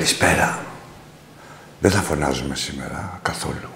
[0.00, 0.58] Καλησπέρα.
[1.80, 3.68] Δεν θα φωνάζουμε σήμερα καθόλου.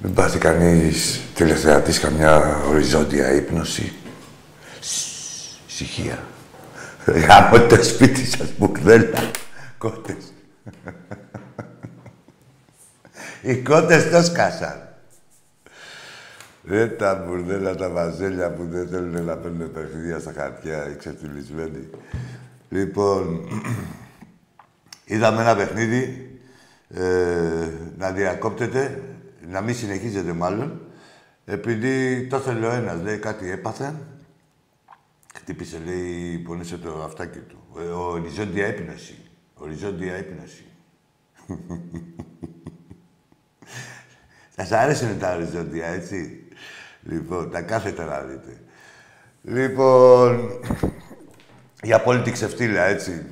[0.00, 3.92] Μην πάθει κανείς τηλεθεατής καμιά οριζόντια ύπνωση.
[5.68, 6.18] Ησυχία.
[7.06, 9.30] Γάμω το σπίτι σας, μπουκδέλα.
[9.78, 10.32] Κότες.
[13.42, 14.88] Οι κότες το σκάσαν.
[16.62, 21.88] Δεν τα μπουρδέλα τα βαζέλια που δεν θέλουν να παίρνουν παιχνίδια στα χαρτιά, οι ξεφτυλισμένοι.
[22.68, 23.48] Λοιπόν,
[25.10, 26.30] Είδαμε ένα παιχνίδι
[26.88, 29.02] ε, να διακόπτεται,
[29.48, 30.80] να μην συνεχίζεται μάλλον,
[31.44, 33.94] επειδή το ήθελε ο ένας, λέει κάτι έπαθε,
[35.34, 37.58] χτύπησε, λέει, πονήσε το αυτάκι του.
[37.78, 39.18] Ε, οριζόντια έπνωση.
[39.54, 40.64] Οριζόντια έπνωση.
[44.54, 46.44] Θα σας άρεσουν τα οριζόντια, έτσι;
[47.02, 48.60] Λοιπόν, τα κάθετα να δείτε.
[49.42, 50.50] Λοιπόν,
[51.88, 53.26] η απόλυτη ξεφτύλα, έτσι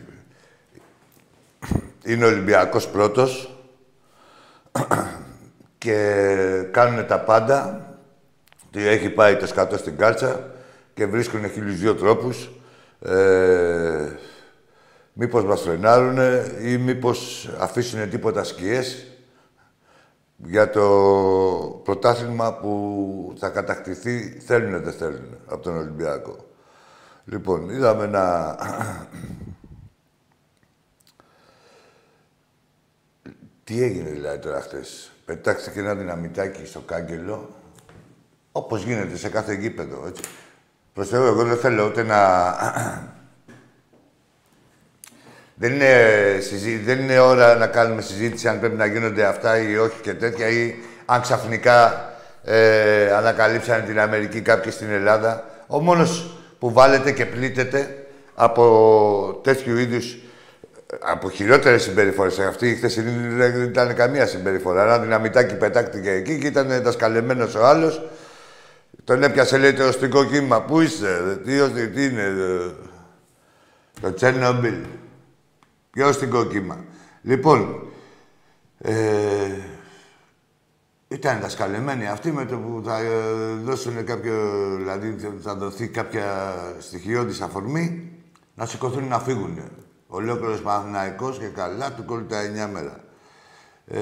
[2.05, 3.51] είναι ο Ολυμπιακός πρώτος
[5.79, 7.81] και κάνουν τα πάντα.
[8.73, 10.51] Έχει πάει το σκατό στην κάλτσα
[10.95, 12.51] και βρίσκουν χίλιους δύο τρόπους.
[13.01, 14.09] Ε,
[15.13, 19.07] μήπως μας φρενάρουνε ή μήπως αφήσουν τίποτα σκιές
[20.37, 20.87] για το
[21.85, 26.37] πρωτάθλημα που θα κατακτηθεί, θέλουν δεν θέλουν, από τον Ολυμπιακό.
[27.25, 28.57] Λοιπόν, είδαμε ένα
[33.67, 37.55] Τι έγινε δηλαδή τώρα χθες; Πετάξτε και ένα δυναμητάκι στο κάγκελο,
[38.53, 40.23] όπως γίνεται σε κάθε γήπεδο, έτσι.
[40.95, 42.55] Προς Θεού, εγώ δεν θέλω ούτε να...
[45.61, 46.77] δεν, είναι συζή...
[46.77, 50.49] δεν είναι ώρα να κάνουμε συζήτηση αν πρέπει να γίνονται αυτά ή όχι και τέτοια
[50.49, 50.75] ή
[51.07, 52.11] αν ξαφνικά
[52.45, 55.45] ε, ανακαλύψανε την Αμερική κάποιοι στην Ελλάδα.
[55.67, 60.19] Ο μόνος που βάλετε και πλήττεται από τέτοιου είδους
[61.01, 62.39] από χειρότερες συμπεριφορές.
[62.39, 64.83] Αυτή η χθεσινή δεν ήταν καμία συμπεριφορά.
[64.83, 68.03] Ένα δυναμητάκι πετάχτηκε εκεί και ήταν δασκαλεμένος ο άλλος.
[69.05, 70.63] Τον έπιασε, λέει, το οστικό κύμα.
[70.63, 72.35] Πού είστε, τι, τι είναι,
[74.01, 74.75] το Τσέρνομπιλ.
[75.91, 76.85] Ποιο οστικό κύμα.
[77.23, 77.89] Λοιπόν,
[78.79, 78.95] ε,
[81.09, 83.11] ήταν δασκαλεμένοι αυτοί με το που θα ε,
[83.63, 84.35] δώσουν κάποιο,
[84.77, 88.13] δηλαδή θα δοθεί κάποια στοιχειώδης αφορμή,
[88.55, 89.59] να σηκωθούν να φύγουν.
[90.07, 93.01] Ολόκληρος Παναθηναϊκός και καλά του κόλλει τα εννιά μέρα.
[93.87, 93.99] Ε,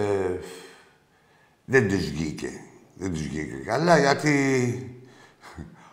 [1.64, 2.48] δεν τους βγήκε.
[2.94, 4.32] Δεν τους βγήκε καλά γιατί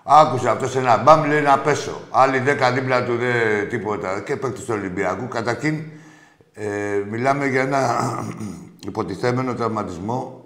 [0.03, 2.01] άκουσε αυτός ένα μπαμ λέει να πέσω.
[2.09, 4.21] Άλλοι δέκα δίπλα του δεν τίποτα.
[4.21, 5.27] Και παίκτης του Ολυμπιακού.
[5.27, 5.83] Καταρχήν
[6.53, 8.23] ε, μιλάμε για ένα
[8.87, 10.45] υποτιθέμενο τραυματισμό.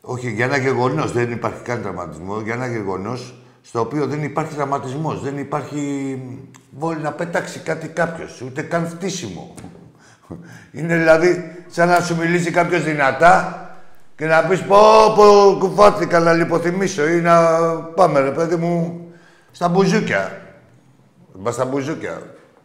[0.00, 1.12] Όχι, για ένα γεγονός.
[1.12, 2.40] Δεν υπάρχει καν τραυματισμό.
[2.40, 6.20] Για ένα γεγονός στο οποίο δεν υπάρχει δραματισμός, δεν υπάρχει
[6.70, 9.54] βόλη να πετάξει κάτι κάποιος, ούτε καν φτύσιμο.
[10.72, 13.58] Είναι δηλαδή σαν να σου μιλήσει κάποιος δυνατά
[14.16, 14.76] και να πεις πω,
[15.16, 19.06] πω κουφάθηκα να λιποθυμίσω ή να πάμε ρε παιδί μου
[19.50, 20.42] στα μπουζούκια.
[21.32, 22.22] Μα στα μπουζούκια.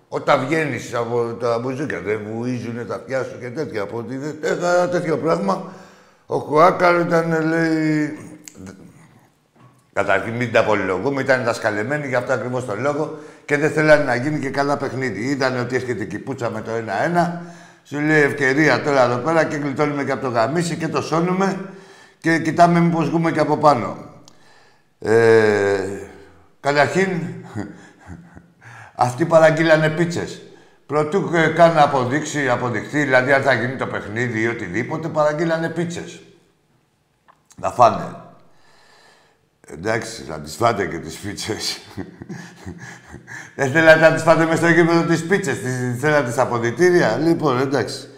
[0.07, 3.81] Όταν βγαίνεις από τα μπουζούκια, δεν βουίζουν τα αυτιά σου και τέτοια.
[3.81, 4.19] Από ότι
[4.91, 5.71] τέτοιο πράγμα.
[6.25, 8.17] Ο Χουάκαρ ήταν, λέει,
[9.99, 14.15] Καταρχήν μην τα πολυλογούμε, ήταν δασκαλεμένοι για αυτό ακριβώς το λόγο και δεν θέλανε να
[14.15, 15.29] γίνει και καλά παιχνίδι.
[15.29, 17.39] Ήταν ότι έρχεται η πουτσα με το 1-1,
[17.83, 21.69] σου λέει ευκαιρία τώρα εδώ πέρα και γλιτώνουμε και από το γαμίσι και το σώνουμε
[22.19, 23.97] και κοιτάμε μήπως βγούμε και από πάνω.
[24.99, 25.79] Ε,
[26.59, 27.09] καταρχήν,
[29.07, 30.41] αυτοί παραγγείλανε πίτσες.
[30.85, 36.21] Προτού καν αποδείξει, αποδειχθεί, δηλαδή αν θα γίνει το παιχνίδι ή οτιδήποτε, παραγγείλανε πίτσες.
[37.55, 38.27] Να φάνε.
[39.71, 41.79] Εντάξει, θα τις φάτε και τις πίτσες.
[43.55, 45.57] Δεν θέλατε να τις φάτε μες στο γήπεδο τις πίτσες,
[45.99, 47.17] θέλατε τις αποδητήρια.
[47.17, 48.09] Λοιπόν, εντάξει.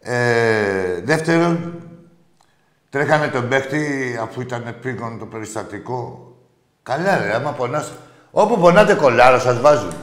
[0.00, 1.80] Ε, δεύτερον,
[2.90, 6.32] τρέχανε τον παίχτη αφού ήταν πήγον το περιστατικό.
[6.82, 7.92] Καλά ρε, άμα πονάς.
[8.30, 9.94] Όπου πονάτε κολλάρο σας βάζουν.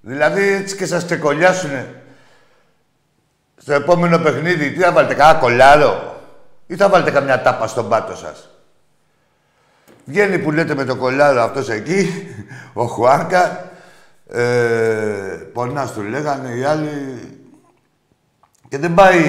[0.00, 2.02] Δηλαδή έτσι και σας ξεκολλιάσουνε.
[3.56, 6.20] Στο επόμενο παιχνίδι, τι θα βάλετε, κανένα κολλάρο
[6.66, 8.48] ή θα βάλετε καμιά τάπα στον πάτο σας;
[10.04, 12.06] Βγαίνει που λέτε με το κολλάρο αυτός εκεί,
[12.72, 13.72] ο Χουάνκα.
[14.26, 17.18] Ε, πονάς του λέγανε, οι άλλοι...
[18.68, 19.22] Και δεν πάει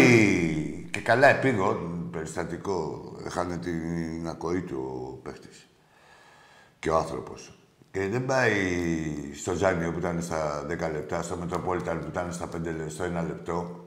[0.91, 3.11] και καλά επίγον, περιστατικό.
[3.25, 5.67] Έχανε την ακοή του ο παίχτης.
[6.79, 7.59] Και ο άνθρωπος.
[7.91, 8.53] Και δεν πάει
[9.35, 13.03] στο Ζάνιο που ήταν στα 10 λεπτά, στο Μετροπόλιταν που ήταν στα 5 λεπτά, στο
[13.03, 13.84] 1 λεπτό,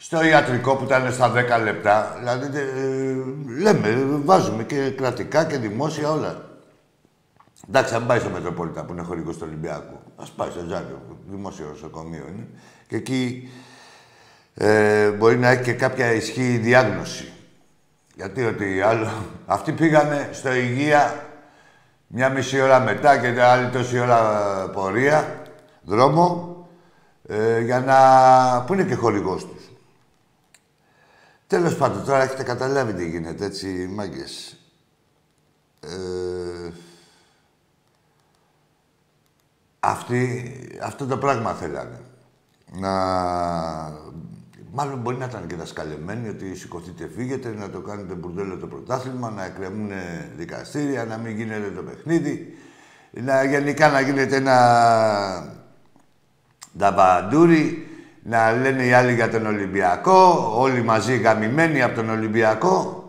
[0.00, 2.16] στο ιατρικό που ήταν στα 10 λεπτά.
[2.18, 3.14] Δηλαδή, ε,
[3.60, 6.42] λέμε, βάζουμε και κρατικά και δημόσια όλα.
[7.68, 11.66] Εντάξει, αν πάει στο Μετροπόλιτα που είναι χωρικό του Ολυμπιακού, ας πάει στο Ζάνιο, δημόσιο
[11.68, 12.46] νοσοκομείο είναι.
[12.88, 13.50] Και εκεί
[14.54, 17.32] ε, μπορεί να έχει και κάποια ισχύ διάγνωση.
[18.14, 19.12] Γιατί ότι άλλο...
[19.46, 21.26] Αυτοί πήγανε στο υγεία
[22.06, 24.20] μια μισή ώρα μετά και άλλη τόση ώρα
[24.72, 25.42] πορεία,
[25.82, 26.56] δρόμο,
[27.28, 27.96] ε, για να...
[28.64, 29.57] που είναι και χορηγός τους.
[31.48, 34.56] Τέλος πάντων, τώρα έχετε καταλάβει τι γίνεται, έτσι, μάγκες.
[35.80, 36.70] Ε,
[39.80, 40.52] αυτοί,
[40.82, 42.00] αυτό το πράγμα θέλανε.
[42.72, 42.90] Να...
[44.72, 49.30] Μάλλον μπορεί να ήταν και δασκαλεμένοι ότι σηκωθείτε, φύγετε, να το κάνετε μπουρδέλο το πρωτάθλημα,
[49.30, 49.90] να εκκρεμούν
[50.36, 52.58] δικαστήρια, να μην γίνεται το παιχνίδι,
[53.10, 55.58] να γενικά να γίνεται ένα
[56.78, 57.87] νταμπαντούρι,
[58.28, 63.02] να λένε οι άλλοι για τον Ολυμπιακό, όλοι μαζί γαμημένοι από τον Ολυμπιακό.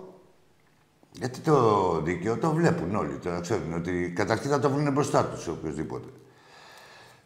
[1.11, 5.47] Γιατί το δίκαιο το βλέπουν όλοι, το ξέρουν ότι καταρχήν θα το βρουν μπροστά τους
[5.47, 6.07] οποιοδήποτε.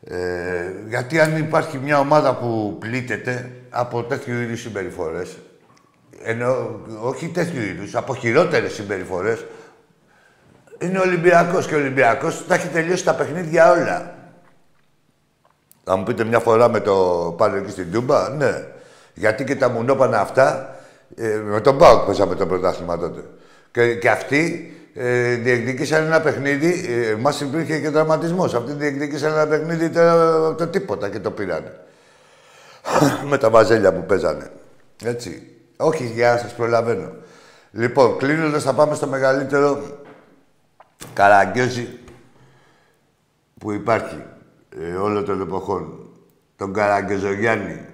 [0.04, 5.38] Ε, γιατί αν υπάρχει μια ομάδα που πλήττεται από τέτοιου είδους συμπεριφορές,
[6.24, 9.46] ενώ όχι τέτοιου είδους, από χειρότερες συμπεριφορές,
[10.80, 11.68] είναι ο Ολυμπιακός.
[11.68, 14.23] Και ο Ολυμπιακός θα έχει τελειώσει τα παιχνίδια όλα.
[15.84, 16.96] Θα μου πείτε μια φορά με το
[17.38, 18.68] πάνω εκεί στην Τούμπα, ναι.
[19.14, 20.76] Γιατί και τα μουνόπανα αυτά,
[21.16, 23.24] ε, με τον Πάοκ παίζαμε το πρωτάθλημα τότε.
[23.72, 28.54] Και, και αυτοί ε, διεκδικήσαν ένα παιχνίδι, ε, μας υπήρχε και δραματισμός.
[28.54, 31.80] Αυτοί διεκδικήσαν ένα παιχνίδι το, το τίποτα και το πήρανε.
[33.30, 34.52] με τα βαζέλια που παίζανε.
[35.04, 35.48] Έτσι.
[35.78, 37.12] Όχι, για να σας προλαβαίνω.
[37.72, 39.82] Λοιπόν, κλείνοντας θα πάμε στο μεγαλύτερο
[41.14, 41.88] καραγκιόζι
[43.60, 44.24] που υπάρχει
[44.80, 46.10] ε, όλο των εποχών.
[46.56, 47.86] Τον Καραγκεζογιάννη.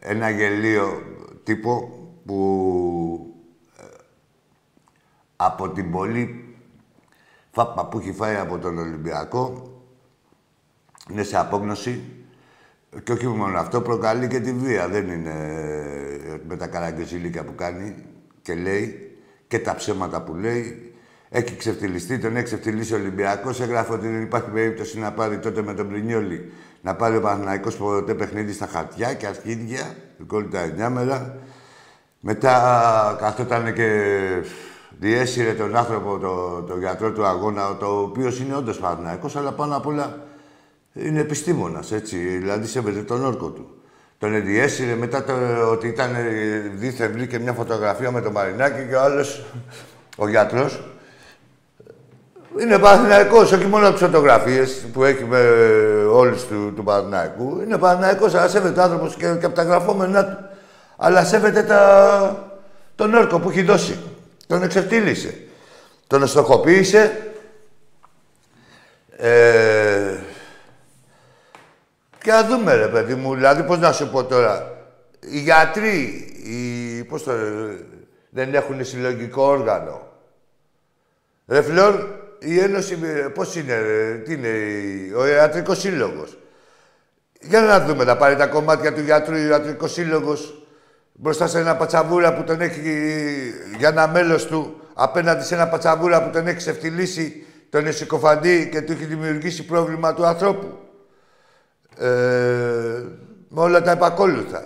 [0.00, 1.02] Ένα γελίο
[1.44, 1.88] τύπο
[2.26, 3.34] που
[3.76, 3.82] ε,
[5.36, 6.54] από την πολύ
[7.50, 9.72] φάπα που έχει φάει από τον Ολυμπιακό
[11.10, 12.02] είναι σε απόγνωση
[13.02, 14.88] και όχι μόνο αυτό, προκαλεί και τη βία.
[14.88, 15.30] Δεν είναι
[16.26, 17.94] ε, με τα καραγκεζιλίκια που κάνει
[18.42, 19.16] και λέει
[19.48, 20.94] και τα ψέματα που λέει
[21.30, 23.60] έχει ξεφτυλιστεί, τον έχει ξεφτυλίσει ο Ολυμπιακός.
[23.60, 27.76] Έγραφε ότι δεν υπάρχει περίπτωση να πάρει τότε με τον Πρινιόλη να πάρει ο Παναναϊκός
[27.76, 29.94] ποτέ παιχνίδι στα χαρτιά και αρχίδια,
[30.28, 31.36] του τα μέρα.
[32.20, 33.88] Μετά καθόταν και
[34.98, 39.76] διέσυρε τον άνθρωπο, το, το γιατρό του αγώνα, το οποίος είναι όντως Παναναϊκός, αλλά πάνω
[39.76, 40.26] απ' όλα
[40.92, 42.16] είναι επιστήμονας, έτσι.
[42.16, 43.82] Δηλαδή σέβεται τον όρκο του.
[44.18, 45.32] Τον διέσυρε μετά το,
[45.70, 46.10] ότι ήταν
[46.74, 49.44] δίθεν βρήκε μια φωτογραφία με τον Μαρινάκη και ο άλλος,
[50.16, 50.97] ο γιατρός,
[52.60, 55.40] είναι Παναθηναϊκός, όχι μόνο από τις φωτογραφίες που έχει με
[56.10, 57.60] όλους του, του Παναθηναϊκού.
[57.60, 60.48] Είναι Παναθηναϊκός, αλλά σέβεται ο άνθρωπος και, και από τα γραφόμενά του.
[60.96, 62.52] Αλλά σέβεται τα...
[62.94, 63.98] τον όρκο που έχει δώσει.
[64.46, 65.42] Τον εξευτήλισε.
[66.06, 67.32] Τον εστοχοποίησε.
[69.16, 70.16] Ε...
[72.22, 74.76] Και να δούμε, ρε παιδί μου, δηλαδή, πώς να σου πω τώρα.
[75.20, 75.94] Οι γιατροί,
[76.44, 77.04] οι...
[77.04, 77.32] πώς το...
[78.30, 80.06] δεν έχουν συλλογικό όργανο.
[81.46, 81.94] Ρε Φλόρ,
[82.38, 82.96] η Ένωση,
[83.34, 83.76] πώς είναι,
[84.24, 84.48] τι είναι,
[85.16, 86.38] ο Ιατρικός Σύλλογος.
[87.40, 90.66] Για να δούμε, να πάρει τα κομμάτια του γιατρού ο Ιατρικός Σύλλογος
[91.12, 92.80] μπροστά σε ένα πατσαβούρα που τον έχει
[93.78, 98.82] για ένα μέλος του, απέναντι σε ένα πατσαβούρα που τον έχει ξεφτυλίσει τον εσυκοφαντή και
[98.82, 100.78] του έχει δημιουργήσει πρόβλημα του ανθρώπου.
[101.98, 103.02] Ε,
[103.48, 104.64] με όλα τα επακόλουθα.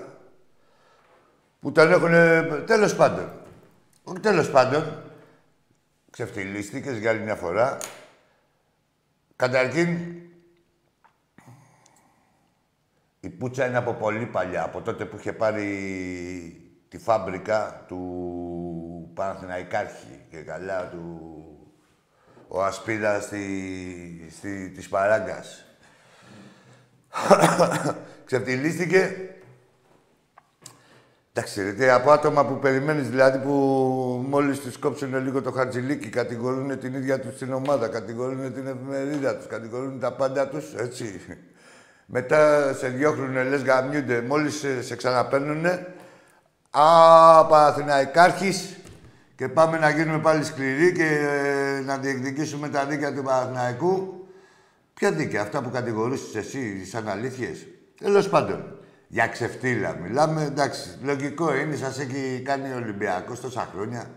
[1.60, 2.10] Που τον έχουν...
[2.66, 3.30] Τέλος πάντων.
[4.04, 5.01] Όχι τέλος πάντων.
[6.12, 7.78] Ξεφτυλίστηκες για άλλη μια φορά.
[9.36, 9.98] Καταρχήν,
[13.20, 14.64] η Πούτσα είναι από πολύ παλιά.
[14.64, 15.66] Από τότε που είχε πάρει
[16.88, 21.30] τη φάμπρικα του Παναθηναϊκάρχη και καλά του
[22.48, 25.64] ο Ασπίδα στη, στη, της Παράγκας.
[28.26, 29.31] Ξεφτυλίστηκε.
[31.34, 33.52] Εντάξει, ρε, από άτομα που περιμένεις, δηλαδή που
[34.28, 39.36] μόλις τους κόψουν λίγο το χαρτζιλίκι, κατηγορούν την ίδια τους την ομάδα, κατηγορούν την εφημερίδα
[39.36, 41.20] τους, κατηγορούν τα πάντα τους, έτσι.
[42.06, 45.94] Μετά σε διώχνουνε, λες γαμιούνται, μόλις σε, σε ξαναπαίρνουνε.
[46.70, 48.76] Α, Παναθηναϊκάρχης,
[49.36, 54.26] και πάμε να γίνουμε πάλι σκληροί και ε, να διεκδικήσουμε τα δίκαια του Παναθηναϊκού.
[54.94, 57.66] Ποια δίκαια, αυτά που κατηγορούσες εσύ, σαν αλήθειες.
[57.98, 58.78] Τέλος πάντων,
[59.12, 60.42] για ξεφτύλα μιλάμε.
[60.42, 64.10] Εντάξει, λογικό είναι, σας έχει κάνει ο Ολυμπιακός τόσα χρόνια.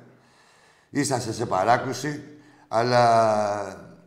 [0.90, 2.24] Είσαστε σε παράκρουση,
[2.68, 3.98] αλλά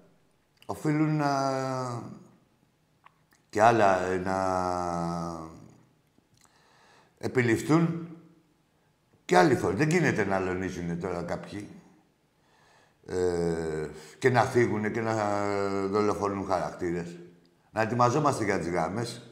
[0.66, 1.32] οφείλουν να...
[3.50, 4.36] και άλλα ε, να
[7.18, 8.08] επιληφθούν
[9.24, 9.74] και άλλη φορά.
[9.74, 11.68] Δεν γίνεται να αλωνίζουν τώρα κάποιοι
[13.06, 15.44] ε, και να φύγουν και να
[15.86, 17.18] δολοφονούν χαρακτήρες.
[17.70, 19.27] Να ετοιμαζόμαστε για τις γάμες.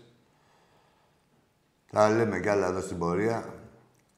[1.92, 3.44] Θα λέμε κι άλλα εδώ στην πορεία.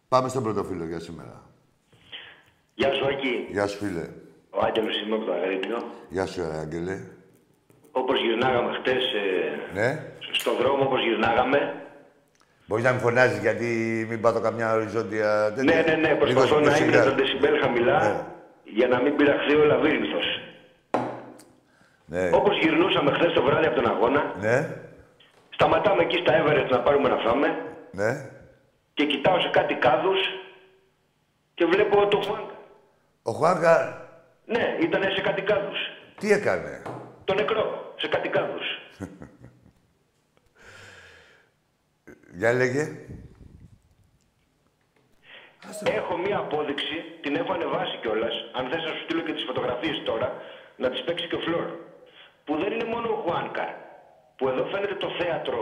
[0.08, 1.42] Πάμε στον πρωτοφύλλο για σήμερα.
[2.75, 3.46] Γεια σου, Άκη.
[3.50, 4.08] Γεια σου, φίλε.
[4.50, 5.78] Ο Άγγελος είμαι από το Αγρίπνιο.
[6.08, 6.96] Γεια σου, Άγγελε.
[7.92, 10.02] Όπως γυρνάγαμε χτες ε, Ναι.
[10.32, 11.72] στον δρόμο, όπως γυρνάγαμε,
[12.66, 13.66] Μπορείς να μην φωνάζεις γιατί
[14.08, 15.75] μην πάτω καμιά οριζόντια τέτοια.
[15.75, 17.04] ναι, ναι, ναι, Λίγο προσπαθώ να πιο είναι σιγά.
[17.04, 18.20] τα δεσιμπέλ χαμηλά Ναι.
[18.64, 20.26] για να μην πειραχθεί ο λαβύρινθος.
[22.06, 22.30] Ναι.
[22.32, 24.76] Όπως γυρνούσαμε χθες το βράδυ από τον αγώνα, Ναι.
[25.59, 27.49] Σταματάμε εκεί στα Everest να πάρουμε να φάμε
[27.91, 28.31] Ναι.
[28.95, 30.19] και κοιτάω σε κάτι κάδους
[31.55, 32.55] και βλέπω το Χουάνκα.
[33.23, 34.07] Ο Χουάνκα
[34.45, 35.79] Ναι, ήταν σε κάτι κάδους.
[36.19, 36.83] τι έκανε;
[37.25, 38.67] Το νεκρό, σε κάτι κάδους.
[42.35, 42.85] Για λέγε.
[45.85, 48.35] Έχω μία απόδειξη, την έχω ανεβάσει κιόλας.
[48.55, 50.33] Αν θες να σου στείλω και τις φωτογραφίες τώρα,
[50.77, 51.67] να τις παίξει και ο Φλόρ.
[52.45, 53.69] Που δεν είναι μόνο ο Χουάνκαρ.
[54.38, 55.61] Που εδώ φαίνεται το θέατρο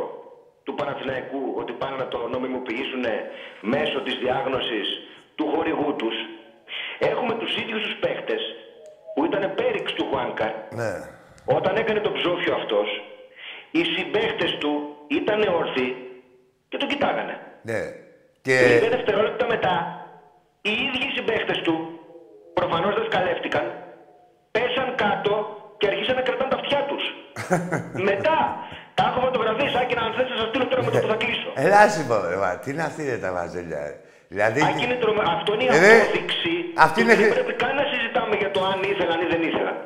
[0.64, 3.04] του Παναθηναϊκού ότι πάνε να το νομιμοποιήσουν
[3.60, 4.88] μέσω της διάγνωσης
[5.34, 6.16] του χορηγού τους.
[6.98, 8.42] Έχουμε τους ίδιους τους παίχτες
[9.14, 10.92] που ήταν πέριξ του Χουάνκαρ Ναι.
[11.44, 12.88] όταν έκανε το ψόφιο αυτός,
[13.70, 14.72] οι συμπαίχτες του
[15.08, 15.90] ήταν όρθιοι
[16.68, 17.34] και τον κοιτάγανε.
[17.62, 17.80] Ναι.
[18.42, 18.88] Και λίγα Και...
[18.96, 19.74] δευτερόλεπτα μετά,
[20.66, 21.74] οι ίδιοι συμπαίχτες του,
[22.54, 23.64] προφανώς δεν σκαλεύτηκαν,
[24.50, 25.32] πέσαν κάτω
[25.78, 27.04] και αρχίσαν να κρατάνε τα αυτιά τους.
[28.10, 28.38] μετά,
[28.94, 30.28] τα έχω φωτογραφίες, Άκη, να αν θες
[30.86, 31.48] να σας στείλω τώρα με το που θα κλείσω.
[31.64, 33.80] Ελά, σου πω, ρε, μα, τι είναι αυτή ρε, τα βαζέλια.
[33.86, 33.94] ρε.
[34.34, 34.58] Δηλαδή...
[34.68, 35.22] Άκη, είναι τρομε...
[35.36, 36.52] Αυτό είναι η Ε, ρε, απόδειξη
[36.86, 39.76] αυτή του είναι- Δεν πρέπει καν να συζητάμε για το αν ήθελαν ή δεν ήθελαν.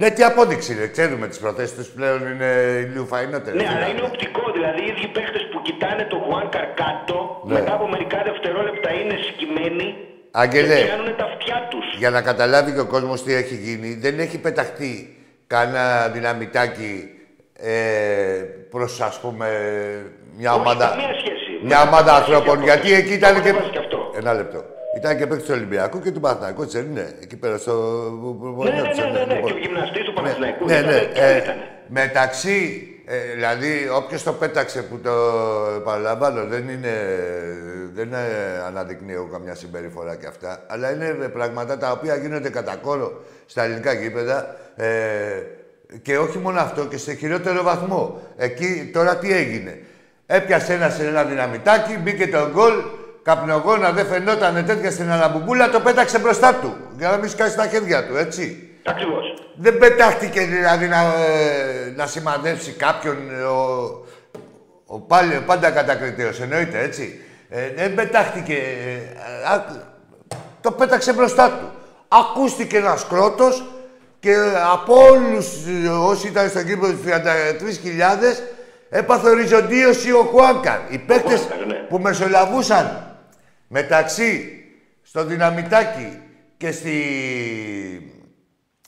[0.00, 0.86] Ναι, τι απόδειξη, ρε.
[0.94, 2.50] Ξέρουμε τις προθέσεις τους πλέον είναι
[2.92, 3.56] λίγο φαϊνότερες.
[3.62, 3.90] Ναι, αλλά δηλαδή.
[3.92, 4.42] είναι οπτικό.
[4.56, 7.52] Δηλαδή, οι ίδιοι παίχτε που κοιτάνε το Χουάνκαρ κάτω, Ναι.
[7.54, 9.86] μετά από μερικά δευτερόλεπτα είναι σκυμμένοι
[10.30, 10.76] Άγγελε.
[10.76, 11.86] και πιάνουν τα αυτιά τους.
[11.98, 16.92] Για να καταλάβει και ο κόσμος τι έχει γίνει, δεν έχει πεταχτεί κανένα δυναμητάκι
[17.60, 17.70] ε,
[18.70, 19.48] προς, ας πούμε,
[20.38, 20.88] μια Όχι, ομάδα...
[20.88, 21.60] καμία σχέση.
[21.64, 22.62] Μια ομάδα ανθρώπων.
[22.62, 22.86] Και αυτό.
[22.86, 23.50] Γιατί εκεί Το ήταν έχω και...
[23.50, 24.10] διαβάσει και αυτό.
[24.16, 24.64] Ένα λεπτό.
[24.96, 27.12] Ήταν και παίκτης του Ολυμπιακού και του Παναθηναϊκού, έτσι δεν είναι.
[27.22, 27.72] Εκεί πέρα στο.
[28.62, 29.40] Ναι, ναι, ναι, ναι, ναι.
[29.40, 30.98] Και ο γυμναστής του Παναθηναϊκού Ναι, ήταν, ναι.
[30.98, 31.54] και Ε, ήταν.
[31.86, 35.10] μεταξύ, ε, δηλαδή, όποιος το πέταξε που το
[35.76, 36.92] επαναλαμβάνω, δεν είναι.
[37.94, 38.16] Δεν ε,
[38.66, 40.64] αναδεικνύει εγώ καμιά συμπεριφορά και αυτά.
[40.68, 44.56] Αλλά είναι ε, πράγματα τα οποία γίνονται κατά κόρο στα ελληνικά γήπεδα.
[45.92, 48.20] Ε, και όχι μόνο αυτό, και σε χειρότερο βαθμό.
[48.36, 49.78] Εκεί τώρα τι έγινε.
[50.26, 52.72] Έπιασε ένα σε ένα δυναμητάκι, μπήκε το γκολ,
[53.22, 56.76] καπνογόνα δεν φαινόταν τέτοια στην αναμπουμπούλα, το πέταξε μπροστά του.
[56.98, 58.68] Για να μην σκάσει τα χέρια του, έτσι.
[58.84, 59.42] Ακριβώς.
[59.56, 63.88] Δεν πετάχτηκε δηλαδή να, ε, να σημαδέψει κάποιον ε, ο,
[64.86, 67.20] ο, πάλι, ο πάντα κατακριτέος, εννοείται, έτσι.
[67.48, 68.54] Ε, δεν πετάχτηκε...
[68.54, 69.64] ε, α,
[70.60, 71.70] το πέταξε μπροστά του.
[72.08, 73.64] Ακούστηκε ένας κρότος
[74.20, 74.34] και
[74.72, 75.46] από όλους
[75.84, 77.12] ε, όσοι ήταν στο κήπο τους 33.000
[78.90, 80.78] έπαθε οριζοντίωση ο Χουάνκαρ.
[80.88, 81.74] Οι παίκτες Χουάνκαρ, ναι.
[81.88, 83.16] που μεσολαβούσαν
[83.68, 84.52] μεταξύ
[85.02, 86.20] στο δυναμητάκι
[86.56, 86.92] και στη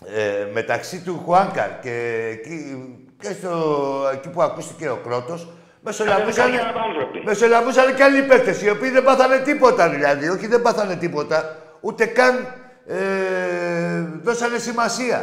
[0.06, 2.76] ε, μεταξύ του Χουάνκαρ και, εκεί,
[3.20, 5.48] και στο, εκεί που ακούστηκε ο Κρότος,
[5.80, 7.22] μεσολαβούσαν, Ήταν άνθρωποι.
[7.24, 10.28] μεσολαβούσαν και άλλοι παίκτες, οι οποίοι δεν πάθανε τίποτα δηλαδή.
[10.28, 12.54] Όχι δεν πάθανε τίποτα, ούτε καν
[12.98, 15.20] ε, δώσανε σημασία.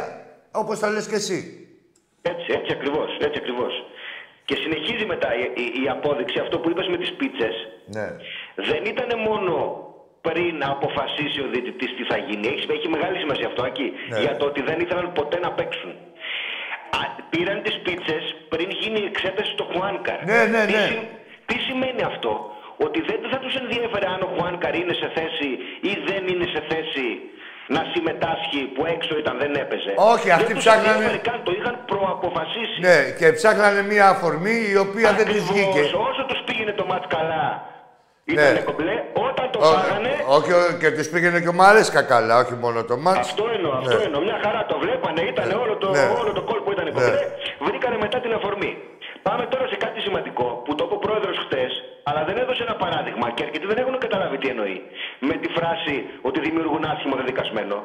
[0.52, 1.38] Όπως το λες και εσύ.
[2.22, 3.72] Έτσι, έτσι ακριβώς, έτσι ακριβώς.
[4.44, 7.54] Και συνεχίζει μετά η, η, η απόδειξη, αυτό που είπες με τις πίτσες.
[7.96, 8.06] Ναι.
[8.70, 9.54] Δεν ήταν μόνο
[10.20, 12.46] πριν να αποφασίσει ο διαιτητής τι θα γίνει.
[12.52, 13.92] Έχει, έχει μεγάλη σημασία αυτό εκεί.
[14.08, 14.20] Ναι.
[14.20, 15.90] Για το ότι δεν ήθελαν ποτέ να παίξουν.
[16.98, 20.18] Α, πήραν τις πίτσες πριν γίνει η εξέταση στο Χουάνκαρ.
[20.24, 20.86] Ναι, ναι, Τι, ναι.
[20.90, 21.08] συ-
[21.46, 22.32] τι σημαίνει αυτό;
[22.86, 25.48] Ότι δεν θα τους ενδιέφερε αν ο Χουάνκαρ είναι σε θέση
[25.90, 27.06] ή δεν είναι σε θέση
[27.74, 29.92] να συμμετάσχει που έξω ήταν δεν έπαιζε.
[30.12, 32.78] Όχι, αυτοί δεν τους ψάχνανε- ενδιέφερε καν, το είχαν προαποφασίσει.
[32.88, 35.82] Ναι, και ψάχνανε μία αφορμή η οποία δεν τους Ακριβώς, βγήκε.
[36.08, 37.44] Όσο τους πήγαινε το μάτς καλά
[38.34, 38.60] ήταν Ναι.
[38.68, 38.96] κομπλέ,
[39.28, 42.78] όταν το Ω- πάγανε Όχι, ο- και τους πήγαινε και ο Μαρέσκα καλά, όχι μόνο
[42.90, 43.18] το μάτς.
[43.28, 44.04] Αυτό εννοώ, αυτό Ναι.
[44.08, 44.20] εννοώ.
[44.28, 46.04] Μια χαρά το βλέπανε, ήταν όλο, το, Ναι.
[46.20, 47.18] όλο το κόλπο ήταν κομπλέ.
[47.68, 48.72] Βρήκανε μετά την αφορμή.
[49.26, 51.70] Πάμε τώρα σε κάτι σημαντικό που το είπε ο πρόεδρος χτες,
[52.08, 54.78] αλλά δεν έδωσε ένα παράδειγμα και αρκετοί δεν έχουν καταλάβει τι εννοεί.
[55.28, 55.94] Με τη φράση
[56.28, 57.76] ότι δημιουργούν άσχημο δεδικασμένο.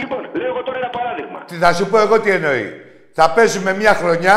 [0.00, 1.38] Λοιπόν, λέω εγώ τώρα ένα παράδειγμα.
[1.46, 2.66] Τι Θα σου πω εγώ τι εννοεί.
[3.12, 4.36] Θα παίζουμε μια χρονιά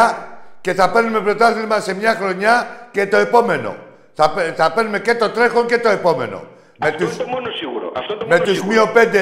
[0.61, 3.75] και θα παίρνουμε πρωτάθλημα σε μια χρονιά και το επόμενο.
[4.13, 6.39] Θα, παί- θα παίρνουμε και το τρέχον και το επόμενο.
[6.77, 7.91] Με Αυτό τους, είναι το μόνο σίγουρο.
[7.99, 8.73] Αυτό είναι το με μόνο τους σίγουρο.
[8.73, 9.21] μείον πέντε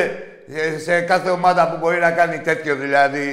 [0.73, 3.23] ε, σε κάθε ομάδα που μπορεί να κάνει τέτοιο δηλαδή.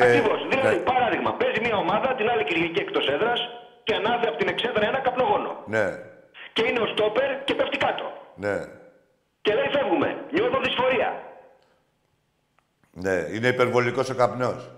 [0.00, 0.46] ε, Ακριβώς.
[0.48, 0.82] Δηλαδή, ναι.
[0.92, 3.40] παράδειγμα, παίζει μια ομάδα την άλλη Κυριακή εκτός έδρας
[3.84, 5.50] και ανάβει από την εξέδρα ένα καπνογόνο.
[5.74, 5.86] Ναι,
[6.56, 8.04] Και είναι ο στόπερ και πέφτει κάτω.
[8.44, 8.56] ναι,
[9.44, 10.08] Και λέει φεύγουμε.
[10.32, 11.10] Νιώθω δυσφορία.
[13.04, 13.16] ναι.
[13.34, 14.70] Είναι υπερβολικός ο καπνός.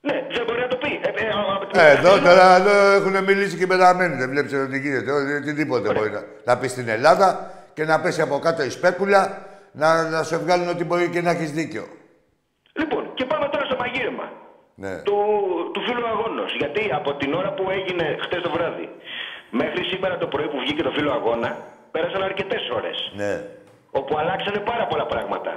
[0.00, 1.00] Ναι, δεν μπορεί να το πει.
[1.02, 4.14] Ε, ε, α, α, Ε, εδώ τώρα εδώ έχουν μιλήσει και πεθαμένοι.
[4.16, 5.10] Δεν βλέπεις ότι γίνεται.
[5.10, 9.46] Ό, Οτιδήποτε μπορεί να, να πεις στην Ελλάδα και να πέσει από κάτω η σπέκουλα
[9.72, 11.84] να, να σε βγάλουν ότι μπορεί και να έχεις δίκιο.
[12.72, 14.26] Λοιπόν, και πάμε τώρα στο μαγείρεμα
[14.74, 14.94] Ναι.
[15.02, 15.16] του,
[15.72, 16.42] του φίλου αγώνα.
[16.58, 18.88] Γιατί από την ώρα που έγινε χτες το βράδυ
[19.50, 21.50] μέχρι σήμερα το πρωί που βγήκε το φίλο αγώνα,
[21.90, 23.12] πέρασαν αρκετές ώρες.
[23.14, 23.32] ναι.
[23.90, 25.52] Όπου αλλάξανε πάρα πολλά πράγματα.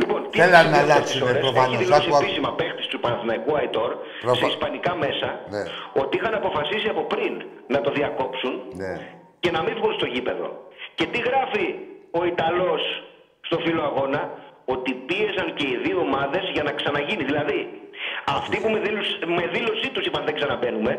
[0.00, 1.74] Λοιπόν, τι Θέλανε έχει να συμβεί αυτές αλλάξουνε, τις ώρες; προφανώς.
[1.74, 2.24] Έχει δηλώσει Άκου, άκου.
[2.24, 5.62] επίσημα παίχτης του Παναθηναϊκού Αϊτόρ Προφα- σε ισπανικά μέσα Ναι.
[6.02, 7.32] ότι είχαν αποφασίσει από πριν
[7.74, 8.92] να το διακόψουν Ναι.
[9.42, 10.48] και να μην βγουν στο γήπεδο.
[10.94, 11.66] Και τι γράφει
[12.18, 12.82] ο Ιταλός
[13.48, 14.20] στο φίλο αγώνα,
[14.74, 17.24] ότι πίεζαν και οι δύο ομάδες για να ξαναγίνει.
[17.30, 17.58] Δηλαδή,
[18.38, 20.92] αυτοί που με, δήλωση, με δήλωσή τους είπαν δεν ξαναμπαίνουμε,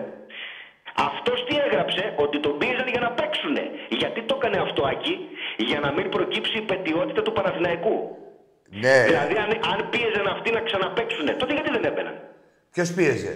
[1.08, 3.64] αυτός τι έγραψε, ότι τον πίεζαν για να παίξουνε.
[3.90, 5.16] Γιατί το έκανε αυτό, Άκη,
[5.58, 7.98] για να μην προκύψει η πετιότητα του Παναθηναϊκού.
[8.84, 9.04] Ναι.
[9.10, 12.16] Δηλαδή, αν, αν πίεζαν αυτοί να ξαναπαίξουνε, τότε γιατί δεν έμπαιναν.
[12.72, 13.34] Ποιος πίεζε;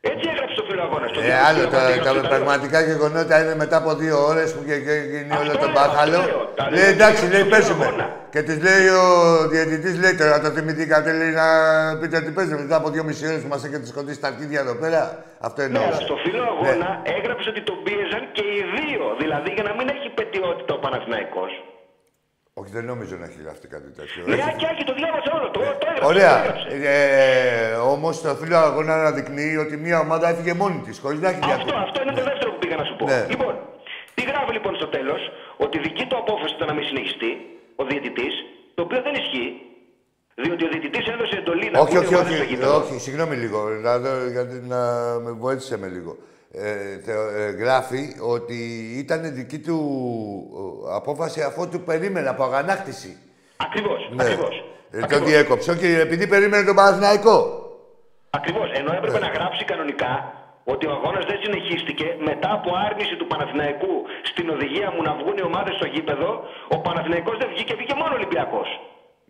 [0.00, 1.06] Έτσι έγραψε το φίλο αγώνα.
[1.08, 2.28] στο Ε, φίλο άλλο αγώνα, τα, έγραψε τα ο Ιταλός.
[2.34, 5.74] πραγματικά γεγονότα είναι μετά από δύο ώρες που και, και, γίνει Αυτό όλο το λέω,
[5.76, 6.18] μπάχαλο.
[6.18, 6.42] αυτό λέω.
[6.60, 7.84] Τα Λέει λέω εντάξει, στο λέει φίλο παίζουμε.
[7.86, 8.06] αγώνα.
[8.32, 9.04] Και της λέει ο
[9.52, 11.46] διαιτητής, λέει τώρα το θυμηθήκατε, λέει να
[12.00, 14.74] πείτε ότι παίζουμε μετά από δύο μισή ώρες που μας έχετε σκοτήσει τα αρχίδια εδώ
[14.82, 15.00] πέρα.
[15.46, 15.82] Αυτό Ναι, εννοώ.
[15.86, 19.04] αλλά στο φίλο αγώνα έγραψε ότι τον πίεζαν και οι δύο.
[19.22, 21.52] Δηλαδή για να μην έχει πετιότητα ο Παναθηναϊκός.
[22.58, 24.20] Όχι, δεν νομίζω να έχει γραφτεί κάτι τέτοιο.
[24.26, 25.46] Ναι, Έχει- Άκη, Άκη, το διάβασα όλο.
[25.54, 26.00] Το, το έγραψε.
[26.02, 26.34] Το Ωραία.
[26.42, 26.68] έγραψε.
[27.72, 31.38] Ε, Όμως το φίλο αγώνα αναδεικνύει ότι μια ομάδα έφυγε μόνη της, χωρίς να έχει
[31.42, 31.76] Αυτό, διακοπή.
[31.86, 33.04] αυτό είναι το δεύτερο που πήγα να σου πω.
[33.12, 33.20] Ναι.
[33.32, 33.54] Λοιπόν,
[34.14, 35.20] τι γράφει λοιπόν στο τέλος,
[35.64, 37.30] ότι δική του απόφαση ήταν να μην συνεχιστεί
[37.80, 38.34] ο διαιτητής,
[38.74, 39.50] το οποίο δεν ισχύει.
[40.44, 42.76] Διότι ο διαιτητής έδωσε εντολή να Όχι, βγουν οι όχι, ομάδες στο όχι, γήπεδο.
[42.80, 44.80] όχι, συγγνώμη λίγο, να, δω- γιατί να
[45.24, 46.12] με βοήθησε με λίγο.
[46.52, 48.02] Ε, θε- ε, γράφει
[48.34, 48.58] ότι
[49.02, 49.78] ήταν δική του
[50.90, 53.10] ε, απόφαση αφού του περίμενε από αγανάκτηση.
[53.56, 54.00] Ακριβώς.
[54.14, 54.22] Ναι.
[54.22, 54.54] Ακριβώς.
[54.90, 55.28] Ε, το Ακριβώς.
[55.28, 57.36] διέκοψε και επειδή περίμενε τον Παναθηναϊκό.
[58.30, 58.68] Ακριβώς.
[58.80, 58.96] Ενώ Ναι.
[58.98, 60.12] έπρεπε να γράψει κανονικά
[60.72, 63.94] ότι ο αγώνας δεν συνεχίστηκε μετά από άρνηση του Παναθηναϊκού
[64.30, 66.30] στην οδηγία μου να βγουν οι ομάδες στο γήπεδο,
[66.74, 68.68] ο Παναθηναϊκός δεν βγήκε, βγήκε μόνο Ολυμπιακός.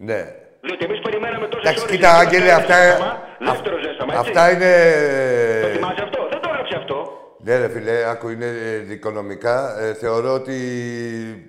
[0.08, 0.20] Ναι.
[0.66, 1.92] Διότι εμείς περιμέναμε τόσες Εντάξει, ώρες.
[1.94, 2.78] κοίτα, Άγγελε, αυτά,
[3.50, 4.24] Δεύτερο ζέσταμα, έτσι.
[4.24, 4.70] αυτά είναι...
[5.64, 7.16] Το θυμάσαι αυτό; Δεν το έγραψε αυτό.
[7.44, 9.80] Ναι, ρε φίλε, άκου, είναι ε, δικονομικά.
[9.80, 10.54] Ε, θεωρώ ότι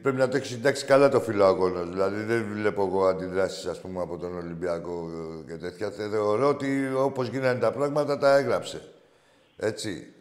[0.01, 1.89] πρέπει να το έχεις συντάξει καλά το φύλλο αγώνας.
[1.89, 5.09] Δηλαδή, δεν βλέπω εγώ αντιδράσεις, ας πούμε, από τον Ολυμπιακό
[5.47, 5.89] ε, και τέτοια.
[5.89, 8.81] Θεωρώ ότι όπως γίνανε τα πράγματα τα έγραψε.
[9.57, 10.13] Έτσι.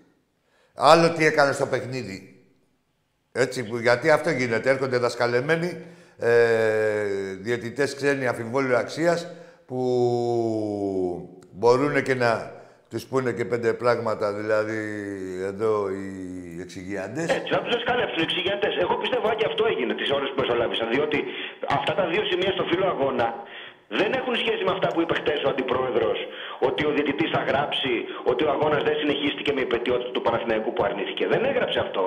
[0.74, 2.42] Άλλο τι έκανε στο παιχνίδι.
[3.32, 4.70] Έτσι, που, γιατί αυτό γίνεται.
[4.70, 5.84] Έρχονται δασκαλεμένοι,
[6.18, 7.04] ε,
[7.40, 9.26] διαιτητές ξένοι αμφιβόλου αξίας,
[9.66, 9.78] που
[11.52, 12.57] μπορούν και να
[12.90, 14.80] τους πούνε και πέντε πράγματα, δηλαδή
[15.50, 16.06] εδώ οι
[16.60, 17.28] εξηγιάντες.
[17.38, 18.68] Έτσι, να του δασκαλέψουν εξηγιαντέ.
[18.84, 20.86] Εγώ πιστεύω ότι αυτό έγινε τις ώρες που μεσολάβησαν.
[20.94, 21.18] Διότι
[21.78, 23.28] αυτά τα δύο σημεία στο φύλλο αγώνα
[24.00, 26.18] δεν έχουν σχέση με αυτά που είπε χτες ο αντιπρόεδρος.
[26.68, 27.92] Ότι ο διαιτητής θα γράψει
[28.30, 31.24] ότι ο αγώνας δεν συνεχίστηκε με υπετιότητα του Παναθηναϊκού που αρνήθηκε.
[31.32, 32.02] Δεν έγραψε αυτό.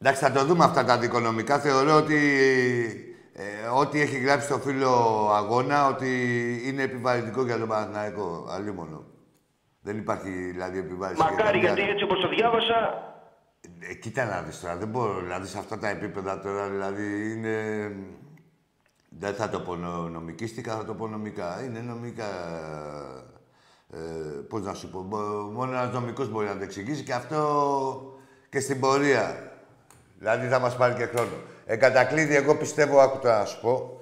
[0.00, 1.58] Εντάξει, θα το δούμε αυτά τα δικονομικά.
[1.66, 2.18] Θεωρώ ότι
[3.32, 4.92] ε, ό,τι έχει γράψει το φίλο
[5.40, 6.10] αγώνα, ότι
[6.66, 8.46] είναι επιβαρυντικό για τον Παναθηναϊκό.
[8.50, 9.15] Αλλήμωνο.
[9.86, 11.22] Δεν υπάρχει δηλαδή επιβάρηση.
[11.22, 12.78] για Μακάρι καμιά- γιατί έτσι όπως το διάβασα.
[13.90, 17.56] Ε, κοίτα να δεις τώρα, δεν μπορώ, δηλαδή σε αυτά τα επίπεδα τώρα, δηλαδή είναι...
[19.08, 21.62] Δεν θα το πω νο- νομικίστικα, θα το πω νομικά.
[21.64, 22.24] Είναι νομικά
[23.92, 23.98] Ε,
[24.48, 24.98] πώς να σου πω,
[25.52, 28.18] μόνο ένας νομικός μπορεί να το εξηγήσει και αυτό
[28.48, 29.52] και στην πορεία.
[30.18, 31.30] Δηλαδή θα μας πάρει και χρόνο.
[31.66, 33.95] Ε, κατακλείδη, εγώ πιστεύω, άκου τώρα να σου πω,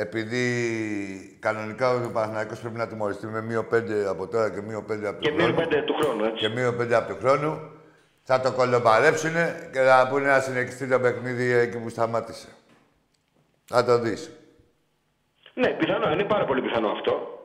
[0.00, 5.04] επειδή κανονικά ο Παναθηναϊκός πρέπει να τιμωρηθεί με μείον 5 από τώρα και μείον 5
[5.04, 5.28] από του χρόνου.
[5.28, 6.36] Και μείον 5 του χρόνου, έτσι.
[6.36, 7.60] Και μείον 5 από του χρόνου.
[8.22, 9.32] Θα το κολομπαρέψουν
[9.72, 12.48] και θα πούνε να συνεχιστεί το παιχνίδι εκεί που σταμάτησε.
[13.64, 14.30] Θα το δεις.
[15.54, 16.12] Ναι, πιθανό.
[16.12, 17.38] Είναι πάρα πολύ πιθανό αυτό.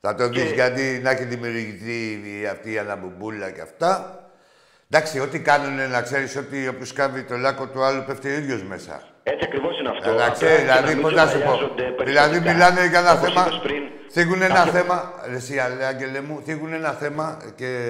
[0.00, 4.24] Θα το δεις γιατί να έχει δημιουργηθεί αυτή η αναμπομπούλα και αυτά.
[4.90, 8.62] Εντάξει, ό,τι κάνουν να ξέρεις ότι όποιος κάνει το λάκκο του άλλου πέφτει ο ίδιος
[8.62, 9.02] μέσα.
[9.32, 10.10] Έτσι ακριβώς είναι αυτό.
[10.10, 11.52] Εντάξει, δηλαδή, πώς να σου πω.
[12.04, 13.46] Δηλαδή, μιλάνε για ένα θέμα.
[14.12, 17.88] Θίγουν ένα θέμα, εσύ Άγγελε μου, θίγουν ένα θέμα και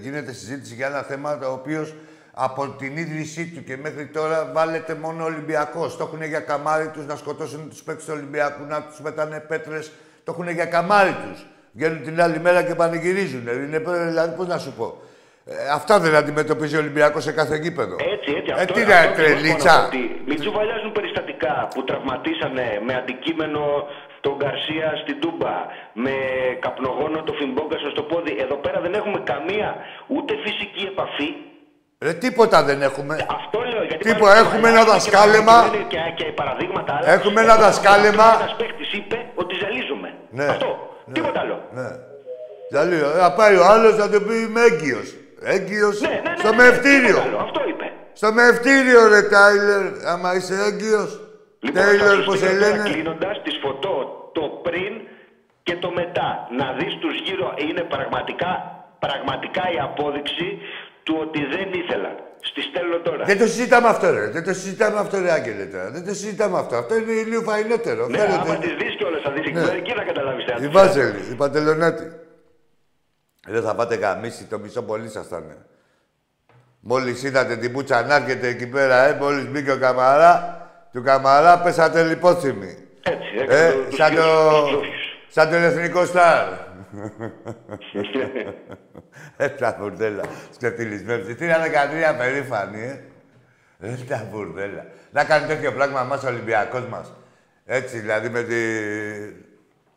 [0.00, 1.86] γίνεται συζήτηση για ένα θέμα το οποίο
[2.32, 5.96] από την ίδρυσή του και μέχρι τώρα βάλετε μόνο Ολυμπιακός.
[5.96, 9.92] Το έχουν για καμάρι τους να σκοτώσουν τους παίκτες του Ολυμπιακού, να τους πετάνε πέτρες.
[10.24, 11.46] Το έχουν για καμάρι τους.
[11.72, 13.46] Βγαίνουν την άλλη μέρα και πανηγυρίζουν.
[13.46, 15.02] Είναι, δηλαδή, πώς να σου πω.
[15.48, 17.96] Ε, αυτά δεν αντιμετωπίζει ο Ολυμπιακός σε κάθε γήπεδο.
[18.14, 18.50] Έτσι, έτσι.
[18.56, 19.88] Ε, αυτό, τι είναι τρελίτσα.
[20.26, 23.62] Μην τσουβαλιάζουν περιστατικά που τραυματίσανε με αντικείμενο
[24.20, 25.54] τον Γκαρσία στην Τούμπα,
[25.92, 26.14] με
[26.64, 28.36] καπνογόνο το Φιμπόγκα στο πόδι.
[28.44, 29.68] Εδώ πέρα δεν έχουμε καμία
[30.06, 31.30] ούτε φυσική επαφή.
[32.04, 33.14] Ρε, τίποτα δεν έχουμε.
[33.38, 33.84] Αυτό λέω.
[33.84, 34.36] Γιατί Τίποτα.
[34.38, 35.56] Έχουμε ένα δασκάλεμα.
[35.88, 37.10] Και, και, παραδείγματα άλλα.
[37.10, 38.28] Έχουμε ένα δασκάλεμα.
[38.40, 40.08] Ένας παίχτη είπε ότι ζαλίζουμε.
[40.30, 40.44] Ναι.
[40.44, 40.70] Αυτό.
[41.04, 41.12] Ναι.
[41.12, 41.56] Τίποτα άλλο.
[41.72, 41.88] Ναι.
[42.72, 43.06] Ζαλίζω.
[43.22, 45.08] Να πάει ο άλλος να το πει είμαι έγκυος.
[45.40, 47.18] Έγκυος ναι, ναι, ναι, στο μευτήριο.
[47.40, 47.92] Αυτό είπε.
[48.12, 51.20] Στο μευτήριο, ρε Τάιλερ, άμα είσαι έγκυος.
[51.60, 53.96] Λοιπόν, Τάιλερ, πώς σε λένε; Κλείνοντας τη φωτό
[54.32, 54.92] το πριν
[55.62, 56.48] και το μετά.
[56.58, 58.50] Να δεις τους γύρω είναι πραγματικά,
[58.98, 60.58] πραγματικά η απόδειξη
[61.02, 62.10] του ότι δεν ήθελα.
[62.40, 63.24] Στη στέλνω τώρα.
[63.24, 64.30] Δεν το συζητάμε αυτό, ρε.
[64.30, 65.90] Δεν το συζητάμε αυτό, ρε Άγγελε τώρα.
[65.90, 66.76] Δεν το συζητάμε αυτό.
[66.76, 68.06] Αυτό είναι λίγο φαϊνότερο.
[68.06, 68.38] Ναι, Φέρετε.
[68.40, 69.60] άμα τη δεις κιόλας, θα δεις ναι.
[69.76, 70.44] εκεί θα καταλάβεις.
[70.60, 72.04] Η Βάζελη, η Παντελονάτη.
[73.46, 75.66] Δεν θα πάτε γαμίσει, το μισό πολύ ήσασταν.
[76.80, 80.60] Μόλις είδατε την πουτσα να έρχεται εκεί πέρα, ε, μόλις μπήκε ο Καμαρά,
[80.92, 82.76] του Καμαρά πέσατε λιπόθυμοι.
[83.02, 84.22] Έτσι, ε, σαν, το,
[85.28, 86.48] σαν τον εθνικό στάρ.
[89.36, 90.22] Ε, τα μπουρδέλα.
[90.50, 91.34] Σκοτειλισμένοι.
[91.34, 93.00] Τι είναι δεκατρία περήφανη, ε.
[93.80, 94.86] Ε, τα μπουρδέλα.
[95.12, 97.12] Να κάνει τέτοιο πράγμα μας ο Ολυμπιακός μας.
[97.64, 98.54] Έτσι, δηλαδή με τη...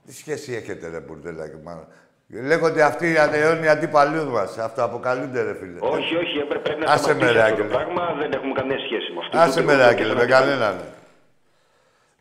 [0.06, 1.88] Τι σχέση έχετε, ρε μπουρδέλα και μάλλον;
[2.32, 4.58] Λέγονται αυτοί οι ανεώνοι αντίπαλοι μας.
[4.58, 5.78] Αυτό αποκαλούνται, ρε φίλε.
[5.80, 8.16] Όχι, όχι, πρέπει να Άσε με, αυτό το πράγμα.
[8.20, 9.38] Δεν έχουμε καμία σχέση με αυτό.
[9.38, 10.84] Άσε με, ρε με κανέναν.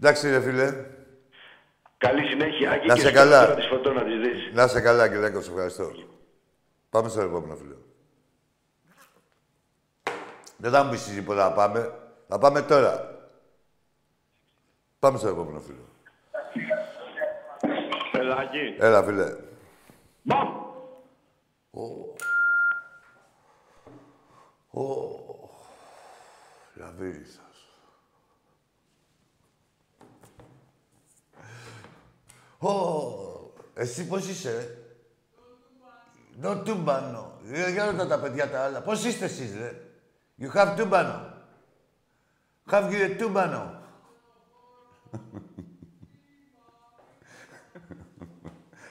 [0.01, 0.75] Εντάξει, ρε φίλε.
[1.99, 3.55] Καλή συνέχεια, Άκη, να σε καλά.
[3.55, 4.51] Της φωτό να τις δεις.
[4.53, 5.91] Να σε καλά, Αγγελάκο, σε ευχαριστώ.
[6.91, 7.77] Πάμε στο επόμενο φίλο.
[10.57, 11.93] Δεν θα μου πεις εσύ να πάμε.
[12.29, 13.17] Θα πάμε τώρα.
[14.99, 15.89] Πάμε στο επόμενο φίλο.
[18.13, 18.75] Πελάκι.
[18.79, 19.47] Έλα, φίλε.
[20.29, 20.49] Μπαμ!
[24.71, 24.85] Ω.
[26.75, 27.41] Λαβύρισσας.
[32.59, 32.71] Ω.
[33.75, 34.83] Εσύ πώς είσαι,
[36.43, 37.41] No τούμπανο.
[37.51, 38.83] Ε, για ρώτα τα παιδιά τα άλλα.
[38.83, 39.83] Πώς είστε εσείς, ρε;
[40.41, 41.33] You have τούμπανο.
[42.71, 43.83] Have you a τούμπανο.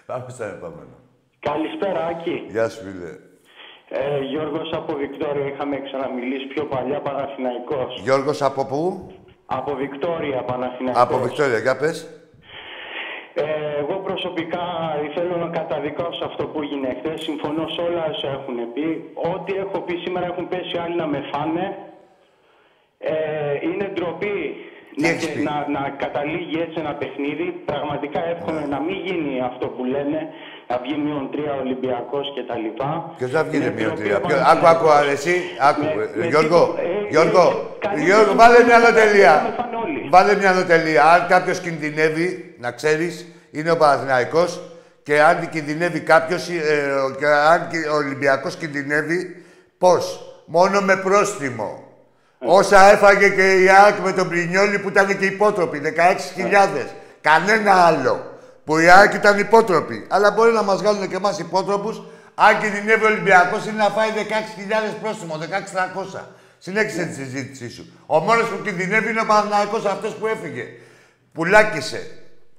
[0.06, 1.07] Πάμε στο επόμενο.
[1.40, 2.46] Καλησπέρα, Άκη.
[2.50, 3.12] Γεια σου, φίλε.
[3.90, 8.00] Ε, Γιώργος από Βικτόρια, είχαμε ξαναμιλήσει πιο παλιά, Παναθηναϊκός.
[8.04, 9.12] Γιώργος από πού;
[9.46, 11.02] Από Βικτόρια, Παναθηναϊκός.
[11.02, 12.12] Από Βικτόρια, για πες.
[13.34, 13.44] Ε,
[13.80, 14.64] εγώ προσωπικά
[15.16, 17.22] θέλω να καταδικάσω αυτό που έγινε χθες.
[17.22, 19.12] Συμφωνώ σε όλα όσα έχουν πει.
[19.34, 21.78] Ό,τι έχω πει σήμερα έχουν πέσει άλλοι να με φάνε.
[22.98, 23.14] Ε,
[23.68, 24.56] είναι ντροπή
[25.02, 25.10] να,
[25.48, 27.48] να, να, καταλήγει έτσι ένα παιχνίδι.
[27.66, 30.20] Πραγματικά εύχομαι να μην γίνει αυτό που λένε,
[30.68, 32.66] να βγει μείον τρία Ολυμπιακό κτλ.
[33.18, 34.22] Ποιος θα βγει μείον τρία.
[34.52, 35.82] Άκου, άκου, εσύ, άκου.
[36.30, 39.56] Γιώργο, ε, Γιώργο, Γιώργο, βάλε μια τελεία.
[40.10, 41.04] Βάλε μια τελεία.
[41.14, 44.62] Αν κάποιος κινδυνεύει, να ξέρεις, είναι ο Παναθηναϊκός
[45.04, 46.54] και αν κινδυνεύει κάποιος, ε,
[47.20, 49.44] και αν ο Ολυμπιακός κινδυνεύει,
[49.78, 51.84] πώς; Μόνο με πρόστιμο.
[52.40, 56.88] Όσα έφαγε και η ΑΕΚ με τον Πρινιόλη που ήταν και υπότροποι, 16.000.
[57.22, 58.37] Κανένα άλλο.
[58.68, 59.98] Που η ΑΕΚ ήταν υπότροποι.
[60.10, 62.02] Αλλά μπορεί να μας βγάλουν και εμάς υπότροπους.
[62.36, 66.22] Αν κινδυνεύει ο Ολυμπιακός είναι να φάει 16.000 πρόστιμο, 16.300.
[66.58, 67.84] Συνέχισε τη συζήτησή σου.
[68.06, 70.66] Ο μόνος που κινδυνεύει είναι ο Παναθηναϊκός αυτός που έφυγε.
[71.34, 72.02] Πουλάκισε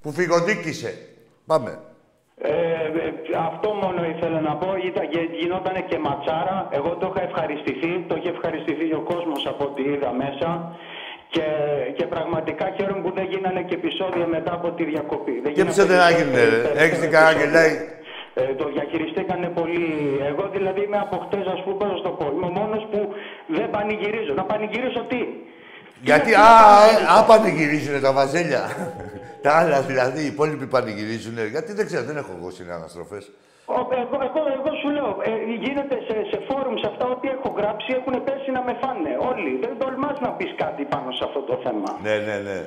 [0.03, 0.93] που φυγοδίκησε.
[1.47, 1.79] Πάμε.
[2.41, 2.53] Ε,
[3.51, 4.69] αυτό μόνο ήθελα να πω.
[4.89, 5.05] Ήταν,
[5.41, 6.69] γινόταν και ματσάρα.
[6.71, 8.05] Εγώ το είχα ευχαριστηθεί.
[8.09, 10.49] Το είχε ευχαριστηθεί ο κόσμος από ό,τι είδα μέσα.
[11.35, 11.43] Και,
[11.97, 15.41] και πραγματικά χαίρομαι που δεν γίνανε και επεισόδια μετά από τη διακοπή.
[15.43, 16.35] Δεν και επεισόδια να γίνουν,
[16.77, 17.73] Έχεις την κανένα και λέει.
[18.35, 18.45] Ε,
[19.29, 19.87] έκανε πολύ.
[20.31, 22.25] Εγώ δηλαδή είμαι από χτες, ας πούμε, πώς να το πω.
[22.35, 22.99] Είμαι ο μόνος που
[23.47, 24.33] δεν πανηγυρίζω.
[24.41, 25.21] Να πανηγυρίσω τι;
[26.09, 27.13] Γιατί, Τι α, να ε, πανηγυρίσω.
[27.19, 28.63] α, πανηγυρίζουνε τα βαζέλια.
[29.45, 31.43] τα άλλα δηλαδή, οι υπόλοιποι πανηγυρίζουνε.
[31.55, 33.25] Γιατί δεν ξέρω, δεν έχω εγώ συναναστροφές.
[33.77, 35.31] Ο- Εγώ, εγώ, εγώ σου λέω, ε,
[35.65, 39.53] γίνεται σε, σε φόρουμ, σε αυτά ό,τι έχω γράψει, έχουν πέσει να με φάνε όλοι.
[39.65, 41.91] Δεν τολμάς να πεις κάτι πάνω σε αυτό το θέμα.
[42.07, 42.59] Ναι, ναι, ναι.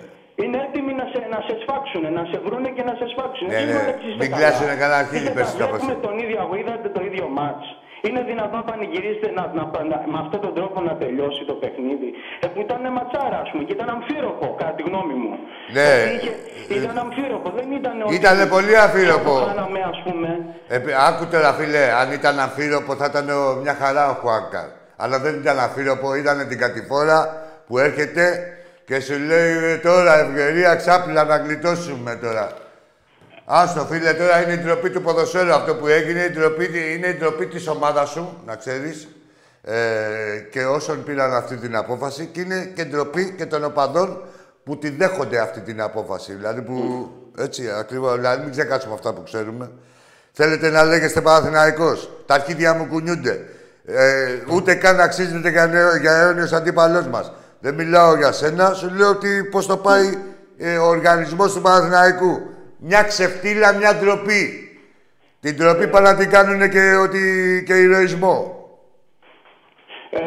[0.43, 3.47] Είναι έτοιμοι να σε, να σε σφάξουν, να σε βρούνε και να σε σφάξουν.
[3.47, 3.79] Ναι, Εσείς ναι.
[3.81, 4.39] μεταξύ είστε Μην καλά.
[4.41, 5.59] κλάσουνε κανένα αρχίδι, Είστε πες καλά.
[5.61, 5.79] τα πας.
[5.81, 7.65] Έχουμε τον ίδιο αγώνα, είδατε το ίδιο μάτς.
[8.07, 12.09] Είναι δυνατόν να πανηγυρίσετε να, να, να, με αυτόν τον τρόπο να τελειώσει το παιχνίδι;
[12.43, 15.33] Ε, που ήταν ματσάρα, ας πούμε, και ήταν αμφίροπο, κατά τη γνώμη μου.
[15.77, 15.89] Ναι.
[16.03, 19.33] Ότι είχε- ήταν αμφίροπο, δεν ήταν ότι- Ήτανε πολύ αμφίροπο.
[19.39, 20.29] Το κάναμε, ας πούμε.
[20.73, 24.67] Ε, άκου τώρα, φίλε, αν ήταν αφύροπο θα ήταν ο- μια χαρά ο Χουάνκαρ.
[25.03, 27.19] Αλλά δεν ήταν αφύροπο, ήταν την κατηφόρα
[27.67, 28.23] που έρχεται
[28.85, 32.45] και σου λέει «Ε, τώρα ευκαιρία ξάπλα να γλιτώσουμε τώρα.
[33.53, 37.13] Άστο φίλε, τώρα είναι η ντροπή του ποδοσφαίρου αυτό που έγινε, η ντροπή, είναι η
[37.13, 39.07] ντροπή της ομάδας σου, να ξέρεις.
[39.63, 39.75] Ε,
[40.51, 44.21] και όσων πήραν αυτή την απόφαση και είναι και ντροπή και των οπαδών
[44.63, 46.33] που τη δέχονται αυτή την απόφαση.
[46.33, 49.71] Δηλαδή που, έτσι ακριβώς, δηλαδή μην ξεχάσουμε αυτά που ξέρουμε.
[50.31, 53.45] Θέλετε να λέγεστε Παναθηναϊκός; Τα αρχίδια μου κουνιούνται.
[53.85, 57.31] Ε, ούτε καν αξίζετε για, νέο- για αιώνιος αντίπαλός μας.
[57.59, 60.17] Δεν μιλάω για σένα, σου λέω ότι πώς το πάει
[60.57, 62.50] ε, ο οργανισμός του Παναθηναϊκού.
[62.83, 64.43] Μια ξεφτύλα, μια ντροπή.
[65.39, 67.21] Την ντροπή πάνε να την κάνουν και, ότι,
[67.67, 68.35] και ηρωισμό.
[70.09, 70.19] Ε,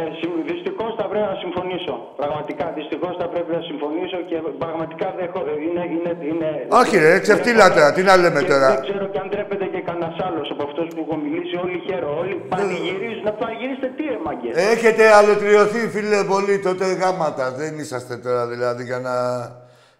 [0.50, 1.94] Δυστυχώς θα πρέπει να συμφωνήσω.
[2.20, 5.40] Πραγματικά, δυστυχώς θα πρέπει να συμφωνήσω και πραγματικά δεν έχω.
[5.66, 9.18] Είναι, είναι, είναι, Όχι, ρε, ξεφτύλα τώρα, τι να λέμε Και τώρα; Δεν ξέρω και
[9.22, 11.54] αν τρέπεται και κανένας άλλος από αυτούς που έχω μιλήσει.
[11.64, 12.18] Όλοι χαίρομαι.
[12.20, 13.22] Όλοι πανηγυρίζουν.
[13.28, 14.50] Να πανηγυρίσετε τι, ρε μαγκέ.
[14.72, 17.44] Έχετε αλωτριωθεί, φίλε, πολύ τότε γάματα.
[17.60, 19.14] Δεν είσαστε τώρα, δηλαδή, για να...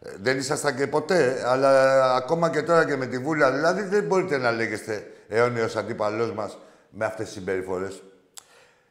[0.04, 4.04] ε, Δεν ήσασταν και ποτέ, αλλά ακόμα και τώρα και με τη Βούλα, δηλαδή, δεν
[4.04, 6.58] μπορείτε να λέγεστε αιώνιος αντίπαλός μας
[6.90, 8.02] με αυτές τις συμπεριφορές.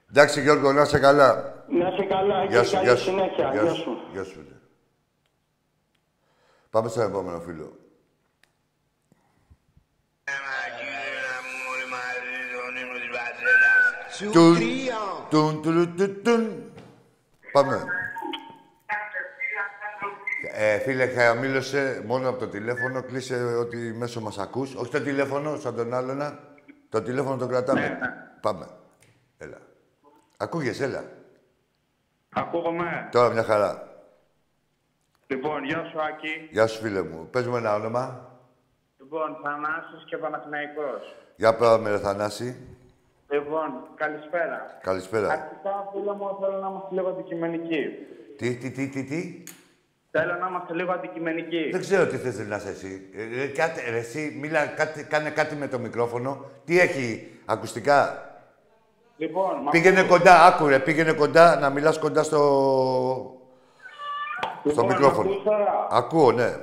[0.09, 1.63] Εντάξει, Γιώργο, να είσαι καλά.
[1.67, 3.03] Να είσαι καλά Γεια και σου, καλή γεια σου.
[3.03, 3.49] συνέχεια.
[3.51, 3.81] Γεια Γεια σου.
[3.81, 3.97] σου.
[4.13, 4.55] Γεια σου, φίλε.
[6.69, 7.77] Πάμε στον επόμενο φίλο.
[14.31, 14.57] Τουν,
[15.29, 16.71] τουν, τουν, τουν, τουν.
[17.51, 17.83] Πάμε.
[20.51, 23.03] Ε, φίλε, χαμήλωσε μόνο από το τηλέφωνο.
[23.03, 24.75] Κλείσε ότι μέσω μας ακούς.
[24.75, 26.39] Όχι το τηλέφωνο, σαν τον άλλον.
[26.89, 27.99] Το τηλέφωνο το κρατάμε.
[28.41, 28.67] Πάμε.
[29.37, 29.57] Έλα.
[30.37, 31.03] Ακούγεσαι, έλα.
[32.33, 33.09] Ακούγομαι.
[33.11, 33.87] Τώρα μια χαρά.
[35.27, 36.47] Λοιπόν, γεια σου Άκη.
[36.51, 37.27] Γεια σου, φίλε μου.
[37.31, 38.31] Πες μου ένα όνομα.
[38.99, 41.15] Λοιπόν, Θανάσης και Παναθηναϊκός.
[41.35, 42.67] Για πάμε, ρε Θανάση.
[43.29, 44.79] Λοιπόν, καλησπέρα.
[44.81, 45.27] Καλησπέρα.
[45.27, 47.85] Αρχικά, φίλε μου, θέλω να είμαστε λίγο αντικειμενικοί.
[48.37, 49.43] Τι, τι, τι, τι, τι;
[50.15, 51.69] Θέλω να είμαστε λίγο αντικειμενικοί.
[51.71, 53.09] Δεν ξέρω τι θες να είσαι εσύ.
[53.15, 56.45] Ε, ε, κάτι, ρε, εσύ, μίλα, κάτι, κάνε κάτι με το μικρόφωνο.
[56.65, 58.27] Τι έχει, ακουστικά;
[59.17, 62.37] Λοιπόν, μα- Πήγαινε κοντά, άκουρε, πήγαινε κοντά, να μιλάς κοντά στο,
[64.59, 65.29] στο Λοιπόν, μικρόφωνο.
[65.29, 65.87] ακούς τώρα.
[65.91, 66.55] Ακούω, ναι.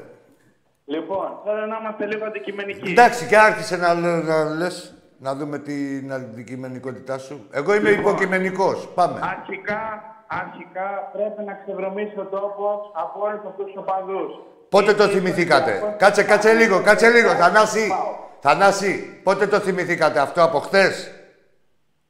[0.85, 2.91] Λοιπόν, θέλω να είμαστε λίγο αντικειμενικοί.
[2.91, 7.47] Εντάξει, και άρχισε να, λέ- να λες, να δούμε την αντικειμενικότητά σου.
[7.51, 8.05] Εγώ είμαι Λοιπόν.
[8.13, 8.89] υποκειμενικός.
[8.95, 9.21] Πάμε.
[9.23, 10.03] Αρχικά,
[10.41, 14.31] αρχικά πρέπει να ξεβρωμίσει ο τόπος από όλους αυτούς τους οπαδούς.
[14.69, 17.31] Πότε το Είναι θυμηθήκατε; Ολυμπιακός- Κάτσε, κάτσε λίγο, κάτσε λίγο.
[17.35, 17.93] Θανάση,
[18.41, 21.11] Θανάση, πότε το θυμηθήκατε αυτό από χθες;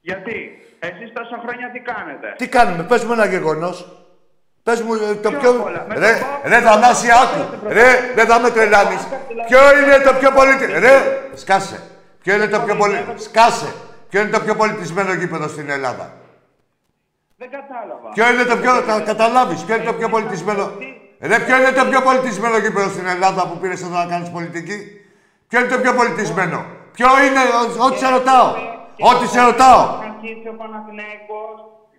[0.00, 0.36] Γιατί,
[0.78, 3.94] εσείς τόσα χρόνια τι κάνετε; Τι κάνουμε, πες μου ένα γεγονός.
[4.62, 5.50] Πες μου ε, το Ποιο πιο...
[5.50, 7.66] απ' όλα, με Ρε, τον Πάο- ρε Θανάση, άκου.
[7.68, 9.06] Ρε, δεν θα με τρελάνεις.
[9.48, 10.78] Ποιο είναι το πιο πολιτισμένο...
[10.86, 10.94] Ρε,
[11.34, 11.80] σκάσε.
[12.22, 13.04] Ποιο είναι το πιο πολυ...
[13.16, 13.72] Σκάσε.
[14.08, 16.12] Ποιο είναι το πιο πολιτισμένο γήπεδο στην Ελλάδα;
[17.42, 18.08] Δεν κατάλαβα.
[18.16, 18.72] Ποιο είναι το πιο...
[18.88, 19.64] Θα καταλάβεις.
[19.64, 20.62] Ποιο είναι το πιο πολιτισμένο...
[21.30, 24.78] Ρε, ποιο είναι το πιο πολιτισμένο γήπεδο στην Ελλάδα που πήρες εδώ να κάνεις πολιτική;
[25.48, 26.58] Ποιο είναι το πιο πολιτισμένο;
[26.96, 27.40] Ποιο είναι...
[27.60, 28.48] ό- Ό,τι σε ρωτάω.
[29.10, 29.80] Ό,τι σε ρωτάω.
[30.08, 31.56] Αρχίσει ο Παναθηναϊκός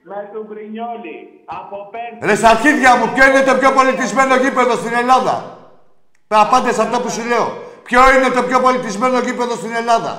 [0.10, 1.18] με τον Γκρινιόλη.
[1.60, 2.20] Από πέρσι.
[2.28, 5.36] Ρε στα αρχίδια μου, ποιο είναι το πιο πολιτισμένο γήπεδο στην Ελλάδα;
[6.28, 7.46] Απάντες σε αυτό που σου λέω.
[7.88, 10.14] Ποιο είναι το πιο πολιτισμένο γήπεδο στην Ελλάδα;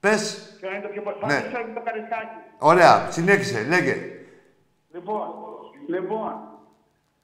[0.00, 0.22] Πες.
[0.60, 1.16] Ποιο είναι το πιο πολύ.
[1.26, 1.34] Ναι.
[1.34, 1.40] Ναι.
[1.40, 2.38] και το καρισκάκι.
[2.58, 3.96] Ωραία, συνέχισε, λέγε.
[4.92, 5.26] Λοιπόν,
[5.88, 6.32] λοιπόν,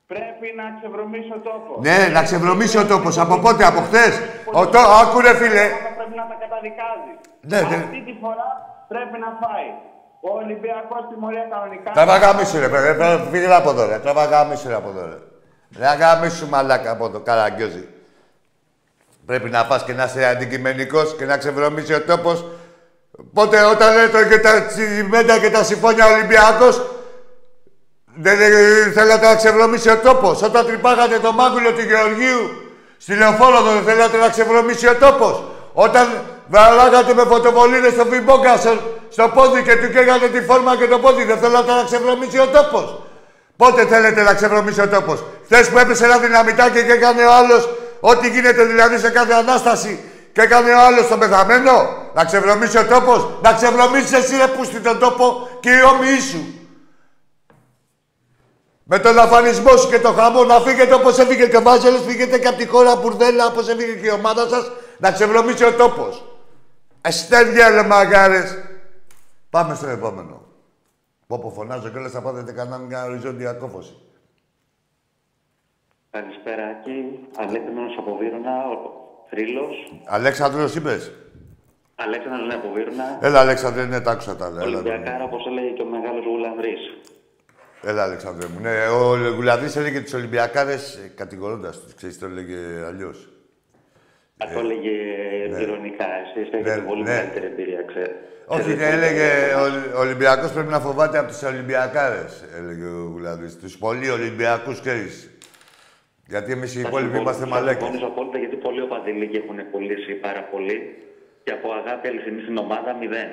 [0.06, 1.76] πρέπει να ξεβρωμίσει ο τόπος.
[1.86, 3.18] Ναι, να ξεβρωμίσει ο τόπος.
[3.18, 4.20] Από πότε, από χθες;
[4.52, 4.78] Ο το...
[4.78, 5.66] Άκου ρε φίλε.
[5.96, 7.16] Πρέπει να τα καταδικάζεις.
[7.40, 7.82] Ναι, ναι.
[7.84, 8.48] Αυτή τη φορά
[8.88, 9.68] πρέπει να φάει.
[10.20, 11.90] Ο Ολυμπιακός τιμωρία κανονικά.
[11.90, 12.88] Τραβαγάμισου ρε, παιδί.
[12.98, 13.98] Φύγε Φύγε από εδώ ρε.
[13.98, 15.18] Τραβαγάμισου ρε από εδώ ρε.
[15.78, 17.88] Ρε αγάμισου μαλάκα από εδώ, καραγκιόζη.
[19.26, 22.44] Πρέπει να πας και να είσαι αντικειμενικός και να ξεβρωμίσει ο τόπος.
[23.32, 26.82] Πότε όταν έτρωγε και τα τσιμέντα και τα συμφώνια Ολυμπιακός,
[28.14, 30.42] δεν ε, θέλατε να ξεβρωμίσει ο τόπος.
[30.42, 32.50] Όταν τρυπάγατε το μάγουλο του Γεωργίου
[32.98, 35.42] στη Λεωφόρο δεν θέλατε να ξεβρωμίσει ο τόπος.
[35.72, 36.08] Όταν
[36.48, 41.24] Βαράγατε με φωτοβολίδες στο Φιμπόκασον στο πόδι και του καίγατε τη φόρμα και το πόδι.
[41.24, 43.02] Δεν θέλατε να ξεβρωμίσει ο τόπος.
[43.56, 47.68] Πότε θέλετε να ξεβρωμίσει ο τόπος; Χθες που έπεσε ένα δυναμητάκι και έκανε ο άλλος
[48.00, 49.98] ό,τι γίνεται δηλαδή σε κάθε ανάσταση
[50.34, 51.72] και έκανε ο άλλος τον πεθαμένο.
[52.14, 53.28] Να ξεβρωμίσει ο τόπος.
[53.42, 56.42] Να ξεβρωμίσεις εσύ ρε πούστη τον τόπο και οι όμοιοι σου.
[58.84, 62.38] Με τον αφανισμό σου και το χαμό να φύγετε όπως έφυγε και ο Μάζελο, φύγετε
[62.38, 66.24] και από τη χώρα μπουρδέλα όπως έφυγε και η ομάδα σας, να ξεβρωμίσει ο τόπος.
[67.00, 68.58] Αστέρια ρε μαγάρες.
[69.50, 70.42] Πάμε στο επόμενο.
[71.26, 73.96] Πω πω φωνάζω και όλες θα πάτε κανένα μια οριζόντια κόφωση.
[76.10, 77.28] Καλησπέρα, Άκη.
[77.36, 78.52] Αλέξανδρος από Βύρονα,
[79.34, 79.92] ο Θρύλος.
[80.04, 81.12] Αλέξανδρος είπες;
[81.94, 83.18] Αλέξανδρος ναι, από Βύρονα.
[83.22, 84.62] Έλα, Αλέξανδρε, ναι, τα άκουσα τα λέω.
[84.62, 86.80] Έλα, Ολυμπιακάρα, όπως έλεγε και ο μεγάλος Γουλανδρής.
[87.82, 88.60] Έλα, Αλεξάνδρε μου.
[88.60, 91.94] Ναι, ο Γουλαδής έλεγε τους Ολυμπιακάρες ε, κατηγορώντας τους.
[91.94, 93.28] Ξέρεις, το έλεγε αλλιώς.
[94.42, 94.90] Α, το έλεγε
[95.62, 96.06] ηρωνικά.
[96.22, 97.10] Εσείς έχετε Ναι, πολύ ναι.
[97.10, 98.12] μεγαλύτερη εμπειρία, ξέρω.
[98.46, 99.28] Όχι, ναι, έλεγε
[99.96, 103.58] ο Ολυμπιακός πρέπει να φοβάται από τους Ολυμπιακάρες, έλεγε ο Γουλαδής.
[103.58, 105.28] Τους πολύ Ολυμπιακούς, ξέρεις.
[106.26, 107.82] Γιατί εμείς οι υπόλοιποι είμαστε μαλάκες.
[107.82, 108.38] Συμφωνήσω απόλυτα
[109.04, 111.02] γιατί πολλοί οπαδηλίκοι έχουν πουλήσει πάρα πολύ
[111.44, 113.28] και από αγάπη αληθινή στην ομάδα μηδέν.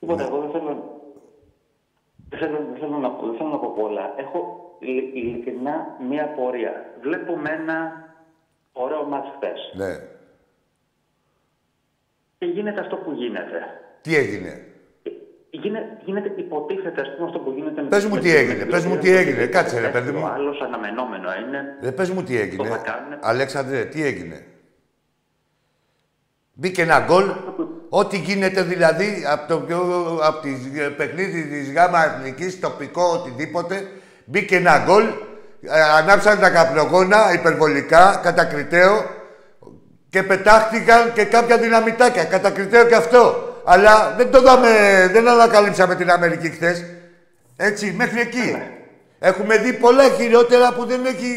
[0.00, 0.28] Τίποτα, Ναι.
[0.28, 1.00] εγώ δεν θέλω,
[2.28, 4.14] δεν θέλω, δεν θέλω, να, πω- δεν θέλω να πω πολλά.
[4.16, 6.84] Έχω ειλι- ειλικρινά μία πορεία.
[7.00, 8.08] Βλέπουμε ένα
[8.72, 9.72] ωραίο μάτς χθες.
[9.74, 9.94] Ναι.
[12.38, 13.80] Και γίνεται αυτό που γίνεται.
[14.00, 14.66] Τι έγινε;
[15.54, 17.82] Γίνεται, γίνεται υποτίθεται, ας πούμε, αυτό που γίνεται...
[17.82, 19.40] με- Πες μου με- τι με- έγινε, με- πες μου με- τι με- έγινε.
[19.40, 20.22] με- Κάτσε, ρε, με- παιδί μου.
[20.24, 21.76] Ο άλλος αναμενόμενο είναι...
[21.82, 22.56] Ρε, πες μου τι έγινε.
[22.68, 23.18] Το θα κάνουνε.
[23.20, 24.44] Αλέξανδρε, τι έγινε;
[26.52, 27.24] Μπήκε ένα γκολ.
[27.88, 29.78] Ό,τι γίνεται δηλαδή από το πιο,
[30.22, 30.50] από τη
[30.96, 33.88] παιχνίδι της ΓΑΜΑ Εθνικής, τοπικό, οτιδήποτε.
[34.24, 35.04] Μπήκε ένα γκολ.
[35.60, 39.04] Ε, ανάψαν τα καπνογόνα υπερβολικά, κατακριτέο
[40.08, 42.24] και πετάχτηκαν και κάποια δυναμητάκια.
[42.24, 43.50] Κατακριτέο και αυτό.
[43.64, 44.68] Αλλά δεν το δάμε,
[45.12, 46.84] δεν ανακαλύψαμε την Αμερική χθες.
[47.56, 48.56] Έτσι, μέχρι εκεί.
[49.18, 51.34] Έχουμε δει πολλά χειρότερα που δεν έχει,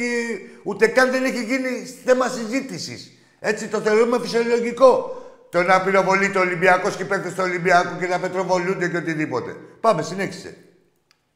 [0.64, 1.70] ούτε καν δεν έχει γίνει
[2.06, 3.12] θέμα συζήτησης.
[3.40, 5.20] Έτσι το θεωρούμε φυσιολογικό.
[5.50, 9.56] Το να πυροβολεί το Ολυμπιακός και παίκτες του Ολυμπιακού και να πετροβολούνται και οτιδήποτε.
[9.82, 10.58] Πάμε, συνέχισε.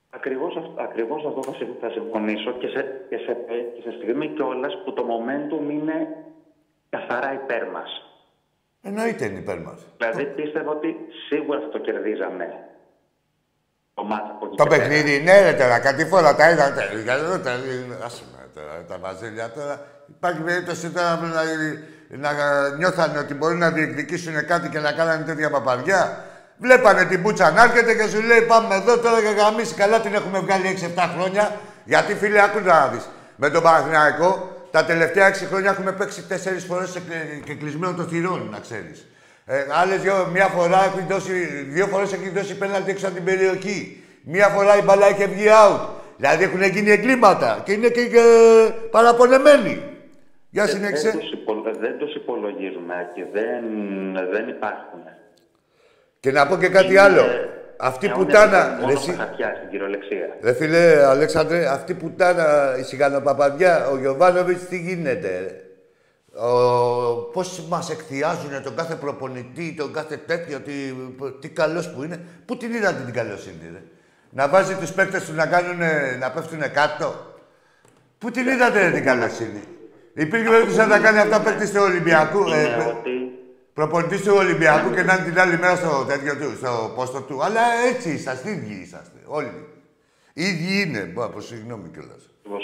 [0.10, 3.38] Ακριβώς, αυ- ακριβώς αυτό θα, συμ- θα συμφωνήσω και σε, και σε,
[3.76, 6.08] και σε στιγμή κιόλας που το momentum είναι
[6.90, 7.90] καθαρά υπέρ μας.
[8.82, 9.78] Εννοείται είναι υπέρ μα.
[9.98, 10.96] Δηλαδή πίστευα ότι
[11.28, 12.46] σίγουρα θα το κερδίζαμε
[13.94, 14.82] το μάτς από εκεί Το και πέρα.
[14.82, 16.84] παιχνίδι, ναι, ρε τώρα, κάτι φορά τα είδατε.
[18.06, 19.86] Άσε με τώρα, τα βαζέλια τώρα.
[20.16, 21.20] Υπάρχει περίπτωση τώρα
[22.18, 26.24] να, να νιώθανε ότι μπορεί να διεκδικήσουν κάτι και να κάνανε τέτοια παπαριά.
[26.58, 29.74] Βλέπανε την πουτσα να έρχεται και σου λέει πάμε εδώ τώρα και γαμίσει.
[29.76, 31.52] Καλά την έχουμε βγάλει 6-7 χρόνια.
[31.86, 33.10] Γιατί φίλε, άκου να δεις.
[33.36, 37.94] Με τον Παναθηναϊκό τα τελευταία 6 χρόνια έχουμε παίξει 4 φορές σε κλε- και κλεισμένο
[37.94, 39.08] το θυρών, να ξέρεις.
[39.46, 41.34] Ε, άλλες δυο, μία φορά έχει δώσει,
[41.68, 44.04] δύο φορές έχει δώσει πέναλτι έξω από την περιοχή.
[44.24, 45.80] Μία φορά η μπαλά έχει βγει out.
[46.18, 48.24] Δηλαδή έχουν γίνει εγκλήματα και είναι και, και
[48.92, 49.84] παραπονεμένοι.
[50.50, 51.12] Για Δεν, συνέχισε.
[51.12, 53.64] τους υπο- δεν τους υπολογίζουμε και δεν,
[54.32, 55.00] δεν υπάρχουν.
[56.20, 57.22] Και να πω και κάτι Είναι- άλλο.
[57.82, 60.38] Αυτή είναι που πουτάνα, μόνο ρε, στα εσύ, χαρτιά, στην κυριολεξία.
[60.42, 65.40] ρε φίλε Αλέξανδρε, αυτή που πουτάνα η σιγανοπαπαδιά, ο Γιωβάνοβιτς τι γίνεται.
[65.40, 65.62] ρε;
[66.46, 66.52] Ο,
[67.34, 70.72] πώς μας εκθιάζουν τον κάθε προπονητή, τον κάθε τέτοιο, τι,
[71.40, 72.20] τι καλός που είναι.
[72.46, 73.82] Πού την είδατε την καλοσύνη, ρε;
[74.30, 77.16] Να βάζει τους παίκτες του να, κάνουνε, να πέφτουνε κάτω.
[78.18, 79.64] Πού την είδατε, ρε, την καλοσύνη;
[80.14, 82.48] Υπήρχε περίπτωση να τα κάνει αυτά παίκτης του Ολυμπιακού.
[82.48, 83.19] Είναι ε, ότι
[83.80, 87.36] Προπονητής του Ολυμπιακού και να είναι την άλλη μέρα στο τέτοιο του, στο πόστο του.
[87.46, 89.20] Αλλά έτσι είσαστε, ίδιοι είσαστε.
[89.38, 89.52] Όλοι.
[90.48, 91.02] Ίδιοι είναι.
[91.14, 92.24] Μπα, πω, συγγνώμη κιόλας.
[92.40, 92.64] ακριβώς,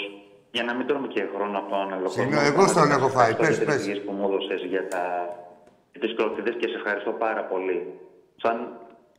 [0.56, 2.96] για να μην τρώμε και χρόνο από τον άλλο Συγγνώμη, κόσμο, εγώ να στον σας
[2.96, 3.30] έχω φάει.
[3.30, 3.74] ευχαριστώ Πες, για τις πες.
[3.76, 5.02] εξηγήσεις που μου έδωσες για, τα...
[5.92, 7.78] για τις κροτιδές και σε ευχαριστώ πάρα πολύ.
[8.42, 8.56] Σαν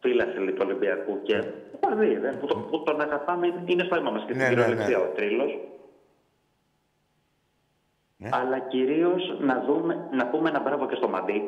[0.02, 1.36] φίλαθλη του Ολυμπιακού και
[1.84, 4.64] παδί, δεν, που, το, που τον αγαπάμε είναι στο αίμα μας και Ναι, στην ναι,
[4.64, 5.04] κυριολεξία ναι.
[5.06, 5.52] ο Τρίλος.
[8.22, 8.30] Ναι.
[8.40, 11.40] Αλλά κυρίως να, δούμε, να πούμε ένα μπράβο και στο Μαντί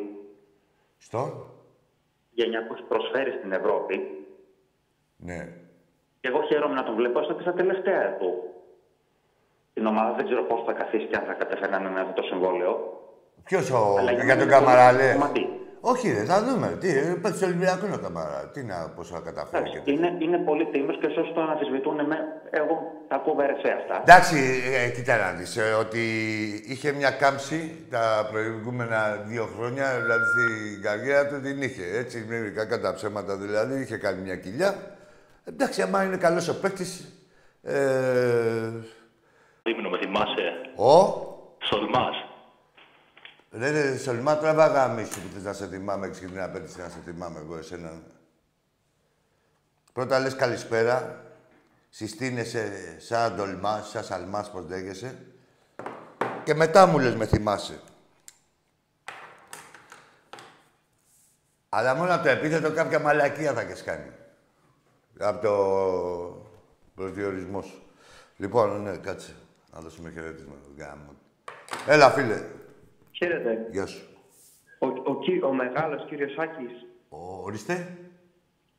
[1.00, 1.46] Στο;
[2.30, 4.26] για που έχει προσφέρει στην Ευρώπη.
[5.18, 5.54] Ναι.
[6.20, 8.44] Και εγώ χαίρομαι να τον βλέπω στα στα τελευταία του.
[9.74, 12.14] Την ομάδα δεν ξέρω πώς θα καθίσει και αν θα καταφέρει να είναι με αυτό
[12.14, 13.02] το συμβόλαιο.
[13.44, 13.96] Ποιος ο.
[14.00, 15.12] Αλλά για μένα τον είναι πολύ Καμαρά, λέει.
[15.12, 15.59] σημαντικό.
[15.82, 16.78] Όχι, ρε, θα δούμε.
[16.80, 16.88] Τι,
[17.22, 18.50] παίξει Ολυμπιακό είναι ο Καμαρά.
[18.54, 20.10] Τι να, πώς θα καταφέρει και Εντάξει, τέτοια.
[20.10, 22.18] είναι, είναι πολύ τίμιο και σε όσοι τον αμφισβητούν, με,
[22.50, 22.76] εγώ
[23.08, 24.02] τα ακούω βερεσέ αυτά.
[24.02, 24.38] Εντάξει,
[24.74, 26.02] ε, κοίτα να δεις, ε, ότι
[26.68, 31.84] είχε μια κάμψη τα προηγούμενα δύο χρόνια, δηλαδή στην καριέρα του την είχε.
[31.98, 34.76] Έτσι, με κακά τα ψέματα δηλαδή, είχε κάνει μια κοιλιά.
[35.46, 37.14] Εντάξει, άμα είναι καλός ο παίκτης,
[37.64, 38.70] ε,
[39.64, 40.94] Δίμηνο, με θυμάσαι; ο,
[41.64, 42.29] Σολμάς.
[43.52, 46.90] Ρε, ρε, Σολμά, τραβά γάμισου που θες να σε θυμάμαι, έχεις και την απέτηση να
[46.90, 48.02] σε θυμάμαι εγώ εσένα.
[49.94, 51.26] Πρώτα λες καλησπέρα,
[51.90, 55.18] συστήνεσαι σαν ντολμάς, σαν σαλμάς, πώς λέγεσαι.
[56.44, 57.80] Και μετά μου λες με θυμάσαι.
[61.70, 64.12] Αλλά μόνο από το επίθετο κάποια μαλακία θα έχεις κάνει.
[65.20, 65.54] Από το
[66.96, 67.84] προσδιορισμός σου.
[68.38, 69.36] Λοιπόν, ναι, κάτσε.
[69.74, 70.54] Να δώσουμε χαιρετίσμα.
[70.78, 71.16] Γάμο.
[71.88, 72.44] Έλα, φίλε.
[73.20, 73.68] Χαίρετε.
[73.72, 74.08] Γεια σου.
[74.80, 76.72] Ο, ο, κυ- ο μεγάλος κύριος Άκης.
[77.10, 77.88] Ο, ορίστε.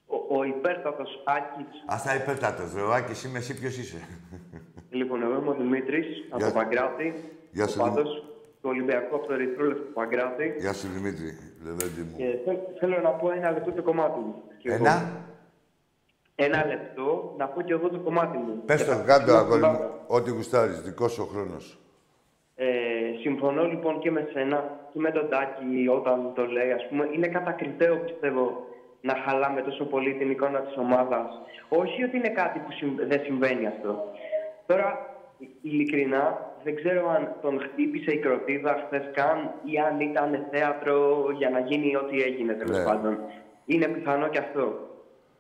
[0.07, 1.85] Ο, ο υπέρτατος Άκης.
[1.87, 2.75] Ας τα υπέρτατος.
[2.75, 4.01] Ρε, ο Άκης είμαι εσύ, ποιος είσαι.
[4.91, 7.15] Λοιπόν, εγώ είμαι ο Δημήτρης από Γεια- το Παγκράτη.
[7.51, 8.25] Γεια ο σου, πάντως
[8.61, 10.55] του Ολυμπιακού από το Ερυθρόλεπτο του Παγκράτη.
[10.59, 11.39] Γεια σου, Δημήτρη.
[11.65, 12.17] Λεβέντη μου.
[12.17, 14.35] Και θε- θέλω να πω ένα λεπτό το κομμάτι μου.
[14.59, 14.85] Και εγώ.
[14.85, 15.25] Ένα;
[16.35, 18.63] Ένα λεπτό να πω και εγώ το κομμάτι μου.
[18.65, 19.79] Πες Και το θα- κάτω, θα- αγόρι μου.
[20.07, 20.81] Ό,τι γουστάρεις.
[20.81, 21.79] Δικός σου ο χρόνος.
[23.21, 27.09] Ε, συμφωνώ λοιπόν και με σένα και με τον Τάκη όταν το λέει, ας πούμε,
[27.15, 28.67] είναι κατακριτέο πιστεύω
[29.01, 31.27] να χαλάμε τόσο πολύ την εικόνα της ομάδας.
[31.69, 34.05] Όχι ότι είναι κάτι που συμ- δεν συμβαίνει αυτό.
[34.67, 34.89] Τώρα,
[35.41, 41.27] ε- ειλικρινά, δεν ξέρω αν τον χτύπησε η κροτίδα χθες καν ή αν ήταν θέατρο
[41.39, 42.85] για να γίνει ό,τι έγινε τέλος Ναι.
[42.85, 43.19] πάντων.
[43.67, 44.89] Είναι πιθανό και αυτό.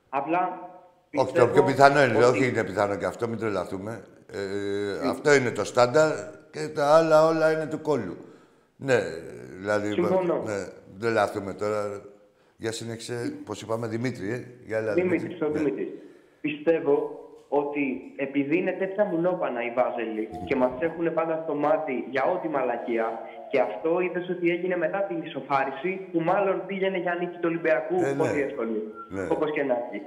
[0.09, 0.68] Απλά.
[1.14, 2.16] Όχι, το πιστεύω πιο πιθανό είναι.
[2.24, 4.05] ότι- Όχι, είναι πιθανό και αυτό, μην τρελαθούμε.
[4.33, 6.11] Ε, αυτό είναι το στάνταρ
[6.51, 8.16] και τα άλλα όλα είναι του κόλλου.
[8.76, 8.98] Ναι,
[9.59, 9.92] δηλαδή.
[9.92, 10.42] Συμφωνώ.
[10.46, 10.53] Ναι,
[10.90, 12.01] μην τρελαθούμε τώρα.
[12.57, 14.44] Για συνέχισε, πώς είπαμε, Δημήτρη, ε.
[14.66, 15.59] Για έλα, Δημήτρη, ο Ναι.
[15.59, 15.88] Δημήτρης.
[16.40, 16.94] Πιστεύω
[17.48, 22.48] ότι επειδή είναι τέτοια μουνόπανα οι Βάζελοι και μας έχουν πάντα στο μάτι για ό,τι
[22.48, 23.07] μαλακία
[23.51, 27.94] και αυτό είδες ότι έγινε μετά την ισοφάριση που μάλλον πήγαινε για νίκη του Ολυμπιακού
[28.05, 28.16] Ε, ναι.
[28.22, 28.78] πολύ εύκολη,
[29.09, 29.26] Ναι.
[29.30, 30.03] όπως και να έχει.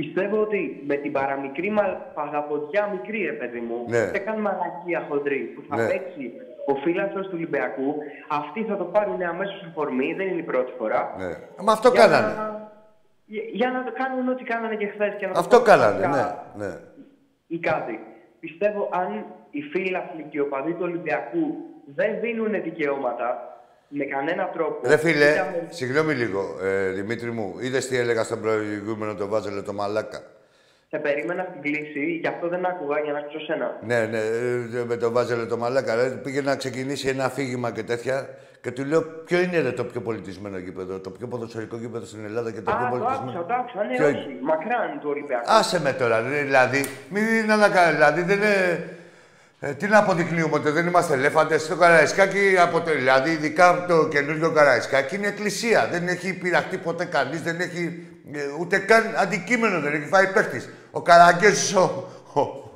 [0.00, 1.82] Πιστεύω ότι με την παραμικρή μα...
[2.14, 4.10] παγαποδιά μικρή, ρε παιδί μου, Ναι.
[4.10, 5.86] δεν καν μαλακία χοντρή που θα Ναι.
[5.88, 6.32] παίξει
[6.66, 7.94] ο φύλαθρος του Ολυμπιακού,
[8.28, 11.14] αυτοί θα το πάρουν αμέσως αφορμή, δεν είναι η πρώτη φορά.
[11.18, 11.32] Ναι.
[11.64, 12.32] Μα αυτό Για κάνανε.
[12.34, 12.70] να-
[13.26, 15.14] Για, για να το κάνουν ό,τι κάνανε και χθες.
[15.18, 16.66] Και να το Αυτό κάνουν κάνανε, πραγματικά ναι.
[16.66, 16.72] ναι.
[17.46, 18.00] Ή κάτι.
[18.40, 21.44] Πιστεύω αν οι φίλαθλοι και οι οπαδοί του Ολυμπιακού
[21.94, 23.57] δεν δίνουν δικαιώματα
[23.88, 24.88] με κανένα τρόπο.
[24.88, 29.28] Ρε φίλε, είτε αμε- συγγνώμη λίγο, ε, Δημήτρη μου, είδες τι έλεγα στον προηγούμενο το
[29.28, 30.22] Βάζελο το μαλάκα.
[30.90, 33.78] Σε περίμενα στην κλίση, γι' αυτό δεν άκουγα για να ακούσω σένα.
[33.86, 35.94] Ναι, ναι, ε, με το Βάζελο το μαλάκα.
[35.94, 38.28] Ρε, πήγε να ξεκινήσει ένα αφήγημα και τέτοια
[38.60, 42.24] και του λέω ποιο είναι ρε, το πιο πολιτισμένο γήπεδο, το πιο ποδοσφαιρικό γήπεδο στην
[42.24, 43.84] Ελλάδα και το πιο Α, το πολιτισμένο; άκουσα, το άκουσα.
[43.84, 44.38] Ναι, Ποιο είναι; όχι.
[44.42, 45.44] Μακράν του Ολυμπιακού.
[45.46, 47.92] Άσε με τώρα, ρε, δηλαδή, μην ανακα...
[47.92, 48.88] δηλαδή δεν είναι...
[49.60, 54.06] Ε, τι να αποδεικνύουμε, ότι δεν είμαστε ελέφαντες στο Καραϊσκάκι, από το, δηλαδή ειδικά το
[54.08, 55.88] καινούργιο Καραϊσκάκι είναι εκκλησία.
[55.92, 60.68] Δεν έχει πειραχτεί ποτέ κανείς, δεν έχει ε, ούτε καν αντικείμενο, δεν έχει φάει παίχτης.
[60.90, 62.70] Ο Καραγκιόζης, ο, ο-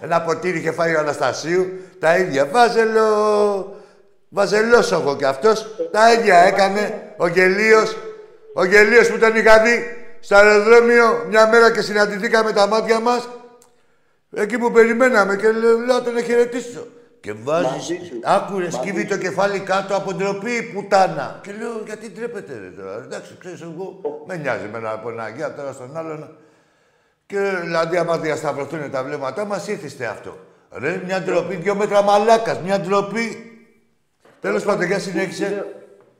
[0.00, 2.46] ένα ποτήρι είχε φάει ο Αναστασίου, τα ίδια.
[2.46, 3.06] Βάζελο,
[4.28, 7.02] βαζελός εγώ κι αυτός, τα ίδια έκανε.
[7.16, 7.96] Ο Γελίος,
[8.54, 9.84] ο Γελίος που τον είχα δει
[10.20, 13.28] στο αεροδρόμιο μια μέρα και συναντηθήκαμε τα μάτια μας.
[14.38, 16.86] Εκεί που περιμέναμε και λέω, λέω τον να χαιρετήσω.
[17.20, 17.70] Και βάζεις.
[17.70, 18.20] Μαζί σου.
[18.24, 19.08] Άκουρες, Μαζί σκύβει σου.
[19.08, 21.40] το κεφάλι κάτω από ντροπή, πουτάνα.
[21.42, 23.02] Και λέω, γιατί ντρέπεται ρε τώρα.
[23.04, 26.36] Εντάξει, ξέρεις, εγώ με νοιάζει με από ένα αγία τώρα στον άλλον.
[27.26, 30.38] Και δηλαδή, άμα διασταυρωθούν τα βλέμματά μας, ήθιστε αυτό.
[30.70, 33.50] Ρε, μια ντροπή, δυο μέτρα μαλάκας, μια ντροπή.
[34.40, 35.64] Τέλος πάντων, για συνέχισε.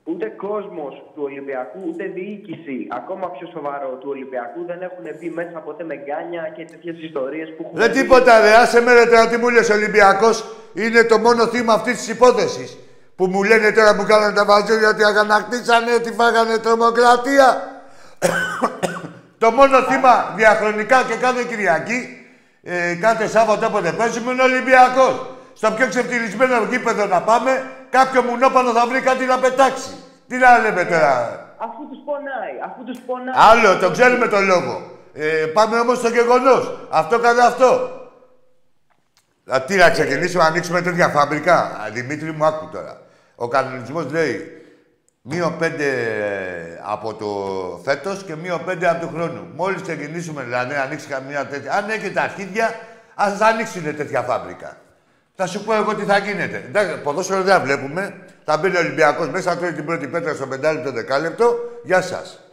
[0.09, 5.29] Ούτε, ούτε κόσμος του Ολυμπιακού, ούτε διοίκηση, ακόμα πιο σοβαρό του Ολυμπιακού, δεν έχουν μπει
[5.29, 7.77] μέσα ποτέ με γκάνια και τέτοιες ιστορίες που έχουν.
[7.77, 8.01] Δεν δει.
[8.01, 8.53] τίποτα, ρε.
[8.61, 10.35] Άσε με ρε τώρα τι μου λες, ο Ολυμπιακός
[10.73, 12.77] είναι το μόνο θύμα αυτής της υπόθεσης.
[13.15, 17.47] Που μου λένε τώρα που κάνανε τα βαζέλια ότι αγανακτήσανε, ότι φάγανε τρομοκρατία.
[19.41, 21.99] το μόνο θύμα διαχρονικά και κάθε Κυριακή,
[22.63, 25.36] ε, κάθε Σάββατο όποτε παίζουμε είναι ο Ολυμπιακός.
[25.57, 29.93] Στο πιο ξεφτυλισμένο γήπεδο να πάμε, κάποιο μουνόπανο θα βρει κάτι να πετάξει.
[30.27, 33.35] Τι να λέμε τώρα; Αφού τους πονάει, αφού τους πονάει.
[33.49, 34.91] Άλλο, το ξέρουμε το λόγο.
[35.13, 36.87] Ε, πάμε όμως στο γεγονός.
[36.89, 37.91] Αυτό κατά αυτό.
[39.53, 41.55] Α, τι να ξεκινήσουμε να ανοίξουμε τέτοια φάμπρικα.
[41.55, 43.01] Α, Δημήτρη μου, άκου τώρα.
[43.35, 44.51] Ο κανονισμός λέει
[45.21, 45.89] μείον πέντε
[46.83, 47.27] από το
[47.83, 49.47] φέτος και μείον πέντε από του χρόνου.
[49.55, 51.73] Μόλις ξεκινήσουμε δηλαδή να ανοίξει καμία τέτοια...
[51.73, 52.75] Αν έχετε αρχίδια,
[53.15, 54.77] ας ανοίξουν τέτοια φάμπρικα.
[55.39, 56.63] Θα σου πω εγώ τι θα γίνεται.
[56.67, 58.23] Εντάξει, ποδόσφαιρο δεν βλέπουμε.
[58.43, 61.55] Θα μπει ο Ολυμπιακός μέσα, θα τρώει την πρώτη πέτρα στο πεντάλεπτο δεκάλεπτο.
[61.83, 62.51] Γεια σας.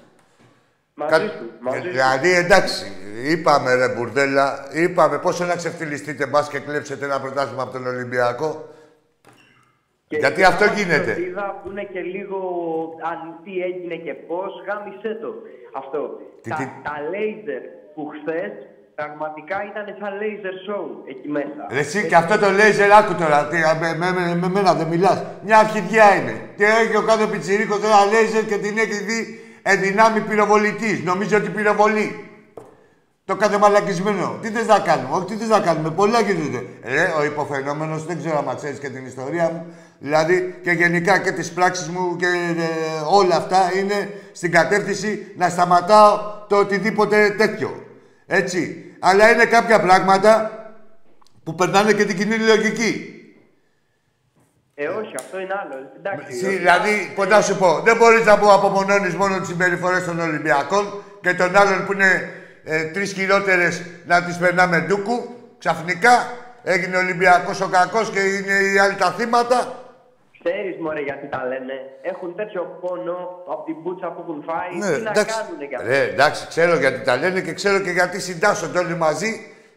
[0.95, 1.89] Μαζί Κα- σου, μαζί Ε, σου.
[1.91, 2.85] Δηλαδή, εντάξει,
[3.31, 8.69] είπαμε ρε μπουρδέλα, είπαμε πόσο να ξεφτυλιστείτε μπας και κλέψετε ένα πρωτάθλημα από τον Ολυμπιακό.
[10.09, 11.13] Και γιατί η αυτό άμα γίνεται.
[11.13, 12.39] φροντίδα που είναι και λίγο
[13.11, 15.35] αν τι έγινε και πώς, γάμισε το.
[15.77, 16.21] Αυτό.
[16.43, 17.63] Τι- τα, τι- τα λέιζερ
[17.95, 18.53] που χθες
[18.95, 21.63] Πραγματικά ήταν σαν laser show εκεί μέσα.
[21.71, 23.47] Ρε Εσύ και αυτό το λέιζερ, άκου τώρα.
[23.47, 25.23] Τι, με, με, με, με μένα δεν μιλάς.
[25.45, 26.35] Μια αρχιδιά είναι.
[26.57, 31.05] Και έχει ο κάθε πιτσιρίκος ένα λέιζερ και την έχει δει ενδυνάμει πυροβολητής.
[31.05, 32.29] Νομίζω ότι πυροβολεί.
[33.25, 34.39] Το κάθε μαλακισμένο.
[34.43, 36.63] Τι θες να κάνουμε, Όχι, τι θες να κάνουμε; Πολλά γίνονται.
[36.85, 39.67] Ρε, ο υποφαινόμενος δεν ξέρω αν ξέρεις και την ιστορία μου.
[39.99, 42.63] Δηλαδή και γενικά και τις πράξεις μου και ε,
[43.11, 46.19] όλα αυτά είναι στην κατεύθυνση να σταματάω
[46.49, 47.85] το οτιδήποτε τέτοιο.
[48.27, 48.85] Έτσι.
[49.01, 50.51] Αλλά είναι κάποια πράγματα
[51.45, 53.09] που περνάνε και την κοινή λογική.
[54.75, 55.75] Ε, όχι, αυτό είναι άλλο.
[55.97, 56.27] Εντάξει.
[56.29, 61.03] Εσύ, δηλαδή, κοντά σου πω, δεν μπορείς να πω απομονώνεις μόνο τις συμπεριφορές των Ολυμπιακών
[61.21, 62.31] και των άλλων που είναι
[62.65, 65.35] ε, τρεις χειρότερες να τις περνάμε ντούκου.
[65.59, 69.84] Ξαφνικά έγινε Ολυμπιακός ο κακός και είναι οι άλλοι τα θύματα.
[70.45, 71.75] Ξέρεις μωρέ γιατί τα λένε.
[72.03, 73.17] Έχουν τέτοιο πόνο
[73.53, 74.73] από την μπούτσα που έχουν φάει.
[74.79, 75.37] Ναι, Τι να εντάξει.
[75.37, 75.91] κάνουν για αυτό.
[75.91, 79.31] Ρε, εντάξει, ξέρω γιατί τα λένε και ξέρω και γιατί συντάσσονται όλοι μαζί.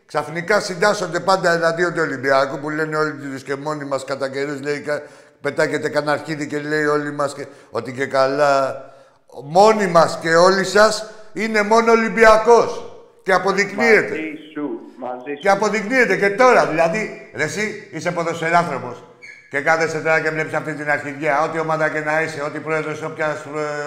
[0.05, 4.61] Ξαφνικά συντάσσονται πάντα εναντίον του Ολυμπιακού που λένε όλοι τους και μόνοι μας κατά καιρούς.
[4.61, 5.01] Λέει, κα-
[5.41, 7.35] πετάγεται κανένα αρχίδι και λέει όλοι μας
[7.69, 8.81] ότι και καλά.
[9.43, 12.91] Μόνοι μας και όλοι σας είναι μόνο Ολυμπιακός.
[13.23, 14.09] Και αποδεικνύεται.
[14.09, 14.69] Μαζί σου.
[14.99, 15.39] Μαζί σου.
[15.41, 16.65] Και αποδεικνύεται και τώρα.
[16.65, 19.03] Δηλαδή, ρε, εσύ είσαι ποδοσφαιράνθρωπος.
[19.49, 21.43] Και κάθεσαι τώρα και βλέπεις αυτή την αρχιδιά.
[21.43, 23.27] Ό,τι ομάδα και να είσαι, ό,τι πρόεδρος, όποια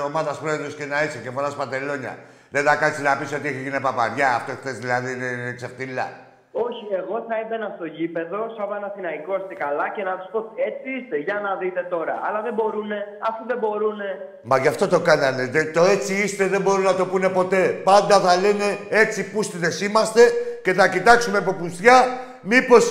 [0.06, 2.16] ομάδας πρόεδρος και να είσαι και φοράς παντελόνια.
[2.50, 4.28] Δεν θα κάτσεις να πεις ότι έχει γίνει παπαριά.
[4.34, 6.08] Αυτό χθες δηλαδή είναι, είναι ξεφτύλα.
[6.52, 10.38] Όχι, εγώ θα έμπαινα στο γήπεδο σαν Παναθηναϊκός είστε καλά και να τους πω
[10.68, 12.14] έτσι είστε, για να δείτε τώρα.
[12.26, 12.98] Αλλά δεν μπορούνε,
[13.28, 14.08] αφού δεν μπορούνε.
[14.42, 15.46] Μα γι' αυτό το κάνανε.
[15.46, 17.62] Δεν- Το έτσι είστε δεν μπορούν να το πούνε ποτέ.
[17.90, 20.22] Πάντα θα λένε έτσι πούστιδες είμαστε
[20.62, 21.96] και θα κοιτάξουμε από πουστιά
[22.40, 22.84] μήπως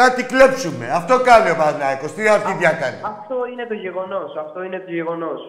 [0.00, 0.86] κάτι κλέψουμε.
[1.00, 2.12] Αυτό κάνει ο Παναθηναϊκός.
[2.14, 2.98] Τι αρχίδια κάνει.
[3.02, 4.36] Αυτό είναι το γεγονός.
[4.44, 5.40] Αυτό είναι το γεγονός.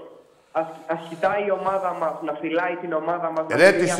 [0.51, 3.45] Α ας κοιτάει η ομάδα μας να φυλάει την ομάδα μας.
[3.49, 3.91] Ρε, τους,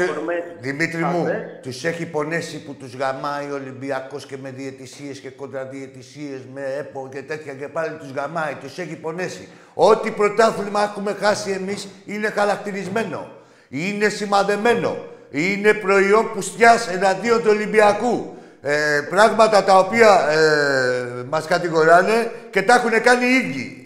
[0.60, 1.28] Δημήτρη μου,
[1.62, 7.10] τους έχει πονέσει που τους γαμάει ο Ολυμπιακός και με διαιτησίες και κοντραδιαιτησίες, με ΕΠΟ
[7.12, 8.54] και τέτοια και πάλι τους γαμάει.
[8.54, 9.48] Τους έχει πονέσει.
[9.74, 13.28] Ό,τι πρωτάθλημα έχουμε χάσει εμείς είναι χαρακτηρισμένο.
[13.70, 14.98] Είναι σημαδεμένο.
[15.30, 18.37] Είναι προϊόν πουστιάς εναντίον του Ολυμπιακού.
[18.62, 23.82] Ε, πράγματα τα οποία ε, μας κατηγοράνε και τα έχουν κάνει οι ίδιοι.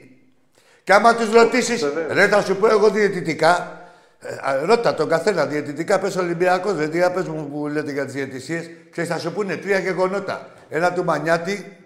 [0.83, 3.75] Και άμα τους ρωτήσεις, ρε, θα σου πω εγώ διαιτητικά.
[4.19, 8.05] Ε, α, ρώτα τον καθένα διαιτητικά, πες Ολυμπιακός, δεν τι πες μου που λέτε για
[8.05, 8.69] τις διαιτησίες.
[8.91, 10.47] Ξέρεις, θα σου πούνε τρία γεγονότα.
[10.69, 11.77] Ένα του Μανιάτη,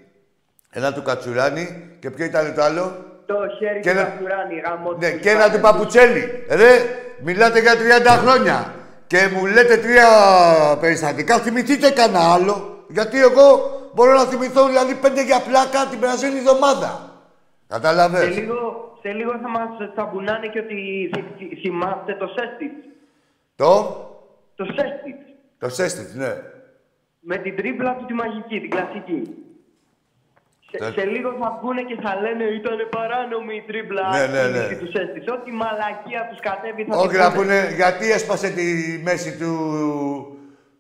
[0.72, 4.92] ένα του Κατσουράνη και ποιο ήταν το άλλο; Το χέρι Και του ένα- Κατσουράνη, γάμο
[5.00, 5.62] Ναι, του και ένα του Σπανέλη.
[5.62, 6.44] Παπουτσέλη.
[6.50, 6.70] Ρε,
[7.24, 8.74] μιλάτε για 30 χρόνια.
[9.08, 10.08] Και μου λέτε τρία
[10.80, 12.75] περιστατικά, θυμηθείτε κανένα άλλο.
[12.88, 13.48] Γιατί εγώ
[13.94, 16.90] μπορώ να θυμηθώ δηλαδή πέντε για πλάκα την περασμένη εβδομάδα.
[17.60, 18.38] Σε Καταλαβες.
[18.38, 22.86] λίγο, σε λίγο θα μας τσαμπουνάνε και ότι θυ- θυ- θυμάστε το Σέστιτς.
[23.56, 23.72] Το,
[24.56, 25.24] Το Σέστιτς.
[25.60, 26.34] το Σέστιτς, ναι.
[27.20, 29.22] Με την τρίπλα του τη μαγική, την κλασική.
[30.70, 30.92] Σε, Ε.
[31.00, 34.52] σε λίγο θα βγουν και θα λένε ήταν παράνομη η τρίπλα Ναι, ναι, ναι.
[34.52, 35.28] κίνηση του Σέστιτς.
[35.32, 37.38] Ό,τι μαλακία τους κατέβει θα Όχι την να πούνε.
[37.46, 38.66] πούνε γιατί έσπασε τη
[39.04, 39.52] μέση του,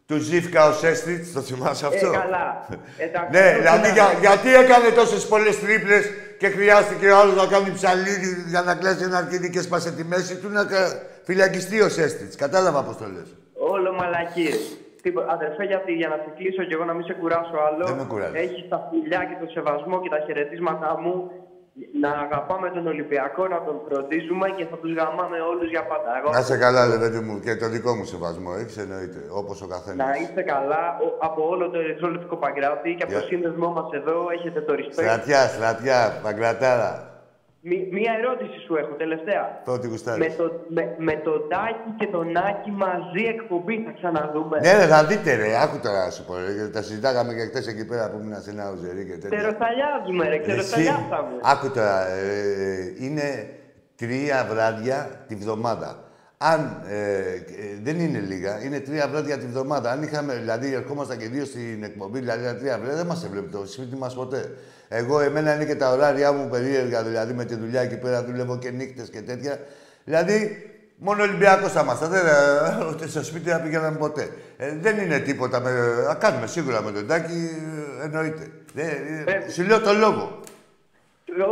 [0.07, 2.65] του Ζήφκα ο Σέστιτ, το θυμάσαι αυτό; Ε, καλά.
[2.97, 6.03] Εντάξει, Ναι, αυτό δηλαδή να- για, γιατί έκανε τόσες πολλές τρίπλες
[6.37, 10.03] και χρειάστηκε ο άλλος να κάνει ψαλίδι για να κλέσει ένα αρκίδι και έσπασε τη
[10.03, 12.33] μέση του να κα- φυλακιστεί ο Σέστιτ.
[12.37, 13.29] Κατάλαβα πώς το λες.
[13.73, 14.77] Όλο μαλακίες.
[15.01, 15.31] Τίποτα.
[15.33, 17.85] Αδερφέ, γιατί για να σε κλείσω και εγώ να μην σε κουράσω άλλο.
[17.85, 18.39] Δεν με κουράζεις.
[18.41, 21.15] Έχεις τα φιλιά και το σεβασμό και τα χαιρετίσματά μου
[22.01, 26.09] να αγαπάμε τον Ολυμπιακό, να τον φροντίζουμε και θα τους γαμάμε όλους για πάντα.
[26.19, 29.61] Εγώ, Να είσαι καλά, ρε παιδί μου, και το δικό μου σεβασμό, έχει εννοείται, όπως
[29.61, 30.07] ο καθένας.
[30.07, 33.27] να είστε καλά ο- από όλο το ερυθρόλεπτο Παγκράτη και από το Γεια.
[33.27, 34.91] σύνδεσμό μας εδώ έχετε το respect.
[34.91, 36.91] Στρατιά, στρατιά, παγκρατάρα.
[37.69, 39.43] Μη- μία ερώτηση σου έχω, τελευταία.
[39.63, 40.33] Πρώτη Με, γουστάρι.
[40.37, 40.45] το,
[40.75, 44.55] με, με τον Τάκη και τον Άκη μαζί εκπομπή θα ξαναδούμε.
[44.59, 46.33] Ναι, ρε, θα δείτε, ρε, άκου τώρα να σου πω.
[46.45, 49.37] Ρε, γιατί τα συζητάγαμε και χθες εκεί πέρα που ήμουν σε ένα ουζερί και τέτοια.
[49.37, 51.33] Ξεροσταλιάζουμε, ρε, Εσύ, ξεροσταλιάσαμε.
[51.43, 53.49] Άκου τώρα, ε, είναι
[53.95, 54.97] τρία βράδια
[55.27, 55.99] τη βδομάδα.
[56.37, 57.43] Αν ε, ε,
[57.83, 59.91] δεν είναι λίγα, είναι τρία βράδια τη βδομάδα.
[59.91, 63.49] Αν είχαμε, δηλαδή, ερχόμασταν και δύο στην εκπομπή, δηλαδή τα τρία βράδια, δεν μας έβλεπε
[63.57, 64.51] το σπίτι μας ποτέ.
[64.87, 68.57] Εγώ, εμένα είναι και τα ωράρια μου περίεργα, δηλαδή με τη δουλειά εκεί πέρα δουλεύω
[68.57, 69.59] και νύχτες και τέτοια.
[70.03, 72.09] Δηλαδή, μόνο Ολυμπιακός θα ήμασταν.
[72.09, 74.29] Δεν, ε, ούτε στο σπίτι δεν πηγαίναμε ποτέ.
[74.57, 75.59] Ε, δεν είναι τίποτα.
[75.59, 75.69] Με,
[76.07, 77.49] θα κάνουμε σίγουρα με τον Τάκη,
[78.01, 78.51] ε, εννοείται.
[78.73, 78.87] Δεν,
[79.25, 80.39] ε, σου λέω το λόγο.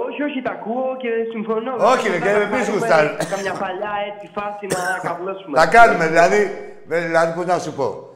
[0.10, 1.76] Όχι, όχι, τα ακούω και συμφωνώ.
[1.78, 3.18] Όχι, ρε, και Θα εμείς κάνουμε γουστάρουμε.
[3.30, 5.60] Καμιά παλιά έτσι φάση να καβλώσουμε.
[5.60, 6.40] Θα κάνουμε, δηλαδή,
[6.90, 8.10] ε, δηλαδή, πώς να σου πω.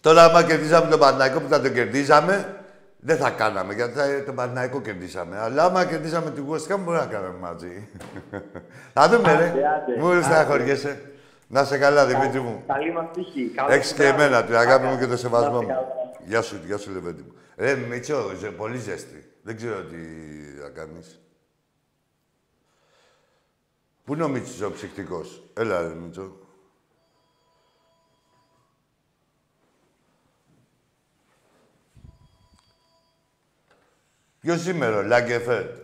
[0.00, 2.56] Τώρα, άμα κερδίζαμε τον Παναθηναϊκό που θα τον κερδίζαμε,
[3.06, 5.38] δεν θα κάναμε, γιατί θα, τον Παναθηναϊκό κερδίσαμε.
[5.38, 7.88] Αλλά άμα κερδίζαμε την West Ham, μπορεί να κάνουμε μαζί.
[8.92, 9.48] θα δούμε, ρε.
[9.48, 9.96] Άντε, άντε.
[10.00, 10.22] Μου Άντε.
[10.22, 11.10] στεναχωριέσαι.
[11.48, 12.62] Να σε καλά, Δημήτρη μου.
[12.66, 13.48] Καλή μας τύχη.
[13.54, 14.22] Καλό Έχεις και βράδυ.
[14.22, 15.78] εμένα, την αγάπη μου και το Να σεβασμό είστε μου.
[15.80, 15.86] καλά.
[16.24, 17.32] Γεια σου, γεια σου, Λεβέντη μου.
[17.56, 19.30] Ρε, Μίτσο, ζε, πολύ ζέστη.
[19.42, 19.96] Δεν ξέρω τι
[20.62, 21.20] θα κάνεις.
[24.04, 25.42] Πού είναι ο Μίτσος ο ψυχτικός.
[25.56, 26.36] Έλα, ρε, Μίτσο.
[34.46, 35.76] Ποιο σήμερα, Λάγκεφερτ;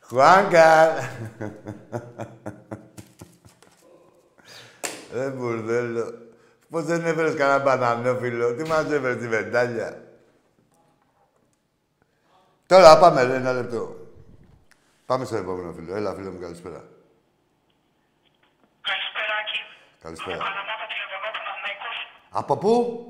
[0.00, 0.94] Χουάνκα.
[5.12, 6.14] Ρε μπουρδέλο.
[6.70, 8.54] Πώς δεν έφερες κανένα μπανανόφυλλο.
[8.54, 10.02] Τι μας έφερες τη βεντάλια;
[12.66, 13.96] Τώρα πάμε, ρε, ένα λεπτό.
[15.06, 15.94] Πάμε στο επόμενο φίλο.
[15.94, 16.84] Έλα, φίλο μου, καλησπέρα.
[18.80, 19.58] Καλησπεράκι.
[20.02, 20.36] Καλησπέρα.
[20.36, 20.77] Καλαμάτα τηλεφωνώ Παναθηναϊκός.
[22.30, 23.02] Από πού;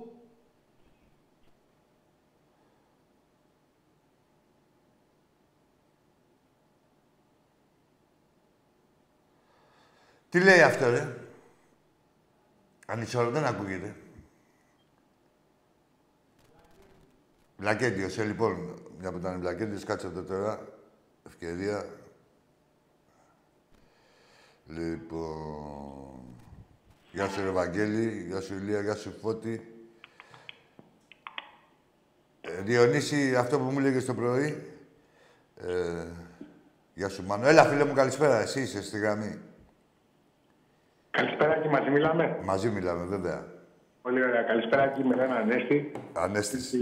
[10.29, 11.17] Τι λέει αυτό, ρε;
[12.87, 13.97] Ανισόρο, δεν ακούγεται.
[17.57, 18.83] Βλακέντιος, ε, λοιπόν.
[18.99, 20.69] Μια που ήταν Βλακέντιος, κάτσε εδώ τώρα.
[21.27, 21.89] Ευκαιρία.
[24.67, 26.08] Λοιπόν...
[27.13, 28.25] Γεια σου, ρε Βαγγέλη.
[28.29, 28.81] Γεια σου, Ηλία.
[28.81, 29.73] Γεια σου, Φώτη.
[32.41, 34.63] Ε, Διονύση, αυτό που μου έλεγες το πρωί.
[35.57, 36.07] Ε,
[36.95, 37.47] γεια σου, Μάνο.
[37.47, 38.41] Έλα, φίλε μου, καλησπέρα.
[38.41, 39.39] Εσύ είσαι στη γραμμή.
[41.11, 42.39] Καλησπέρα και μαζί μιλάμε.
[42.45, 43.47] Μαζί μιλάμε, βέβαια.
[44.03, 44.43] Πολύ ωραία.
[44.43, 45.93] Καλησπέρα και με έναν Ανέστη.
[46.13, 46.75] Ανέστης.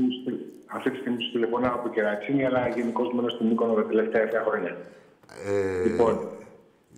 [0.66, 4.28] Αυτή τη στιγμή σου τηλεφωνάω από Κερατσίνη, αλλά γενικώς μένω στην Μύκονο τα τελευταία 7
[4.48, 4.76] χρόνια.
[5.46, 6.28] Ε, Λοιπόν.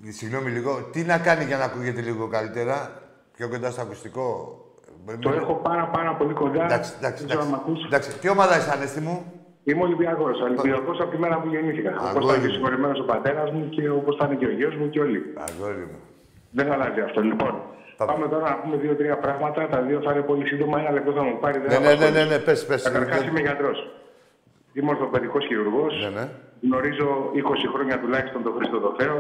[0.09, 0.83] Συγγνώμη λίγο.
[0.93, 3.03] Τι να κάνει για να ακούγεται λίγο καλύτερα;
[3.39, 4.27] Πιο κοντά στο ακουστικό.
[5.21, 6.65] Το έχω πάρα, πάρα πολύ κοντά.
[6.65, 7.71] Εντάξει, εντάξει, Δεν ξέρω αν με εντάξει.
[7.73, 7.85] ακούς.
[7.89, 8.09] εντάξει.
[8.21, 9.17] Τι ομάδα είσαι, Ανέστη μου;
[9.69, 10.37] Είμαι Ολυμπιακός.
[10.49, 11.91] Ολυμπιακός από τη μέρα που γεννήθηκα.
[11.91, 12.53] Όπως Αγόρι ήταν και μου.
[12.55, 15.21] συγχωρεμένο ο πατέρας μου και όπως ήταν και ο γιος μου και όλοι.
[15.49, 15.99] Αγόρι μου.
[16.59, 17.21] Δεν αλλάζει αυτό.
[17.31, 17.53] Λοιπόν,
[17.97, 18.13] Πάμε.
[18.13, 19.61] πάμε τώρα να πούμε δύο-τρία πράγματα.
[19.75, 20.75] Τα δύο θα είναι πολύ σύντομα.
[20.81, 21.59] Ένα λεπτό θα μου πάρει.
[21.59, 22.29] δεν Ναι, θα ναι, ναι, απασχολήσει.
[22.29, 22.83] ναι, ναι, πες, πες.
[22.83, 23.79] Καταρχάς είμαι γιατρός.
[24.77, 25.93] Είμαι ορθοπαιδικός χειρουργός.
[26.03, 26.27] Ναι, ναι.
[26.67, 29.19] Γνωρίζω 20 χρόνια τουλάχιστον τον Χρήστο το Θεό.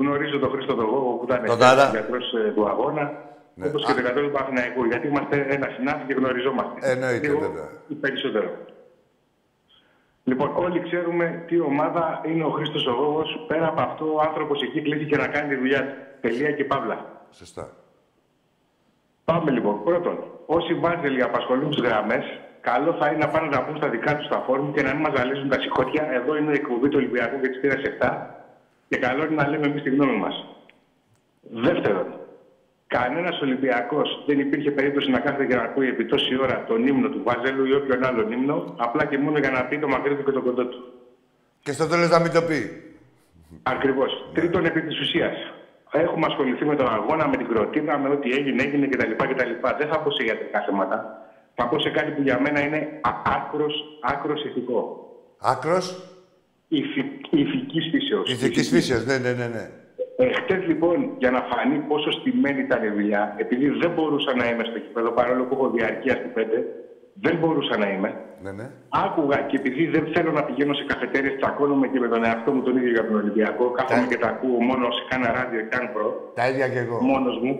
[0.00, 1.86] Γνωρίζω τον Χρήστο τον Γόγο που ήταν Τον Τάρα.
[1.96, 2.24] γιατρός
[2.54, 3.04] του αγώνα.
[3.58, 3.66] Ναι.
[3.66, 3.86] Όπως Α.
[3.86, 4.84] και τον κατώτερο του Παναθηναϊκού.
[4.84, 6.90] Γιατί είμαστε ένα συνάφι και γνωριζόμαστε.
[6.92, 7.68] Εννοείται, Λίγο βέβαια.
[7.88, 8.50] ή περισσότερο.
[10.24, 13.44] Λοιπόν, όλοι ξέρουμε τι ομάδα είναι ο Χρήστος ο Γόγος.
[13.46, 15.94] Πέρα από αυτό, ο άνθρωπος εκεί κλείθηκε να κάνει τη δουλειά του.
[16.20, 17.22] Τελεία και παύλα.
[17.30, 17.70] Σωστά.
[19.24, 19.84] Πάμε λοιπόν.
[19.84, 22.24] Πρώτον, όσοι βάζελοι απασχολούν τις γραμμές,
[22.60, 25.00] καλό θα είναι να πάνε να πούν στα δικά τους τα φόρμ και να μην
[25.00, 26.08] μας ζαλίζουν τα σηκώτια.
[26.12, 28.26] Εδώ είναι η εκπομπή του Ολυμπιακού και της πήρα 7.
[28.88, 30.46] Και καλό είναι να λέμε εμείς τη γνώμη μας.
[31.50, 32.15] Δεύτερον,
[32.86, 37.08] κανένας Ολυμπιακός δεν υπήρχε περίπτωση να κάθεται και να ακούει επί τόση ώρα τον ύμνο
[37.08, 40.24] του Βάζελου ή όποιον άλλον ύμνο, απλά και μόνο για να πει το μακρύ του
[40.24, 40.92] και το κοντό του.
[41.60, 42.60] Και στο τέλος να μην το πει.
[43.62, 44.30] Ακριβώς.
[44.34, 45.36] Τρίτον, επί της ουσίας.
[45.92, 49.10] Έχουμε ασχοληθεί με τον αγώνα, με την κροτίδα, με ό,τι έγινε, έγινε κτλ.
[49.10, 49.50] κτλ.
[49.78, 51.28] Δεν θα πω σε ιατρικά θέματα.
[51.54, 55.06] Θα πω σε κάτι που για μένα είναι άκρος άκρος ηθικό.
[55.40, 56.16] Άκρος;
[56.68, 58.30] Ηθική φύσεως.
[58.30, 59.04] Ηθικής φύσεως.
[59.04, 59.70] Ναι, ναι, ναι, ναι.
[60.16, 64.64] Εχθές λοιπόν, για να φανεί πόσο στημένη ήταν η δουλειά, επειδή δεν μπορούσα να είμαι
[64.64, 66.40] στο κήπεδο, παρόλο που έχω διαρκεία στη 5,
[67.14, 68.20] δεν μπορούσα να είμαι.
[68.42, 68.70] Ναι, ναι.
[68.88, 72.62] Άκουγα και επειδή δεν θέλω να πηγαίνω σε καφετέρειες, τσακώνομαι και με τον εαυτό μου
[72.62, 73.70] τον ίδιο για τον Ολυμπιακό.
[73.70, 76.78] Κάθομαι Τα- και τα ακούω μόνος σε κάνα ράδιο και καν προ, Τα ίδια κι
[76.78, 76.98] εγώ.
[77.02, 77.58] μόνος μου.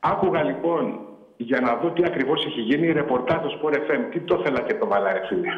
[0.00, 1.00] Άκουγα λοιπόν
[1.36, 4.00] για να δω τι ακριβώς έχει γίνει ρεπορτάζ στο Sport FM.
[4.10, 5.48] Τι το ήθελα και το βάλα, ρε φίλε;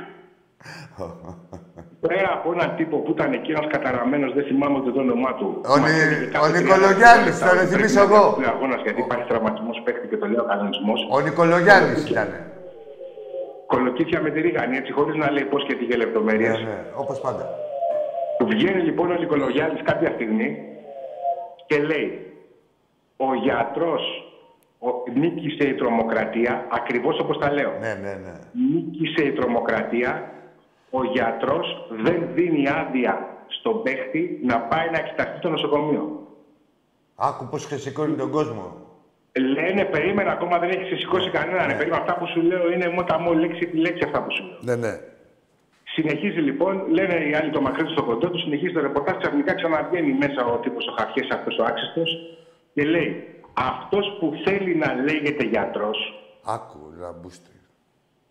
[2.01, 5.49] Πέρα από έναν τύπο που ήταν εκεί ένα καταραμένος, δεν θυμάμαι ούτε το όνομά του.
[5.73, 8.07] Ο Νι- Μας έλεγε κάθε ο 30 Νικολογιάννης, λεπτά θα ότι το πρέπει θυμίσω να
[8.09, 8.21] εγώ.
[8.23, 11.01] διακοπεί ο αγώνας, γιατί υπάρχει τραυματισμός παίκτη και το λέω κανονισμός.
[11.17, 12.29] Ο Νικολογιάννης ήταν.
[13.73, 16.57] Κολοκύθια με τη ρίγανη, έτσι, χωρίς να λέει πώς και τι για λεπτομέρειες.
[16.59, 16.79] Ναι, ναι.
[17.03, 17.45] Όπως πάντα.
[18.51, 20.49] Βγαίνει λοιπόν ο Νικολογιάννης κάποια στιγμή
[21.69, 22.09] και λέει
[23.17, 24.03] ο γιατρός
[24.79, 24.89] ο,
[25.23, 27.73] νίκησε η τρομοκρατία, ακριβώς όπως τα λέω.
[27.81, 28.35] Ναι, ναι, ναι.
[28.73, 30.11] Νίκησε η τρομοκρατία,
[30.91, 36.27] ο γιατρός δεν δίνει άδεια στον παίχτη να πάει να εξεταστεί στο νοσοκομείο.
[37.17, 38.75] Άκου πώς ξεσηκώνει τον κόσμο.
[39.33, 41.67] Λένε, περίμενα, ακόμα δεν έχει σηκώσει κανέναν.
[41.67, 41.75] Ναι.
[41.75, 44.59] Περίμενα, αυτά που σου λέω είναι μόνο τα λέξη επί λέξη αυτά που σου λέω.
[44.61, 45.01] Ναι, ναι.
[45.85, 49.17] Συνεχίζει λοιπόν, λένε οι άλλοι το μακρύ του στο κοντό του, συνεχίζει το ρεπορτάζ.
[49.17, 52.11] Ξαφνικά ξαναβγαίνει μέσα ο τύπος ο Χαφιέ, αυτός ο άξιστος,
[52.75, 53.25] και λέει:
[53.55, 55.99] Αυτός που θέλει να λέγεται γιατρός
[56.45, 57.60] Άκου, ραμπούστη.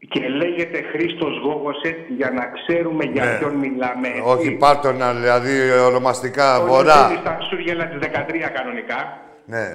[0.07, 3.37] Και λέγεται Χρήστος Γόγο έτσι για να ξέρουμε για Ναι.
[3.37, 4.07] ποιον μιλάμε.
[4.23, 4.57] Όχι έτσι.
[4.57, 6.95] πάρτονα, δηλαδή ονομαστικά, Ο βορρά.
[6.95, 9.17] Λευτέρης στα Σούργελα τη 13 κανονικά.
[9.45, 9.65] Ναι.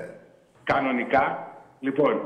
[0.65, 1.53] Κανονικά.
[1.81, 2.21] Λοιπόν,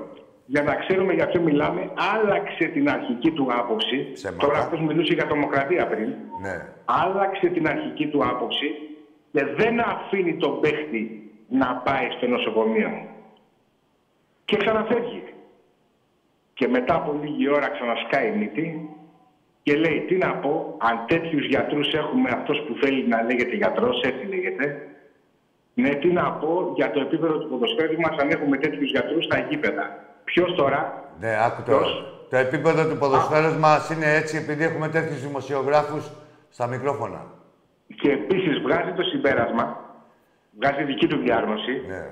[0.46, 4.11] για να ξέρουμε για ποιο μιλάμε, άλλαξε την αρχική του άποψη.
[4.12, 4.46] Ψέματα.
[4.46, 6.09] Τώρα αυτός μιλούσε για τρομοκρατία πριν.
[6.42, 6.64] Ναι.
[6.84, 8.66] Άλλαξε την αρχική του άποψη
[9.32, 12.90] και δεν αφήνει τον παίχτη να πάει στο νοσοκομείο.
[14.44, 15.22] Και ξαναφεύγει.
[16.59, 18.88] Και μετά από λίγη ώρα ξανασκάει η μύτη
[19.62, 24.00] και λέει τι να πω, αν τέτοιους γιατρούς έχουμε αυτός που θέλει να λέγεται γιατρός,
[24.02, 24.86] έτσι λέγεται,
[25.74, 29.38] ναι, τι να πω για το επίπεδο του ποδοσφαίρου μας αν έχουμε τέτοιους γιατρούς στα
[29.38, 29.84] γήπεδα.
[30.24, 31.76] Ποιος τώρα, Ναι, άκου το.
[31.76, 31.90] Ποιος;
[32.30, 36.11] Το επίπεδο του ποδοσφαίρου μας είναι έτσι επειδή έχουμε τέτοιους δημοσιογράφους
[36.48, 37.20] στα μικρόφωνα.
[38.00, 39.66] και επίσης βγάζει το συμπέρασμα,
[40.59, 42.02] βγάζει δική του διάγνωση, Ναι.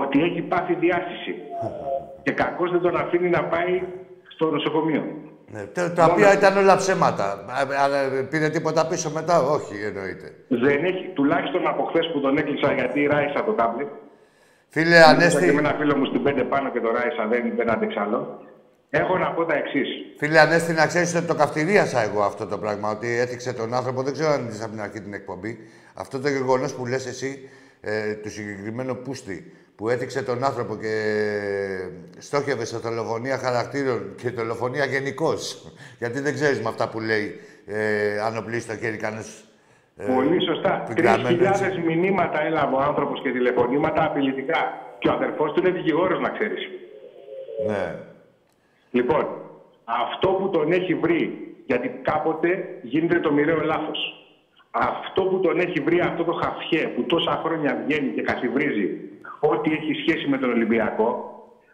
[0.00, 1.34] Ότι έχει πάθει διάστηση.
[2.24, 3.82] και κακώς δεν τον αφήνει να πάει
[4.28, 5.04] στο νοσοκομείο.
[5.52, 5.62] ναι.
[5.66, 7.24] Τα, τα οποία ήταν όλα ψέματα.
[7.32, 7.98] Α, Αλλά
[8.30, 10.26] πήρε τίποτα πίσω μετά, όχι εννοείται.
[10.48, 13.88] Δεν έχει, τουλάχιστον από χθες που τον έκλεισα γιατί ράισα το τάμπλετ.
[14.68, 17.52] Φίλε Ήρθα και με Ανέστη, ένα φίλο μου στην πέντε πάνω και το ράισα, δεν,
[17.56, 18.40] δεν άντεξα άλλο.
[18.90, 19.88] Έχω να πω τα εξής.
[20.18, 22.90] φίλε Ανέστη, να ξέρεις ότι το καυτηρίασα εγώ αυτό το πράγμα.
[22.90, 25.58] Ότι έθιξε τον άνθρωπο, δεν ξέρω αν είδες από την αρχή την εκπομπή.
[25.94, 27.48] Αυτό το γεγονός που λες εσύ,
[27.80, 30.94] ε, του συγκεκριμένου πούστη, που έθιξε τον άνθρωπο και
[32.18, 35.72] στόχευε σε δολοφονία χαρακτήρων και δολοφονία γενικώς.
[35.98, 39.24] Γιατί δεν ξέρεις με αυτά που λέει, ε, αν οπλίσει το χέρι κανένα.
[40.14, 40.82] Πολύ σωστά.
[40.86, 41.80] που 3.000 γραμμένο έτσι.
[41.80, 44.60] μηνύματα έλαβε ο άνθρωπος και τηλεφωνήματα απειλητικά.
[44.98, 46.68] Και ο αδερφός του είναι δικηγόρος, να ξέρεις.
[47.66, 47.94] Ναι.
[48.90, 49.26] Λοιπόν,
[49.84, 54.26] αυτό που τον έχει βρει, γιατί κάποτε γίνεται το μοιραίο λάθος.
[54.70, 59.11] Αυτό που τον έχει βρει, αυτό το χαφιέ που τόσα χρόνια βγαίνει και καθιβρίζει
[59.50, 61.08] ό,τι έχει σχέση με τον Ολυμπιακό,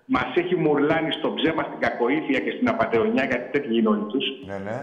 [0.05, 4.25] μας έχει μουρλάνει στο ψέμα, στην κακοήθεια και στην απαταιωνιά, γιατί τέτοιοι είναι όλοι τους.
[4.47, 4.79] Ναι, ναι.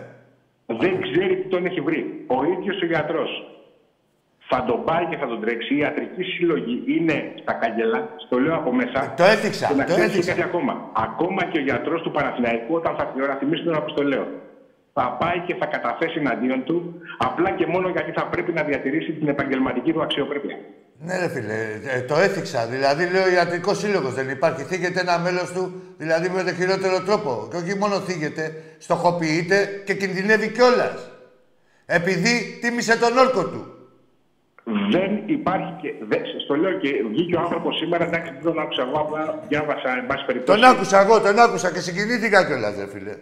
[0.81, 2.23] Δεν ξέρει τι τον έχει βρει.
[2.27, 3.29] Ο ίδιος ο γιατρός
[4.49, 5.73] θα τον πάει και θα τον τρέξει.
[5.75, 8.09] Η ιατρική συλλογή είναι στα καγκελά.
[8.25, 9.13] Στο λέω από μέσα.
[9.17, 10.31] Το έθιξα, Και να το ξέρεις και έθιξα.
[10.33, 10.89] κάτι ακόμα.
[11.07, 14.03] Ακόμα και ο γιατρός του Παναθηναϊκού, όταν θα έρθει η ώρα, θυμίστε τον όπω το
[14.03, 14.25] λέω.
[14.93, 19.11] Θα πάει και θα καταθέσει εναντίον του, απλά και μόνο γιατί θα πρέπει να διατηρήσει
[19.11, 20.57] την επαγγελματική του αξιοπρέπεια.
[20.99, 21.53] Ναι, ρε φίλε,
[21.85, 22.65] ε, το έθιξα.
[22.65, 24.63] Δηλαδή, λέω ιατρικός σύλλογος δεν υπάρχει.
[24.63, 27.47] Θίγεται ένα μέλος του, δηλαδή με τον χειρότερο τρόπο.
[27.51, 31.09] Και όχι μόνο θίγεται, στοχοποιείται και κινδυνεύει κιόλας.
[31.85, 33.69] Επειδή τίμησε τον όρκο του.
[34.91, 35.93] Δεν υπάρχει και.
[36.07, 39.89] Δεν, στο λέω και βγήκε ο άνθρωπος σήμερα, εντάξει, δεν τον άκουσα εγώ, απλά διάβασα,
[39.97, 40.59] εν πάση περιπτώσει.
[40.59, 43.15] Τον άκουσα εγώ, τον άκουσα και συγκινήθηκα κιόλας, ρε φίλε.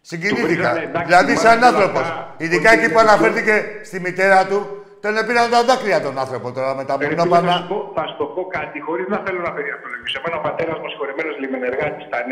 [0.00, 0.46] Συγκινήθηκα.
[0.46, 2.00] βρήκανε, εντάξει, Δηλαδή, σαν μάλιστα, άνθρωπος.
[2.00, 3.10] αυτά, Ειδικά πολύ εκεί που τέτοιο.
[3.10, 7.16] αναφέρθηκε στη μητέρα του, τον πήραν τα δάκρυα τον άνθρωπο τώρα με τα Ρε, φίλε,
[7.16, 7.56] θα, σου μονόπανα.
[7.70, 10.16] πω, θα σου το πω κάτι, χωρίς να θέλω να περιαθολογήσω.
[10.20, 12.28] Εμένα ο πατέρας μου συγχωρεμένος λιμενεργάτης ήταν.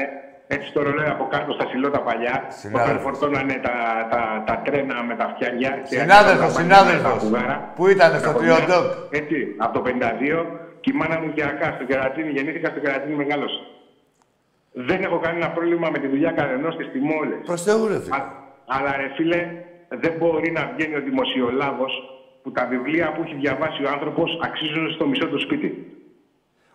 [0.56, 2.34] Έτσι το ρολόι από κάτω στα σιλότα παλιά.
[2.48, 2.88] Συνάδελφος.
[2.90, 3.74] Όταν φορτώνανε τα,
[4.12, 5.70] τα, τα τρένα με τα φτιάρια.
[5.88, 7.12] και Συνάδελφος, τα συνάδελφος.
[7.18, 7.56] τα κουβάρα.
[7.76, 10.38] Πού ήτανε, στο Από Τριοντόκ; μια- Έτσι, από το 52
[10.82, 12.30] και η μάνα μου γιακά στο κερατίνι.
[12.36, 13.60] Γεννήθηκα στο κερατίνι μεγάλωσα.
[14.88, 17.34] Δεν έχω κανένα πρόβλημα με τη δουλειά κανενό και στη μόλε.
[17.50, 18.16] Προς Θεού, ρε φίλε.
[18.16, 18.32] Α-
[18.74, 19.40] Αλλά ρε φίλε,
[20.02, 21.92] δεν μπορεί να βγαίνει ο δημοσιολάβος
[22.42, 25.70] που τα βιβλία που έχει διαβάσει ο άνθρωπος αξίζουν στο μισό του σπίτι.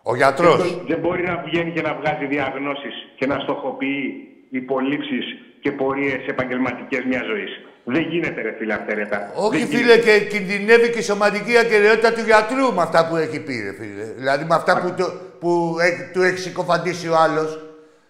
[0.02, 0.56] Ο γιατρός.
[0.62, 4.02] Δεν- Δεν μπορεί να βγαίνει και να βγάζει διαγνώσεις και να στοχοποιεί
[4.50, 5.18] υπολείψει
[5.60, 7.52] και πορείες επαγγελματικές μιας ζωής.
[7.84, 9.32] Δεν γίνεται, ρε φίλε, αυτερέτα.
[9.36, 13.40] Όχι, Δεν φίλε, και κινδυνεύει και η σωματική ακαιρεότητα του γιατρού με αυτά που έχει
[13.42, 14.04] πει, ρε φίλε.
[14.16, 15.04] Δηλαδή με αυτά που, το,
[15.40, 17.50] που έχει- του έχει συκοφαντήσει ο άλλος.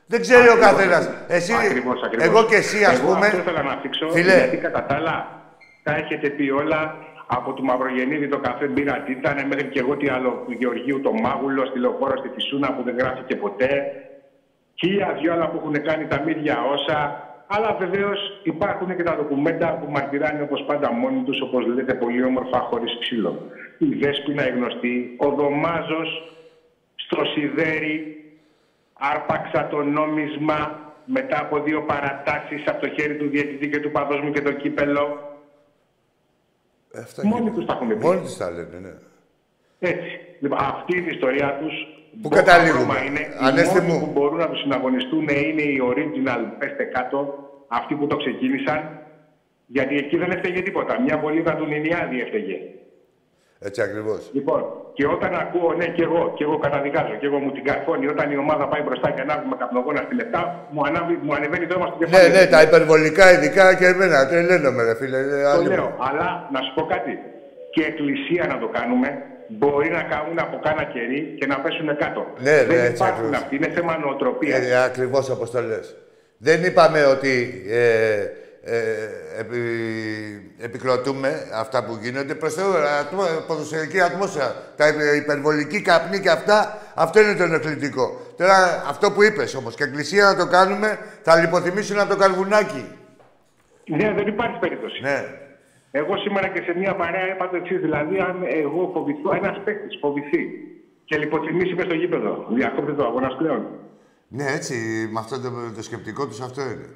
[0.06, 1.10] Δεν ξέρει ο Ακριβώς, καθένας.
[1.28, 2.26] Εσύ, Ακριβώς, ακριβώς.
[2.26, 3.26] εγώ και εσύ, ας Εγώ πούμε.
[3.26, 4.34] Αυτό ήθελα να θίξω, Φίλε.
[4.36, 5.16] γιατί κατά τα άλλα
[5.82, 6.96] τα έχετε πει όλα
[7.30, 11.00] από του Μαυρογεννίδη το καφέ μπύρα τι ήταν, μέχρι και εγώ τι άλλο του Γεωργίου
[11.00, 13.70] το Μάγουλο, στη Λεωφόρο στη Φυσούνα που δεν γράφει ποτέ.
[14.74, 17.22] Χίλια δυο άλλα που έχουν κάνει τα μίδια όσα.
[17.46, 22.24] Αλλά βεβαίως υπάρχουν και τα ντοκουμέντα που μαρτυράνε όπως πάντα μόνοι τους, όπως λέτε πολύ
[22.24, 23.42] όμορφα, χωρίς ξύλο.
[23.78, 26.32] Η Δέσποινα η γνωστή, ο Δωμάζος
[26.94, 28.16] στο Σιδέρι,
[28.98, 30.58] άρπαξα το νόμισμα
[31.04, 34.52] μετά από δύο παρατάσεις από το χέρι του διαιτητή και του παδός μου και το
[34.52, 35.18] κύπελο.
[36.98, 37.56] Ε, Αυτά Μόνοι γίνεται.
[37.56, 37.94] τους τα έχουν πει.
[38.06, 38.92] Μόνοι τους τα λένε, ναι.
[39.78, 40.10] Έτσι.
[40.40, 41.74] Λοιπόν, αυτή είναι η ιστορία τους.
[42.22, 44.00] Πού Το καταλήγουμε; πρόβλημα Είναι, Ανέστη οι μόνοι μου.
[44.04, 47.18] που μπορούν να τους συναγωνιστούν είναι οι original, πέστε κάτω,
[47.68, 48.98] αυτοί που το ξεκίνησαν.
[49.66, 51.00] Γιατί εκεί δεν έφταιγε τίποτα.
[51.00, 52.58] Μια βολίδα του Νινιάδη έφταιγε.
[53.58, 54.30] Έτσι ακριβώς.
[54.32, 54.64] Λοιπόν,
[54.98, 58.26] και όταν ακούω, ναι, και εγώ, και εγώ καταδικάζω, και εγώ μου την καρφώνει, όταν
[58.34, 60.40] η ομάδα πάει μπροστά και ανάβουμε καπνογόνα στη λεπτά,
[60.72, 62.30] μου, ανάβει, μου ανεβαίνει το αίμα στο Ναι, κεφάλι.
[62.36, 64.16] ναι, τα υπερβολικά ειδικά και εμένα.
[64.30, 65.18] Τρελαίνομαι, ρε φίλε.
[65.24, 65.88] είναι Το άλλη- λέω.
[66.08, 67.12] Αλλά να σου πω κάτι.
[67.74, 69.08] Και εκκλησία να το κάνουμε,
[69.58, 72.20] μπορεί να κάνουν από κάνα κερί και να πέσουν κάτω.
[72.46, 73.38] Ναι, ναι, Δεν έτσι υπάρχουν ακριβώς.
[73.42, 73.52] αυτοί.
[73.56, 74.58] Είναι θέμα νοοτροπίας.
[74.70, 75.86] Ε, ακριβώς όπως το λες.
[76.48, 77.32] Δεν είπαμε ότι
[77.80, 77.80] ε,
[78.70, 79.58] ε, επι,
[80.58, 82.34] επικροτούμε αυτά που γίνονται.
[82.34, 88.20] Προς Θεού, ατμο- ποδοσφαιρική ατμόσφαιρα, τα υπε- υπερβολική καπνή και αυτά, αυτό είναι το ενοχλητικό.
[88.36, 92.84] Τώρα, αυτό που είπες όμως, και εκκλησία να το κάνουμε, θα λιποθυμήσουν από το καρβουνάκι.
[93.86, 95.00] Ναι, δεν υπάρχει περίπτωση.
[95.02, 95.24] Ναι.
[95.90, 97.80] Εγώ σήμερα και σε μια παρέα είπα το εξής.
[97.80, 100.42] Δηλαδή, αν εγώ φοβηθώ, ένας παίκτης φοβηθεί
[101.04, 103.66] και λιποθυμήσει μες στο γήπεδο, διακόπτεται ο αγώνας πλέον.
[104.28, 104.74] Ναι, έτσι,
[105.12, 106.88] με αυτό το, το σκεπτικό τους αυτό είναι.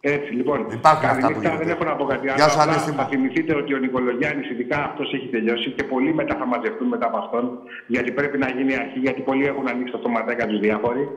[0.00, 0.58] Έτσι, λοιπόν.
[0.72, 1.64] Υπάρχουν καλή αυτά που νύχτα, γίνονται.
[1.64, 2.36] Δεν έχω να πω κάτι άλλο.
[2.36, 2.96] Γεια σου, Απλά Ανέστη μου.
[2.96, 7.06] θα θυμηθείτε ότι ο Νικολογιάννης, ειδικά αυτός έχει τελειώσει και πολλοί μετά θα μαζευτούν μετά
[7.06, 7.58] από αυτόν.
[7.86, 11.08] Γιατί πρέπει να γίνει αρχή, γιατί πολλοί έχουν ανοίξει τα στοματάκια τους διάφοροι.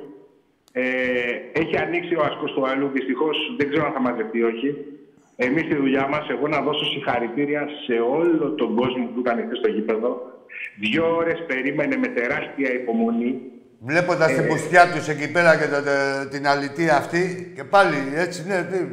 [0.71, 0.83] Ε,
[1.61, 2.87] έχει ανοίξει ο ασκό του άλλου.
[2.93, 4.69] Δυστυχώς δεν ξέρω αν θα μαζευτεί ή όχι.
[5.35, 9.55] Εμείς στη δουλειά μας, εγώ να δώσω συγχαρητήρια σε όλο τον κόσμο που ήταν εκεί
[9.55, 10.31] στο γήπεδο.
[10.79, 13.41] Δύο ώρες περίμενε με τεράστια υπομονή.
[13.85, 18.11] Βλέποντας Ε, την πουστιά τους εκεί πέρα και το, τε- την αλητία αυτή και πάλι
[18.15, 18.61] έτσι, ναι.
[18.63, 18.87] τι-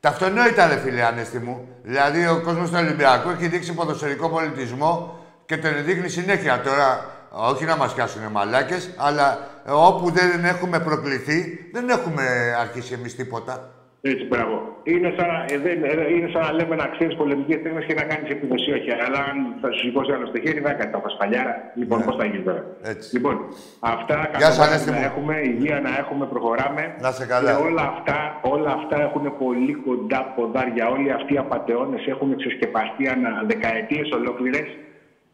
[0.00, 1.68] Τα αυτονόητα, ρε φίλε, Ανέστη μου.
[1.82, 6.60] Δηλαδή, ο κόσμος του Ολυμπιακού έχει δείξει ποδοσφαιρικό πολιτισμό και τον δείχνει συνέχεια.
[6.60, 12.22] Τώρα, όχι να μας πιάσουν μαλάκες, αλλά ε, όπου δεν έχουμε προκληθεί, δεν έχουμε
[12.60, 13.70] αρχίσει εμείς τίποτα.
[14.02, 14.56] Έτσι, μπράβο.
[14.92, 17.94] Είναι σαν, να- ε, δεν, ε, είναι σαν να λέμε να ξέρεις πολεμικέ τέχνε και
[17.94, 18.90] να κάνεις επιδοσία όχι.
[19.06, 21.54] Αλλά αν θα σου σηκώσει άλλο το χέρι, δεν κάνει τα πασπαλιάρα.
[21.80, 22.04] Λοιπόν, Ναι.
[22.04, 22.62] πώς θα γίνει τώρα.
[22.92, 23.06] Έτσι.
[23.16, 23.34] Λοιπόν,
[23.80, 25.02] αυτά Γεια σου, καλά Ανέστη να μου.
[25.10, 26.82] έχουμε, υγεία να έχουμε, προχωράμε.
[27.00, 27.50] Να σε καλά.
[27.52, 28.16] Και όλα αυτά,
[28.54, 30.84] όλα αυτά έχουν πολύ κοντά ποδάρια.
[30.94, 34.68] Όλοι αυτοί οι απαταιώνες έχουν ξεσκεπαστεί ανά δεκαετίες ολόκληρες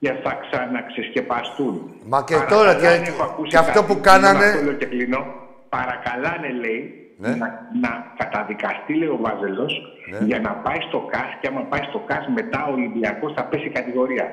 [0.00, 1.74] και θα ξαναξεσκεπαστούν.
[2.12, 4.72] Μα και Παρακαλάνε, τώρα και- έχω ακούσει και αυτό κάτι, που κάνανε- με αυτό λέω
[4.72, 5.20] και κλείνω.
[5.68, 7.28] Παρακαλάνε, λέει, Ναι.
[7.28, 7.46] να,
[7.84, 9.72] να καταδικαστεί, λέει ο Βάζελος,
[10.10, 10.18] Ναι.
[10.26, 13.68] για να πάει στο ΚΑΣ και άμα πάει στο ΚΑΣ μετά ο Ολυμπιακός θα πέσει
[13.78, 14.24] κατηγορία.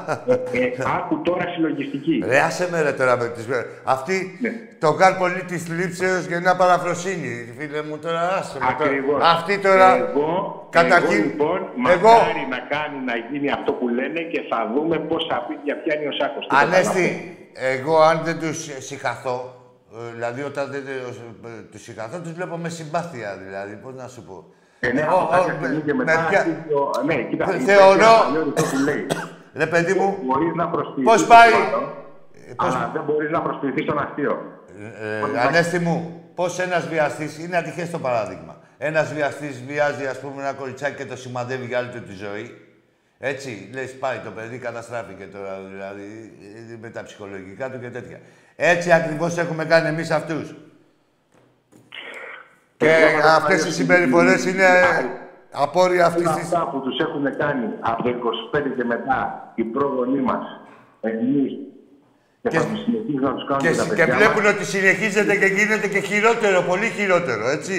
[0.52, 2.22] ε, ε, άκου τώρα συλλογιστική.
[2.26, 3.46] Ρε, άσε με ρε τώρα με τις...
[3.84, 4.50] Αυτή Ναι.
[4.78, 7.32] το καν πολύ της λήψεως για μια παραφροσύνη.
[7.58, 8.72] Φίλε μου τώρα, άσε με τώρα.
[8.90, 9.22] Ακριβώς.
[9.34, 9.88] Αυτή τώρα...
[9.96, 10.28] Εγώ,
[10.70, 11.60] καταρχήν, εγώ λοιπόν,
[11.94, 16.06] εγώ- μακάρι να κάνει να γίνει αυτό που λένε και θα δούμε πόσα πίτια πιάνει
[16.06, 16.42] ο Σάκος.
[16.46, 16.74] Τίποτα άλλο.
[16.74, 17.36] Ανέστη,
[17.74, 19.61] εγώ αν δεν τους συγχαθώ, ε,
[20.12, 24.22] δηλαδή όταν δεν τους, ε, τους συγχαθώ, τους βλέπω με συμπάθεια δηλαδή, πώς να σου
[24.24, 24.44] πω.
[24.80, 27.14] Ε, ναι, Εγώ, από κάποια ο, στιγμή με- και μετά με ποια- αρχίζει ο- Ναι,
[27.14, 29.06] κοίτα, Θε- υπάρχει θεωρώ- ένα παλιό ρητό που λέει.
[29.54, 31.92] Ρε παιδί μου, Μπορείς να προσποιηθείς Πώς τον πάει; άλλο,
[32.50, 34.42] Ε, πώς- Αλλά δεν μπορείς να προσποιηθείς τον αστείο.
[35.34, 38.56] Ε, Ανέστη μου, πώς ένας βιαστή είναι ατυχές το παράδειγμα.
[38.78, 42.61] Ένας βιαστής βιάζει, ας πούμε, ένα κοριτσάκι και το σημαδεύει για όλη του τη ζωή.
[43.24, 46.32] Έτσι, λες, πάει το παιδί, καταστράφηκε τώρα, δηλαδή,
[46.72, 48.18] ε, με τα ψυχολογικά του και τέτοια.
[48.56, 50.54] Έτσι ακριβώς έχουμε κάνει εμείς αυτούς.
[52.76, 54.64] Και Εγώ θα αυτές πω οι συμπεριφορές είναι
[55.50, 56.40] απόρρια αυτής Όλα τη.
[56.40, 60.44] αυτά που τους έχουν κάνει από το 25 και μετά οι πρόγονοί μας,
[61.00, 61.52] εμείς,
[62.42, 64.52] και, Και- θα τους συνεχίσουν να τους κάνουν Και, και, τα και παιδιά βλέπουν μας,
[64.54, 67.76] ότι συνεχίζεται και γίνεται και χειρότερο, πολύ χειρότερο, έτσι.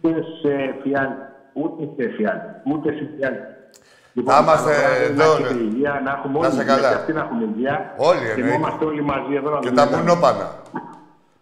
[0.00, 1.22] ούτε σε φιάλτη,
[1.52, 3.04] ούτε σε φιάλτη, ούτε σε
[4.22, 4.30] φιάλτη.
[4.30, 5.60] Θα είμαστε να εδώ, έχετε ναι.
[5.60, 6.88] υγεία, να έχουμε Να όλοι σε υγεία, καλά.
[6.88, 7.94] και αυτοί να έχουν υγεία.
[7.96, 8.48] Όλοι, και εννοείται.
[8.48, 9.96] να είμαστε όλοι μαζί εδώ να Και τα δουλεύουμε.
[10.10, 10.62] μουνόπανα.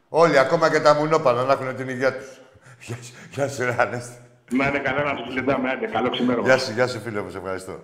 [0.08, 2.40] Όλοι, ακόμα και τα μουνόπανα, να έχουν την υγεία τους.
[2.86, 4.16] Γεια σου, Γεια σου, ρε Ανέστη.
[4.50, 5.70] Να είναι καλά να τους λεντάμε.
[5.70, 6.46] Άντε, καλό ξημέρωμα.
[6.46, 7.78] Γεια σου, γεια σου, φίλε μου, σε ευχαριστώ.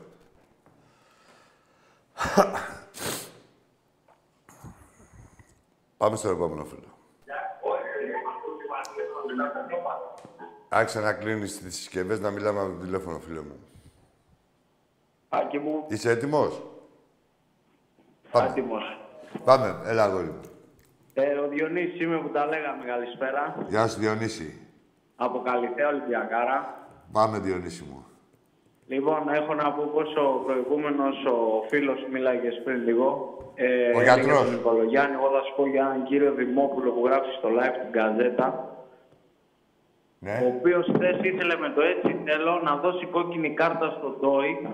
[5.96, 6.82] Πάμε στο επόμενο φίλο.
[10.68, 13.58] Άρχισε να κλείνεις τις συσκευές, να μιλάμε από το τηλέφωνο, φίλε μου.
[15.28, 16.62] Άκη μου, Είσαι έτοιμος;
[18.30, 18.48] Πάμε.
[18.48, 18.98] άτιμος.
[19.44, 20.40] Πάμε, έλα, αγόρι μου.
[21.14, 22.84] Ε, ο Διονύσης είμαι που τα λέγαμε.
[22.86, 23.56] Καλησπέρα.
[23.68, 24.66] Γεια σου, Διονύση.
[25.16, 26.86] Από Καλυθέα Ολυμπιακάρα.
[27.12, 28.04] Πάμε, Διονύση μου.
[28.86, 33.36] Λοιπόν, έχω να πω πως ο προηγούμενος ο φίλος μίλαγες πριν λίγο.
[33.54, 34.42] Ε, Ο έλεγε γιατρός.
[34.44, 35.14] Τον Νικολογιάννη.
[35.14, 38.48] Εγώ θα σου πω για έναν κύριο Δημόπουλο που γράφει στο live την Καζέτα.
[40.20, 40.54] Ο Ναι.
[40.58, 44.68] οποίος χθες ήθελε με το έτσι θέλω να δώσει κόκκινη κάρτα στον Ντόι.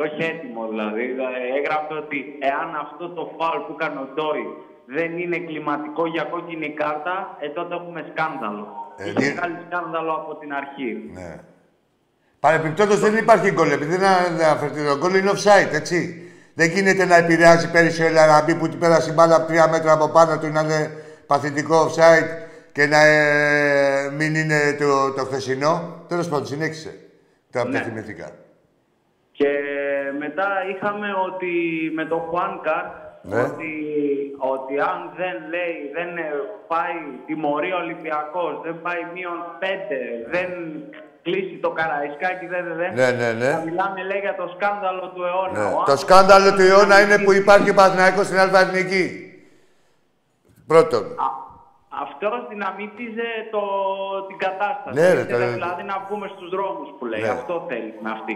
[0.00, 1.02] Το έχει έτοιμο δηλαδή.
[1.02, 2.18] Ε, Έγραφε ότι
[2.50, 4.44] εάν αυτό το φάουλ που έκανε ο Ντόι
[4.96, 8.64] δεν είναι κλιματικό για κόκκινη κάρτα, ε, τότε έχουμε σκάνδαλο.
[8.96, 10.90] Ε, Είχε δι- βγάλει σκάνδαλο από την αρχή.
[11.18, 11.30] Ναι.
[12.40, 13.70] Παρεπιπτόντω δεν υπάρχει γκολ.
[13.70, 14.08] Επειδή δεν
[14.44, 15.98] αναφερθεί το γκολ, είναι offside, έτσι.
[16.54, 19.92] Δεν γίνεται να επηρεάζει πέρυσι ο Ελαραμπή που του πέρασε η μπάλα από τρία μέτρα
[19.92, 20.90] από πάνω του να είναι
[21.26, 22.28] παθητικό offside
[22.72, 26.04] και να ε, μην είναι το, το χθεσινό.
[26.08, 26.92] Τέλος πάντων, συνέχισε.
[27.50, 27.78] Τα Ναι.
[27.78, 27.84] ναι.
[27.84, 28.30] θυμηθήκα.
[29.32, 29.46] Και
[30.24, 31.52] μετά είχαμε ότι
[31.98, 32.84] με το Χουάνκαρ
[33.22, 33.40] Ναι.
[33.46, 33.72] ότι,
[34.54, 36.28] ότι αν δεν λέει, δεν ε,
[36.72, 36.96] πάει
[37.26, 39.98] τιμωρεί ο Ολυμπιακός, δεν πάει μείον πέντε,
[40.34, 40.48] δεν
[41.22, 42.90] κλείσει το Καραϊσκάκι, δεν, δεν, δεν.
[43.00, 43.50] Ναι, ναι, ναι.
[43.56, 45.58] Θα μιλάμε λέει για το σκάνδαλο του αιώνα.
[45.58, 45.64] Ναι.
[45.64, 49.04] Ο Το άνθρωπος σκάνδαλο του είναι αιώνα είναι να που υπάρχει ο Παναθηναϊκός στην Αλβανική.
[50.70, 51.02] Πρώτον.
[51.26, 51.38] Α-
[52.04, 53.62] αυτός δυναμίτιζε το,
[54.28, 54.94] την κατάσταση.
[55.00, 57.20] Ναι, ρε, Ήθελε το- δηλαδή να βγούμε στους δρόμους που λέει.
[57.20, 57.28] Ναι.
[57.38, 58.34] Αυτό θέλει με αυτή.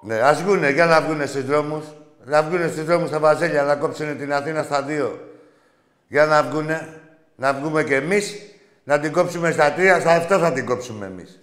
[0.00, 1.84] Ναι, ας βγουνε, για να βγουνε στους δρόμους.
[2.24, 5.20] Να βγουνε στους δρόμους στα Βαζέλια, να κόψουν την Αθήνα στα δύο.
[6.08, 6.88] Για να βγουνε,
[7.36, 8.34] να βγούμε κι εμείς,
[8.84, 11.40] να την κόψουμε στα τρία, στα εφτά θα την κόψουμε εμείς.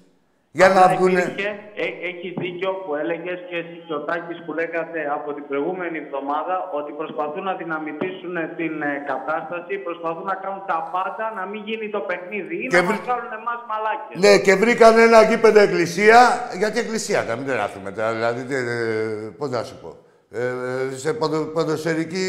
[0.57, 1.21] Για να Αλλά βγουνε.
[1.21, 5.43] υπήρχε- ε- Έχει δίκιο που έλεγες και εσύ και ο Τάκης που λέγατε από την
[5.49, 11.43] προηγούμενη εβδομάδα ότι προσπαθούν να δυναμητήσουν την ε, κατάσταση, προσπαθούν να κάνουν τα πάντα να
[11.51, 14.15] μην γίνει το παιχνίδι ή Και να βρ- μας κάνουν εμάς μαλάκες.
[14.23, 16.19] Ναι, και βρήκαν ένα γήπεδο εκκλησία.
[16.61, 18.11] Γιατί εκκλησία ήταν, μην τρελαθούμε τώρα.
[18.17, 18.65] Δηλαδή, τι, ε,
[19.39, 19.89] πώς να σου πω.
[20.39, 20.45] Ε,
[20.91, 22.27] ε, σε ποδο, ποδοσφαιρική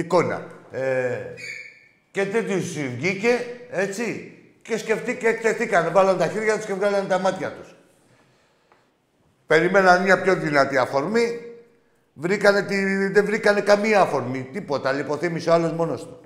[0.00, 0.38] εικόνα.
[0.70, 1.16] Ε,
[2.10, 2.66] και τέτοιους
[2.96, 3.32] βγήκε,
[3.70, 4.06] έτσι.
[4.70, 5.88] Και σκεφτεί και εκτεθήκανε.
[5.88, 7.74] Βάλαν τα χέρια τους και βγάλανε τα μάτια τους.
[9.46, 11.40] Περιμέναν μια πιο δυνατή αφορμή.
[12.12, 14.48] Βρήκανε τη, δεν βρήκανε καμία αφορμή.
[14.52, 14.92] Τίποτα.
[14.92, 16.20] Λιποθύμησε ο άλλος μόνος του.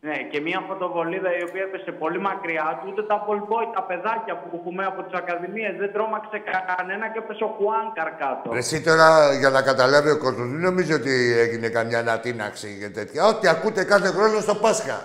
[0.00, 4.34] Ναι, και μια φωτοβολίδα η οποία έπεσε πολύ μακριά του, ούτε τα πολμπόι, τα παιδάκια
[4.38, 6.42] που έχουμε από τις ακαδημίες δεν τρόμαξε
[6.76, 8.52] κανένα και έπεσε ο Χουάνκαρ κάτω.
[8.52, 12.88] Ρε, Εσύ τώρα για να καταλάβει ο κόσμος, δεν νομίζω ότι έγινε καμιά ανατείναξη και
[12.88, 13.24] τέτοια.
[13.26, 14.98] Ό,τι ακούτε κάθε χρόνο στο Πάσχα.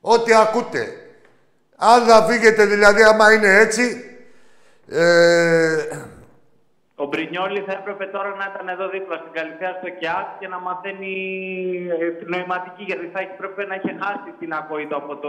[0.00, 1.00] Ό,τι ακούτε.
[1.76, 4.04] Αν θα φύγετε δηλαδή, άμα είναι έτσι.
[4.88, 5.76] Ε,
[6.94, 10.58] Ο Μπρινιόλη θα έπρεπε τώρα να ήταν εδώ δίπλα στην Καλυθέα στο ΚΕΑΤ και να
[10.60, 11.12] μαθαίνει
[12.00, 15.28] ε, νοηματική, γιατί θα έχει, πρέπει να έχει χάσει την ακοή του από το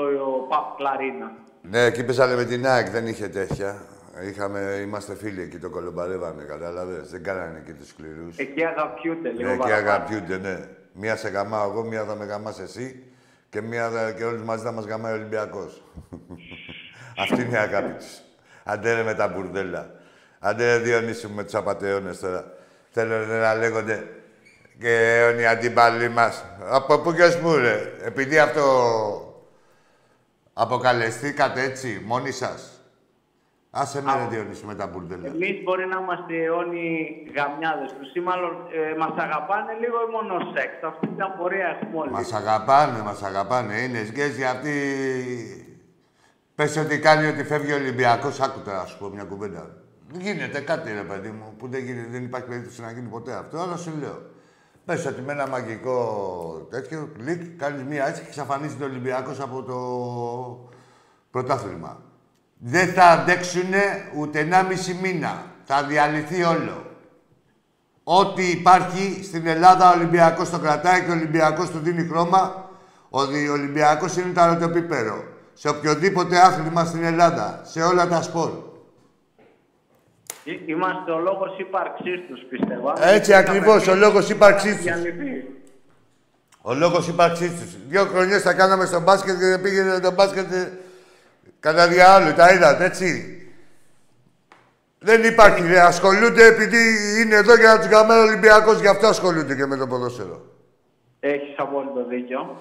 [0.50, 1.28] Παπ Κλαρίνα.
[1.62, 3.82] ναι, εκεί πέσανε με την ΑΕΚ, δεν είχε τέτοια.
[4.30, 7.10] Είχαμε, είμαστε φίλοι εκεί, το κολομπαρεύανε, κατάλαβες.
[7.12, 8.38] Δεν κάνανε εκεί τους σκληρούς.
[8.38, 9.90] Εκεί αγαπιούνται λίγο Ναι, εκεί παραπάνω.
[9.90, 10.58] αγαπιούνται, ναι.
[10.94, 13.04] Μία σε γαμάω εγώ, μία θα με γαμάς εσύ
[13.50, 15.84] και μία θα, και όλοι μαζί θα μας γαμάει ο Ολυμπιακός.
[17.22, 18.22] Αυτή είναι η αγάπη τους.
[18.64, 19.92] Αντέ ρε με τα μπουρδέλα.
[20.40, 22.54] Αντέ ρε Διονύσου με τους απατεώνες τώρα.
[22.90, 24.08] Θέλω ρε, να λέγονται
[24.80, 26.46] και αιώνιοι αντίπαλοι μας.
[26.70, 27.94] Από πού και ως πού ρε.
[28.02, 28.64] Επειδή αυτό
[30.54, 32.77] αποκαλεστήκατε έτσι, μόνοι σας.
[33.72, 35.28] Άσε με ρε Διονύσου με τα μπουρδέλα.
[35.28, 40.54] Εμείς μπορεί να είμαστε αιώνιοι γαμιάδες του ή μάλλον ε, μας αγαπάνε λίγο ή μόνο
[40.54, 40.84] σεξ.
[40.84, 42.12] Αυτή την απορία έχουμε όλοι.
[42.12, 43.76] Μας αγαπάνε, μας αγαπάνε.
[43.82, 44.74] Είναι σχέση αυτή...
[46.56, 48.42] Πες ότι κάνει ότι φεύγει ο Ολυμπιακός.
[48.42, 49.72] Άκου τώρα, να σου πω μια κουβέντα.
[50.12, 53.58] Γίνεται κάτι, ρε παιδί μου, που δεν, γίνεται, δεν υπάρχει περίπτωση να γίνει ποτέ αυτό,
[53.60, 54.22] αλλά σου λέω.
[54.86, 55.98] Πες ότι με ένα μαγικό
[56.70, 59.78] τέτοιο κλικ κάνεις μία έτσι και εξαφανίζει τον Ολυμπιακός από το
[61.32, 62.02] πρωτάθλημα.
[62.60, 63.84] Δεν θα αντέξουνε
[64.16, 65.44] ούτε 1,5 μήνα.
[65.66, 66.86] Θα διαλυθεί όλο.
[68.04, 72.70] Ό,τι υπάρχει στην Ελλάδα, ο Ολυμπιακός το κρατάει και ο Ολυμπιακός του δίνει χρώμα.
[73.10, 75.24] Ο δι- ο Ολυμπιακός είναι το αρωτοπίπερο.
[75.54, 77.62] Σε οποιοδήποτε άθλημα στην Ελλάδα.
[77.64, 78.50] Σε όλα τα σπορ.
[80.44, 82.94] Εί- Είμαστε ο λόγος ύπαρξής τους, πιστεύω.
[83.02, 84.84] Έτσι ακριβώς, ο λόγος ύπαρξής τους.
[84.84, 85.46] Διαλυθεί.
[86.62, 87.76] Ο λόγος ύπαρξής τους.
[87.88, 90.72] Δύο χρονιές τα κάναμε στο μπάσκετ και δεν πήγαινε το μπάσκετ ε,
[91.60, 92.34] κατά διάολου.
[92.34, 93.32] Τα είδατε, έτσι.
[95.00, 95.80] Δεν υπάρχει, ρε.
[95.80, 96.78] Ασχολούνται επειδή
[97.22, 98.80] είναι εδώ για να τους γαμάει ο Ολυμπιακός.
[98.80, 100.42] Γι' αυτό ασχολούνται και με το ποδόσφαιρο.
[101.20, 102.58] Έχεις απόλυτο δίκιο.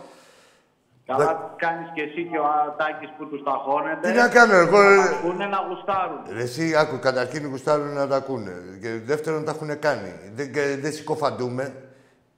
[1.07, 4.11] Καλά κάνεις και εσύ και ο Τάκης που τους ταχώνετε.
[4.11, 6.21] Τι να κάνω, εγώ, Να ε, τα ακούνε να γουστάρουν.
[6.33, 8.53] Ρε, εσύ, άκου, καταρχήν γουστάρουν να τα ακούνε.
[8.81, 10.13] Και δεύτερον, τα έχουν κάνει.
[10.35, 11.75] Δεν, και δεν συκοφαντούμε,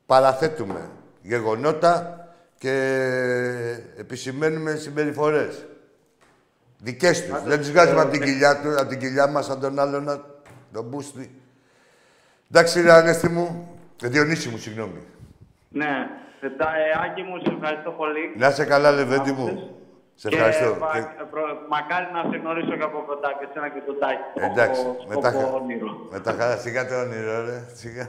[0.07, 0.91] παραθέτουμε
[1.23, 2.19] γεγονότα
[2.59, 2.75] και
[3.99, 5.67] επισημαίνουμε συμπεριφορές.
[6.83, 7.43] Δικές τους.
[7.43, 10.21] Δεν τις βγάζουμε από την κοιλιά, του, από την κοιλιά μας, σαν τον άλλον, να-
[10.73, 11.41] τον μπούστη.
[12.51, 15.03] Εντάξει, ρε Ανέστη μου, ε, Διονύση μου, συγγνώμη.
[15.69, 15.87] Ναι.
[16.41, 18.35] Ε, τα- ε, Άκη μου, σε ευχαριστώ πολύ.
[18.37, 19.71] Να σε καλά, Λεβέντη μου.
[20.15, 20.71] Σε ευχαριστώ.
[20.73, 23.81] Και, μα- Και- ε, προ- μακάρι να σε γνωρίσω και από κοντά και εσένα και
[23.87, 24.23] τον Τάκη.
[24.35, 26.09] Το Εντάξει, έχω με τα, σκοπό χα- όνειρο.
[26.13, 26.61] με τα χαράς.
[26.61, 27.59] Σιγά το όνειρο, ρε.
[27.75, 28.07] Σιγά.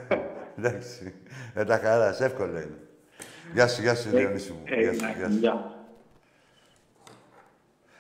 [0.58, 1.14] Εντάξει.
[1.54, 2.22] Με τα χαράς.
[2.22, 2.78] Εύκολο είναι.
[3.54, 4.62] Γεια σου, γεια σου, Διονύση μου.
[4.66, 5.64] Ε, Γεια σου, ναι, γεια σου.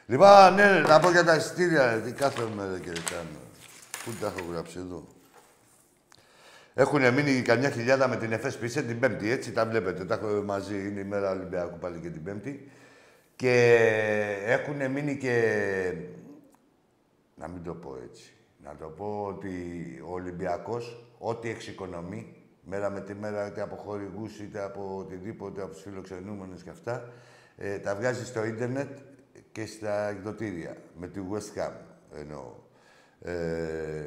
[0.10, 0.18] Γεια.
[0.18, 1.93] Λοιπόν, ναι, ρε, να πω για τα εισιτήρια.
[1.93, 3.39] ρε, Τι κάθομαι, ρε, και κάνω.
[4.05, 5.07] Πού τα έχω γράψει εδώ;
[6.74, 10.05] Έχουν μείνει καμιά χιλιάδα με την ΕΦΕΣ πίσω την Πέμπτη, έτσι τα βλέπετε.
[10.05, 12.72] Τα έχω μαζί, είναι η μέρα Ολυμπιακού πάλι και την Πέμπτη.
[13.36, 13.78] Και
[14.45, 15.93] έχουν μείνει και.
[17.36, 18.34] Να μην το πω έτσι.
[18.64, 19.51] Να το πω ότι
[20.07, 25.72] ο Ολυμπιακός, ό,τι εξοικονομεί, μέρα με τη μέρα, είτε από χορηγούς, είτε από οτιδήποτε, από
[25.72, 27.12] τους φιλοξενούμενους και αυτά,
[27.57, 28.97] ε, τα βγάζει στο ίντερνετ
[29.51, 30.77] και στα εκδοτήρια.
[30.99, 31.71] Με τη West Ham
[32.15, 32.53] εννοώ.
[33.21, 34.03] Ε,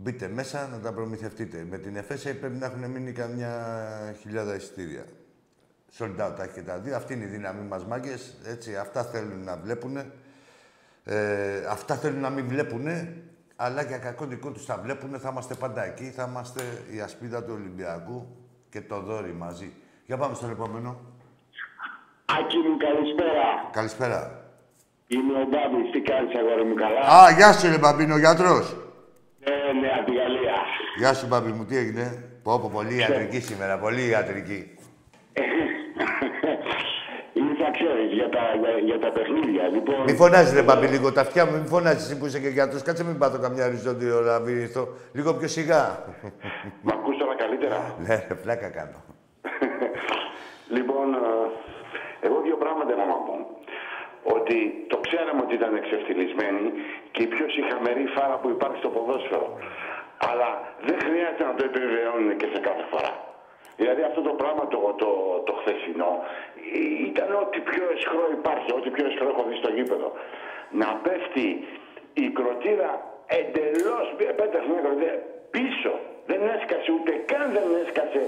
[0.00, 1.66] Μπείτε μέσα να τα προμηθευτείτε.
[1.70, 5.04] Με την ΕΦΕΣ πρέπει να έχουν μείνει καμιά χιλιάδα εισιτήρια.
[5.98, 6.96] Sold out τα έχετε τα δύο.
[6.96, 8.36] Αυτή είναι η δύναμή μας μάγκες.
[8.44, 9.96] Έτσι, αυτά θέλουν να βλέπουν.
[11.04, 12.86] Ε, αυτά θέλουν να μην βλέπουν,
[13.56, 15.18] αλλά για κακό δικό τους τα βλέπουν.
[15.18, 16.10] Θα είμαστε πάντα εκεί.
[16.10, 18.36] Θα είμαστε η ασπίδα του Ολυμπιακού
[18.70, 19.72] και το δόρυ μαζί.
[20.06, 21.17] Για πάμε στον επόμενο.
[22.36, 23.46] Άκη μου, καλησπέρα.
[23.72, 24.20] Καλησπέρα.
[25.06, 25.90] Είμαι ο Μπάμπης.
[25.92, 28.66] Τι κάνεις, αγόρι μου, καλά; Α, γεια σου, ρε Μπαμπίνο, γιατρός.
[29.44, 30.56] Ναι, ναι, από τη Γαλλία.
[30.98, 32.04] Γεια σου, Μπαμπί μου, τι έγινε;
[32.42, 34.60] Πω, πω, πολύ ιατρική σήμερα, πολύ ιατρική.
[37.32, 39.68] Ήρθα, ξέρεις, για τα, για, για τα παιχνίδια.
[39.68, 42.48] Λοιπόν, Μη φωνάζεις, ρε Μπαμπί, λίγο τα αυτιά μου, μη φωνάζεις εσύ που είσαι και
[42.48, 42.82] γιατρός.
[42.82, 44.88] Κάτσε μην πάθω καμιά οριζόντια ώρα, βυθώ.
[45.12, 46.04] Λίγο πιο σιγά.
[46.82, 47.94] μ' ακούς τώρα καλύτερα.
[48.06, 49.04] Ναι, ρε, πλάκα κάνω.
[50.76, 51.06] Λοιπόν,
[52.58, 53.36] ε, εγώ δύο πράγματα να πω.
[54.36, 56.72] Ότι το ξέραμε ότι ήταν εξευθυλισμένη
[57.10, 59.48] και η πιο συχαμερή φάρα που υπάρχει στο ποδόσφαιρο.
[60.30, 60.48] Αλλά
[60.86, 63.12] δεν χρειάζεται να το επιβεβαιώνουν και σε κάθε φορά.
[63.76, 65.10] Δηλαδή αυτό το πράγμα το, το,
[65.46, 66.12] το χθεσινό
[66.74, 70.12] ε, ήταν ό,τι πιο εσχρό υπάρχει, ό,τι πιο εσχρό έχω δει στο γήπεδο.
[70.70, 71.46] Να πέφτει
[72.24, 72.90] η κροτήρα
[73.26, 74.06] εντελώς,
[74.40, 75.16] πέταξε μια κροτήρα
[75.50, 75.92] πίσω.
[76.30, 78.20] Δεν έσκασε ούτε καν δεν έσκασε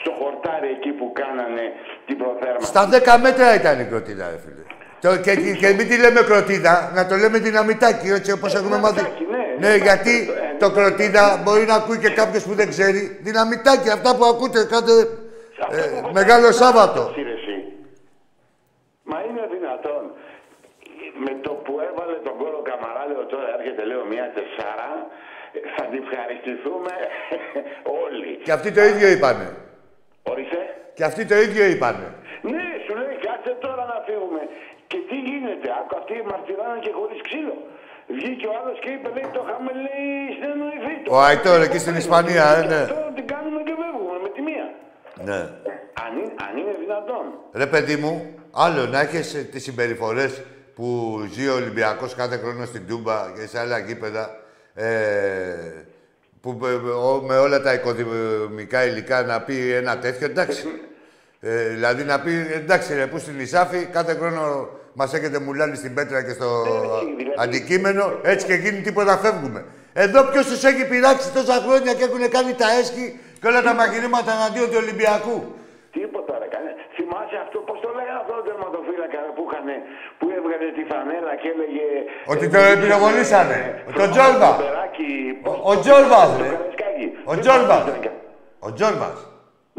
[0.00, 1.64] στο χορτάρι εκεί που κάνανε
[2.06, 2.66] την προθέρμανση.
[2.72, 2.82] Στα
[3.16, 4.62] 10 μέτρα ήταν η κροτίδα, ρε φίλε.
[5.04, 8.94] Το, και, και μην τη λέμε κροτίδα, να το λέμε δυναμητάκι, έτσι όπως έχουμε μάθει.
[9.00, 9.44] δυναμητάκι, ναι.
[9.68, 10.74] Ναι, γιατί Ε, το ναι.
[10.76, 13.02] κροτίδα μπορεί να ακούει και κάποιος που δεν ξέρει.
[13.28, 14.92] Δυναμητάκι, αυτά που ακούτε κάθε
[15.64, 17.00] Αυτό ε, που Μεγάλο κάνει Σάββατο.
[17.10, 17.56] εσύ, ρε, εσύ.
[19.10, 20.02] Μα είναι δυνατόν.
[21.24, 25.06] Με το που έβαλε τον κόλλο Καμαρά, λέω τώρα έρχεται λέω μια τεσσάρα, ε,
[25.76, 26.94] θα την ευχαριστηθούμε
[28.04, 28.30] όλοι.
[28.46, 29.46] Και αυτοί το ίδιο είπανε.
[30.32, 30.60] Ορίστε.
[30.96, 32.06] Και αυτοί το ίδιο είπανε.
[32.52, 34.42] Ναι, σου λέει κάτσε τώρα να φύγουμε.
[34.90, 37.56] Και τι γίνεται, άκου αυτοί μαρτυράνε και χωρίς ξύλο.
[38.16, 40.94] Βγήκε ο άλλος και είπε, λέει, το είχαμε, λέει, συνεννοηθεί.
[41.04, 42.82] Το Ο Αϊτόρ εκεί στην Ισπανία, ε, ναι.
[42.94, 44.66] Τώρα την κάνουμε και φεύγουμε με τη μία.
[45.28, 45.40] Ναι.
[46.04, 47.24] Αν, είναι- αν είναι δυνατόν.
[47.62, 48.12] Ρε παιδί μου,
[48.64, 50.42] άλλο να έχεις ε, τις συμπεριφορές
[50.74, 50.86] που
[51.32, 54.24] ζει ο Ολυμπιακός κάθε χρόνο στην Τούμπα και σε άλλα γήπεδα,
[54.82, 55.84] ε,
[56.40, 60.66] που ε, ο- με όλα τα οικοδομικά υλικά να πει ένα τέτοιο, εντάξει.
[61.40, 65.94] Ε, δηλαδή να πει, εντάξει ρε, που στην Ισάφη κάθε χρόνο μας έχετε μουλάνει στην
[65.94, 66.48] πέτρα και στο
[67.16, 67.34] δηλαδή.
[67.44, 69.64] αντικείμενο, έτσι και γίνει τίποτα φεύγουμε.
[69.92, 73.06] Εδώ ποιος τους έχει πειράξει τόσα χρόνια και έχουν κάνει τα έσχη
[73.40, 75.36] και όλα τα μαγειρήματα εναντίον του Ολυμπιακού;
[75.98, 76.74] Τίποτα ρε κανένα.
[76.96, 79.66] Θυμάσαι αυτό, πώς το λέγανε αυτό το τερματοφύλακα που είχαν,
[80.58, 81.86] που έβγαλε τη φανέλα και έλεγε...
[82.32, 83.58] Ότι ε, το ε, πυροβολήσανε.
[83.88, 84.50] ε, Το ε, Τζόλμπα.
[84.56, 85.10] το Μπεράκι,
[85.44, 86.48] πώς- Ο Τζόλμπας, το ρε.
[86.54, 87.06] Καραϊσκάκη.
[87.30, 87.80] Ο Δεν Τζόλμπας.
[87.84, 88.10] θυμάσαι, ρε.
[88.66, 89.18] Ο Τζόρμπας.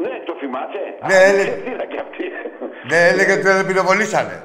[0.04, 0.84] Ναι, το θυμάσαι.
[1.10, 2.26] Ναι, Α, έλεγε- ξεφτύλα κι αυτή.
[2.90, 4.38] Ναι, έλεγε ότι τον πυροβολήσανε.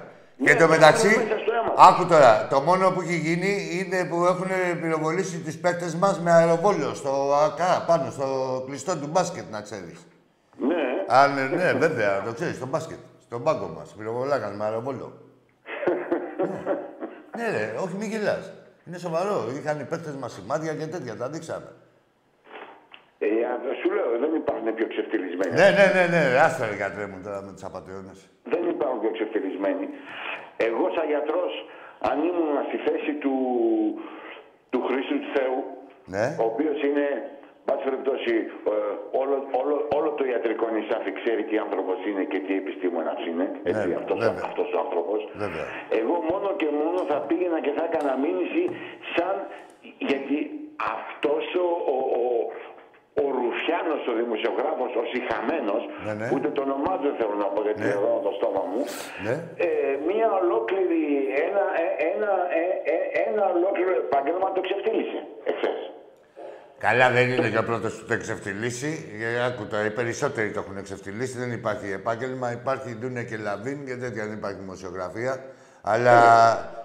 [0.44, 1.72] Και Ναι, το ναι, μεταξύ, ναι, μέσα στο αίμα.
[1.88, 4.50] άκου τώρα, το μόνο που έχει γίνει είναι που έχουν
[4.82, 7.12] πυροβολήσει τους παίκτες μας με αεροβόλιο στο
[7.46, 8.26] ΑΚΑ, πάνω στο
[8.66, 9.98] κλειστό του μπάσκετ, να ξέρεις.
[10.68, 10.82] Ναι.
[11.08, 12.98] Αν, ναι, βέβαια, το ξέρεις, στο μπάσκετ.
[13.26, 13.94] Στον πάγκο μας.
[13.98, 15.12] Πυροβολάγανε με αεροβόλιο.
[17.36, 18.52] Ναι, ρε, όχι, μη γελάς.
[18.86, 19.36] Είναι σοβαρό.
[19.58, 21.70] Είχαν οι παίκτες μας σημάδια και τέτοια, τα δείξαμε.
[23.18, 25.52] Ε, α, σου λέω, δεν υπάρχουν πιο ξεφτυλισμένοι.
[25.60, 28.18] Ναι, ναι, ναι, ναι, άστα ρε κατρέ μου τώρα με τους απαταιώνες.
[28.52, 29.86] Δεν υπάρχουν πιο ξεφτυλισμένοι.
[30.68, 31.52] Εγώ σαν γιατρός,
[32.10, 33.34] αν ήμουν στη θέση του,
[34.70, 35.56] του Χρήστου του Θεού,
[36.14, 36.26] Ναι.
[36.42, 37.06] ο οποίος είναι,
[37.68, 38.34] πάση περιπτώσει,
[38.74, 38.76] ε,
[39.20, 43.46] όλο, όλο, όλο το ιατρικό νησάφι ξέρει τι άνθρωπος είναι και τι επιστήμονας είναι.
[43.70, 44.44] Έτσι, Ναι, αυτός, βέβαια.
[44.50, 45.20] αυτός ο άνθρωπος.
[45.44, 45.66] Βέβαια.
[46.00, 48.62] Εγώ μόνο και μόνο θα πήγαινα και θα έκανα μήνυση
[49.14, 49.34] σαν...
[50.08, 50.36] Γιατί
[50.96, 52.24] αυτός ο, ο, ο,
[53.22, 56.26] ο Ρουφιάνος, ο δημοσιογράφος, ο Σιχαμένος, Ναι, ναι.
[56.34, 57.94] ούτε το όνομά του δεν θέλω να πω γιατί Ναι.
[57.96, 58.80] εδώ το στόμα μου,
[59.26, 59.34] Ναι.
[59.66, 59.68] ε,
[60.08, 61.02] μία ολόκληρη,
[61.46, 62.98] ένα, ε, ένα, ε, ε,
[63.28, 65.78] ένα ολόκληρο επάγγελμα το ξεφτύλισε εχθές.
[66.78, 69.18] Καλά δεν είναι και ο πρώτο που το εξεφτυλίσει.
[69.36, 71.38] Ε, Άκου τώρα, οι περισσότεροι το έχουν εξεφτυλίσει.
[71.38, 72.52] Δεν υπάρχει επάγγελμα.
[72.52, 74.24] Υπάρχει Ντούνε και Λαβίν και τέτοια.
[74.26, 75.44] Δεν υπάρχει δημοσιογραφία.
[75.82, 76.16] Αλλά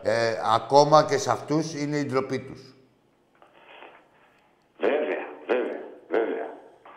[0.04, 2.62] ε, ακόμα και σε αυτούς είναι η ντροπή τους.
[4.80, 5.80] Βέβαια, βέβαια,
[6.10, 6.48] βέβαια.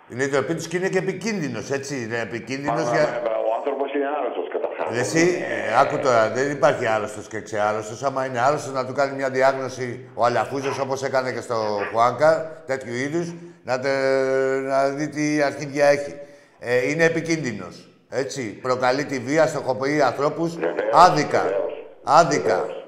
[0.08, 2.02] Είναι η ντροπή τους και είναι και επικίνδυνος, έτσι.
[2.02, 3.02] Είναι επικίνδυνος Μα, για.
[3.02, 4.71] μα, μα, ο άνθρωπος είναι άρρωστος καταρχάς.
[4.98, 8.02] Εσύ, ε, άκου τώρα, δεν υπάρχει άρρωστος και ξεάρρωστος.
[8.02, 12.62] Άμα είναι άρρωστος, να του κάνει μια διάγνωση ο Αλαφούζος όπως έκανε και στο Χουάνκα,
[12.66, 13.32] τέτοιου είδους,
[13.64, 16.14] να, τε- να δει τι αρχίδια έχει.
[16.58, 17.88] Ε, είναι επικίνδυνος.
[18.10, 18.42] Έτσι.
[18.42, 21.42] Προκαλεί τη βία, στοχοποιεί ανθρώπους Βεβαίως, άδικα.
[21.42, 21.84] βεβαίως.
[22.04, 22.56] Άδικα.
[22.56, 22.84] Βεβαίως.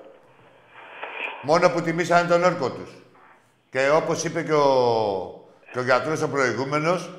[1.43, 2.90] Μόνο που τιμήσανε τον όρκο τους.
[3.70, 4.68] Και όπως είπε και ο,
[5.72, 7.10] και ο γιατρός ο προηγούμενος,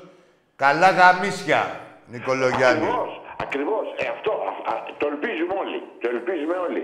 [0.56, 1.80] καλά γαμίσια,
[2.10, 2.84] Νικολογιάννη.
[2.84, 3.10] Ακριβώς,
[3.44, 3.86] ακριβώς.
[3.98, 5.78] Ε, αυτό, α, α, το ελπίζουμε όλοι.
[6.02, 6.82] Το ελπίζουμε όλοι.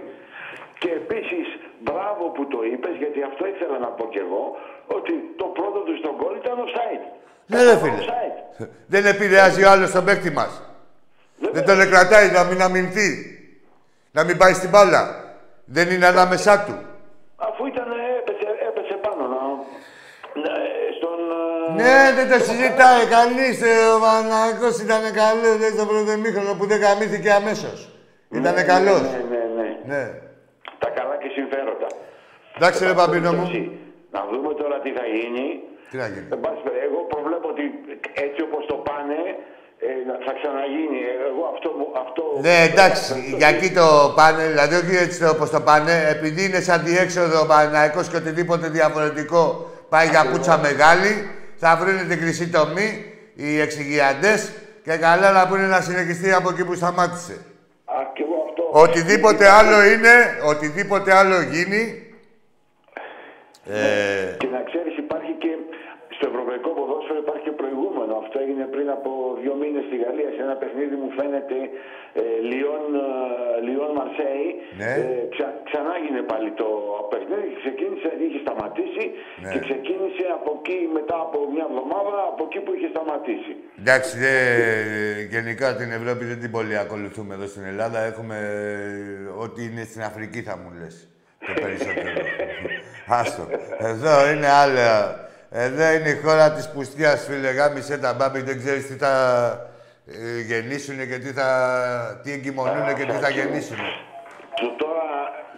[0.78, 1.46] Και επίσης,
[1.84, 4.44] μπράβο που το είπες, γιατί αυτό ήθελα να πω κι εγώ,
[4.96, 7.04] ότι το πρώτο του στον γκολ ήταν offside.
[7.46, 8.00] Ναι, ρε Ήταν φίλε.
[8.04, 8.38] offside.
[8.86, 10.52] Δεν επηρεάζει ο άλλος τον παίκτη μας.
[11.54, 13.08] Δεν τον κρατάει να μην αμυνθεί.
[14.16, 15.02] Να μην πάει στην μπάλα.
[15.64, 16.74] Δεν είναι ανάμεσά του.
[17.36, 17.86] Αφού ήταν,
[18.18, 19.40] έπεσε, έπεσε πάνω να,
[20.42, 20.50] να,
[20.96, 21.18] στον...
[21.78, 23.56] ε, Ναι, δεν το συζητάει κανείς.
[23.96, 27.78] Ο Παναγό ήταν καλός δεν στο πρώτο μήχρονο που δεν γαμήθηκε αμέσως.
[28.30, 29.00] Ήτανε Ναι, καλός.
[29.00, 29.96] Ναι, ναι, ναι.
[29.96, 30.10] Ναι.
[30.82, 31.88] Τα καλά και συμφέροντα.
[32.56, 33.46] Εντάξει, ρε Εν πάση Παπίνο μου.
[33.46, 33.60] περιπτώσει,
[34.16, 35.46] Να δούμε τώρα τι θα γίνει.
[35.90, 36.28] Τι να γίνει.
[36.36, 37.64] Εν πάση περιπτώσει, εγώ προβλέπω ότι
[38.26, 39.18] έτσι όπως το πάνε
[39.86, 41.00] ε, να- θα ξαναγίνει.
[41.28, 41.68] Εγώ αυτό...
[41.78, 43.86] μου- αυτό Ναι, εντάξει, για εκεί το
[44.18, 48.66] πάνε, δηλαδή όχι έτσι όπως το πάνε, επειδή είναι σαν διέξοδο ο Παναθηναϊκός και οτιδήποτε
[48.78, 49.40] διαφορετικό
[49.92, 51.12] πάει για πουτσα μεγάλη,
[51.62, 52.88] θα βρουν την χρυσή τομή
[53.42, 54.40] οι εξηγιαντές
[54.86, 57.34] και καλά να πούνε να συνεχιστεί από εκεί που σταμάτησε.
[57.94, 58.60] Α, και εγώ αυτό...
[58.74, 61.82] Οτιδήποτε άλλο είναι, οτιδήποτε άλλο γίνει,
[63.64, 65.52] ε, Και να ξέρεις υπάρχει και
[66.16, 66.70] στο ευρωπαϊκό
[67.02, 68.12] ποδόσφαιρο υπάρχει και προηγούμενο.
[68.22, 69.10] Αυτό έγινε πριν από
[69.42, 71.56] δύο μήνες στη Γαλλία σε ένα παιχνίδι μου φαίνεται
[72.20, 73.08] ε, Λιόν, ε,
[73.66, 74.46] Λιόν Μαρσέη.
[74.80, 74.90] Ναι.
[75.00, 75.04] Ε,
[75.34, 76.68] ξα, ξανά έγινε πάλι το
[77.12, 79.04] παιχνίδι και ξεκίνησε, είχε σταματήσει
[79.42, 79.50] Ναι.
[79.52, 83.52] και ξεκίνησε από εκεί μετά από μια εβδομάδα από εκεί που είχε σταματήσει.
[83.82, 84.34] εντάξει, δε,
[85.34, 87.98] γενικά την Ευρώπη δεν την πολύ ακολουθούμε εδώ στην Ελλάδα.
[88.10, 90.96] Έχουμε ε, ό,τι είναι στην Αφρική θα μου λες.
[91.46, 92.10] Το περισσότερο.
[93.20, 93.42] Άστο.
[93.92, 94.90] Εδώ είναι άλλα.
[95.52, 97.50] Εδώ είναι η χώρα της πουστιάς, φίλε.
[97.50, 99.12] Γάμισε τα μπάμπη, δεν ξέρεις τι θα
[100.06, 101.46] ε, γεννήσουν και τι θα...
[102.22, 103.76] τι εγκυμονούν και τι θα γεννήσουν.
[104.60, 105.06] Το, τώρα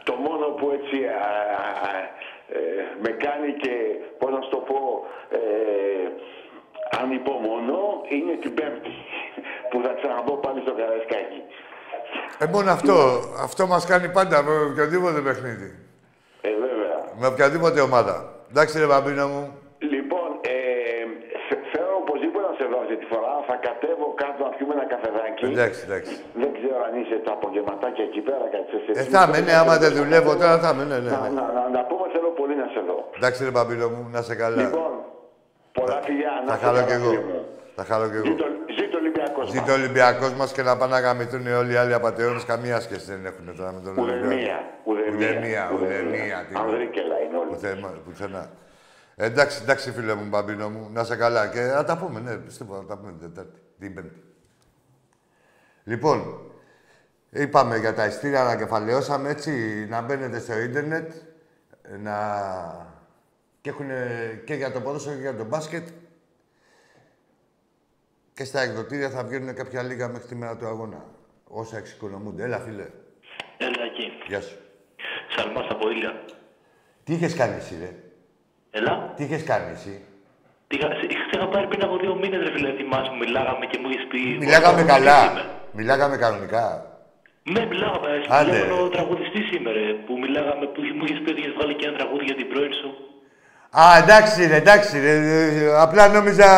[0.04, 1.30] το μόνο που έτσι α,
[1.60, 1.90] α, α,
[2.56, 2.60] ε,
[3.02, 3.74] με κάνει και
[4.18, 5.38] πώς να σου το πω ε,
[7.00, 8.94] ανυπομονώ είναι την Πέμπτη
[9.70, 11.40] που θα ξαναμπω πάλι στο Καραϊσκάκι.
[12.38, 12.96] Ε, μόνο αυτό.
[13.42, 15.78] Αυτό μας κάνει πάντα με οποιοδήποτε παιχνίδι.
[16.40, 16.98] Ε, βέβαια.
[17.20, 18.16] Με οποιαδήποτε ομάδα.
[18.50, 19.58] Εντάξει, ρε Μπαμπίνο μου.
[19.94, 20.56] Λοιπόν, ε,
[21.48, 23.32] θε- θέλω οπωσδήποτε να σε δω αυτή τη φορά.
[23.48, 25.42] Θα κατέβω κάτω να πιούμε ένα καφεδάκι.
[25.52, 26.12] Εντάξει, εντάξει.
[26.42, 29.74] Δεν ξέρω αν είσαι τα απογευματάκια εκεί πέρα, κάτι σε Ε, θα είμαι, ναι, άμα
[29.84, 31.10] δεν δουλεύω τώρα θα είμαι, ναι, ναι.
[31.16, 31.28] Να, ναι.
[31.38, 32.96] να, να, να πούμε, θέλω πολύ να σε δω.
[33.18, 34.56] Εντάξει, ρε Μπαμπίνο μου, να σε καλά.
[34.62, 34.92] Λοιπόν,
[35.78, 36.32] πολλά φιλιά.
[36.46, 37.10] να Θα είσαι χαρώ καλά, κι εγώ.
[37.12, 37.40] φίλε μου.
[37.78, 38.26] Θα χαρώ κι εγώ.
[38.30, 38.46] Ζήτω,
[38.78, 39.70] ζήτω Ολυμπιακός Ζήτω μας.
[39.70, 42.44] ο Ολυμπιακός μας και να πάνε να γαμηθούν όλοι οι άλλοι απαταιώνες.
[42.52, 44.62] Καμία σχέση δεν έχουν τώρα με τον Ουδεμία, Ολυμπιακό.
[44.90, 46.38] ουδεμία, Ουδεμία, ουδεμία.
[46.48, 46.62] τι λέω.
[46.62, 47.48] Ανδρίκελα είναι όλοι.
[47.52, 48.44] Πουθενά- Πουθενά.
[49.16, 51.48] Εντάξει, εντάξει, φίλε μου, μπαμπίνο μου, να σε καλά.
[51.48, 54.22] Και να τα πούμε, ναι, πιστεύω να τα πούμε την Τετάρτη, την Πέμπτη.
[55.84, 56.50] Λοιπόν,
[57.30, 61.12] είπαμε για τα ειστήρια, ανακεφαλαιώσαμε έτσι, να μπαίνετε στο ίντερνετ,
[62.02, 62.16] να...
[63.60, 63.88] και έχουν
[64.44, 65.88] και για το ποδόσφαιρο και για το μπάσκετ.
[68.34, 71.04] Και στα εκδοτήρια θα βγαίνουν κάποια λίγα μέχρι τη μέρα του αγώνα.
[71.44, 72.42] Όσα εξοικονομούνται.
[72.42, 72.86] Έλα, φίλε.
[73.58, 74.10] Έλα εκεί.
[74.26, 74.56] Γεια σου.
[75.36, 76.24] Σαλμάς από Ήλια.
[77.04, 77.94] Τι είχες κάνει εσύ, ρε;
[78.78, 78.94] Έλα.
[79.16, 79.94] Τι είχες κάνει εσύ;
[80.68, 83.64] Τι είχα, είχα- σε είχα πάρει πριν από δύο μήνες, ρε φίλε, θυμάσαι που μιλάγαμε
[83.70, 84.20] και μου είχες πει...
[84.44, 85.18] Μιλάγαμε «Εγώ καλά.
[85.26, 85.44] είμαι».
[85.78, 86.64] Μιλάγαμε κανονικά.
[87.52, 88.08] Ναι, μιλάγαμε.
[88.38, 88.82] Άντε, Μιλάγαμε ρε.
[88.82, 91.96] ο τραγουδιστής σήμερα, ρε, που μιλάγαμε, που μου είχες πει ότι είχες βάλει και ένα
[91.98, 92.90] τραγούδι για την πρώην σου.
[93.80, 94.94] Α, εντάξει, ρε, εντάξει.
[95.06, 96.48] Ρε, ε, απλά νόμιζα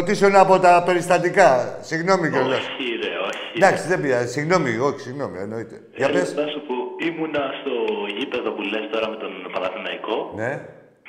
[0.00, 1.48] ότι ήσουν από τα περιστατικά.
[1.90, 2.58] Συγγνώμη κιόλας.
[2.58, 3.46] Όχι, ρε, όχι.
[3.58, 4.30] Εντάξει, δεν πειράζει.
[4.36, 5.76] Συγγνώμη, όχι, συγγνώμη, εννοείται.
[5.96, 6.34] Για Θέλω πες.
[6.34, 6.74] να σου πω,
[7.08, 7.72] ήμουνα στο
[8.16, 10.52] γήπεδο που λες τώρα με τον Παναθηναϊκό Ναι,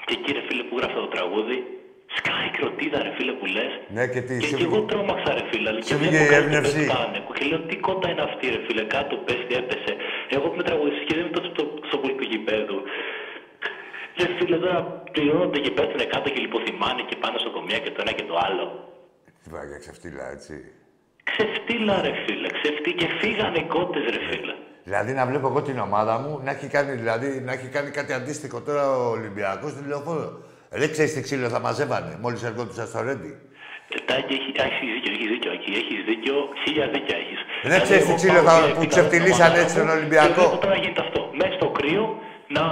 [0.08, 1.58] και εκεί, ρε φίλε, που γράφει το τραγούδι,
[2.18, 3.72] σκάει κροτίδα, ρε φίλε, που λες.
[3.96, 4.34] ναι, και τι.
[4.44, 4.92] Και, σου και εγώ βγήκε.
[4.92, 5.70] τρόμαξα, ρε φίλε.
[5.72, 6.80] Σου Και βγήκε βλέπω η κάτι έμπνευση.
[6.88, 7.18] πετάνε.
[7.38, 8.84] Και λέω, τι κότα είναι αυτή, ρε φίλε.
[8.96, 9.92] Κάτω πέστη, έπεσε.
[10.36, 12.80] Εγώ που είμαι τραγουδιστής και δεν είμαι τόσο στο, στο πολύ του γηπέδου.
[14.18, 14.80] Και φίλε, τώρα
[15.16, 18.36] πληρώνονται και πέφτουν κάτω και λιποθυμάνε και πάνε στο κομμιά και το ένα και το
[18.48, 18.66] άλλο.
[19.44, 20.54] Τι πάει για ξεφτύλα, έτσι.
[21.30, 22.48] Ξεφτύλα, ρε φίλε.
[22.58, 24.56] Ξεφτύ και φύγανε οι κότες, ρε φίλε.
[24.84, 28.14] Δηλαδή να βλέπω εγώ την ομάδα μου να έχει κάνει, δηλαδή, να έχει κάνει κάτι
[28.14, 30.42] αντίστοιχο τώρα ο Ολυμπιακός στην λεωφόρο.
[30.72, 33.38] Ρε, ξέρεις τι ξύλο θα μαζεύανε μόλις ερχόντουσαν στο Ρέντι.
[34.06, 35.72] Τάκη, έχει, έχεις δίκιο, έχεις δίκιο εκεί.
[35.82, 37.40] Έχεις δίκιο, χίλια δίκια έχεις.
[37.72, 39.94] Δεν ξέρεις τι εγώ ξύλο πάω θα- VIP, που κάνω ξεφτυλίσανε ομάδα έτσι τον μου
[39.98, 40.34] Ολυμπιακό.
[40.34, 41.20] Και βλέπω τώρα γίνεται αυτό.
[41.40, 42.04] Μέσα στο κρύο
[42.56, 42.64] να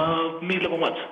[0.46, 1.06] μην βλέπω μάτσα.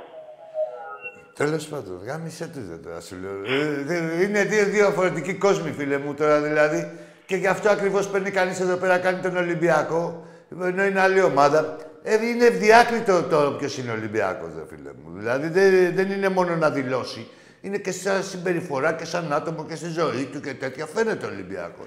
[1.41, 3.35] Τέλος πάντων, γάμισε τους δεν τώρα σου λέω.
[3.55, 6.81] Ε, δε- είναι δύο διαφορετικοί κόσμοι, φίλε μου τώρα δηλαδή.
[7.27, 10.27] Και γι' αυτό ακριβώς παίρνει κανείς εδώ πέρα, κάνει τον Ολυμπιακό,
[10.63, 11.77] ενώ είναι άλλη ομάδα.
[12.03, 15.19] Ε, είναι ευδιάκριτο το ποιος είναι Ολυμπιακός, δε φίλε μου.
[15.19, 17.29] Δηλαδή δεν, δεν είναι μόνο να δηλώσει.
[17.61, 20.87] Είναι και σαν συμπεριφορά και σαν άτομο και στη ζωή του και τέτοια.
[20.87, 21.87] Φαίνεται Ολυμπιακός.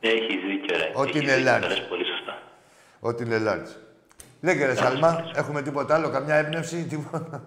[0.00, 0.90] Έχεις δίκιο, ρε.
[0.94, 1.68] Ό,τι Έχεις είναι δίκιο, λάθος.
[1.68, 2.42] το λες πολύ σωστά.
[3.00, 3.70] Ό,τι είναι λάτζ.
[4.42, 7.42] Λέγε ρε Σαλμά, έχουμε τίποτα άλλο, καμιά έμπνευση, τίποτα.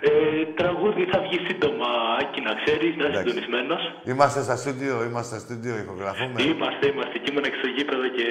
[0.00, 0.10] Ε,
[0.60, 1.86] τραγούδι θα βγει σύντομα,
[2.20, 3.28] Άκη, να ξέρεις, να είσαι Εντάξει.
[3.28, 3.82] συντονισμένος.
[4.04, 6.42] Είμαστε στα στούντιο, είμαστε στα στούντιο, ηχογραφούμε.
[6.42, 7.14] Είμαστε, είμαστε.
[7.18, 8.26] Εκεί ήμουν στο γήπεδο και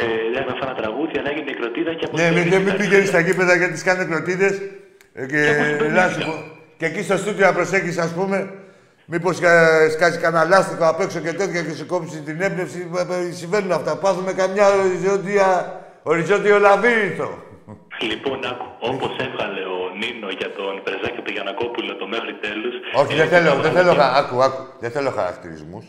[0.00, 0.04] ε,
[0.40, 3.08] έγραφα ένα τραγούδι, αλλά έγινε νεκροτίδα και από Ναι, το μην, ρίχνει μην τα πηγαίνεις
[3.08, 3.30] στα ρίχνει.
[3.32, 4.54] γήπεδα γιατί τις κάνουν κροτίδες.
[5.14, 5.40] Ε, και
[5.78, 6.34] Και να σου πω.
[6.78, 8.38] Και εκεί στο στούντιο να προσέχεις, ας πούμε,
[9.12, 12.90] μήπως κα- σκάσει κανένα λάστιχο απ' έξω και τέτοια και σου κόψει την έμπνευση.
[12.96, 13.96] Ε, ε, Συμβαίνουν αυτά.
[13.96, 15.46] Πάθουμε καμιά οριζόντια,
[16.02, 17.28] οριζόντιο λαβύρινθο.
[18.10, 22.74] Λοιπόν, άκου, όπως έβγαλε ο Νίνο για τον Πρεζάκη του Γιανακόπουλο το μέχρι τέλους.
[23.00, 24.62] Όχι, δεν ε, θέλω, έβγαλε δεν θέλω, και- χα- άκου, άκου.
[24.80, 25.84] Δεν θέλω χαρακτηρισμούς.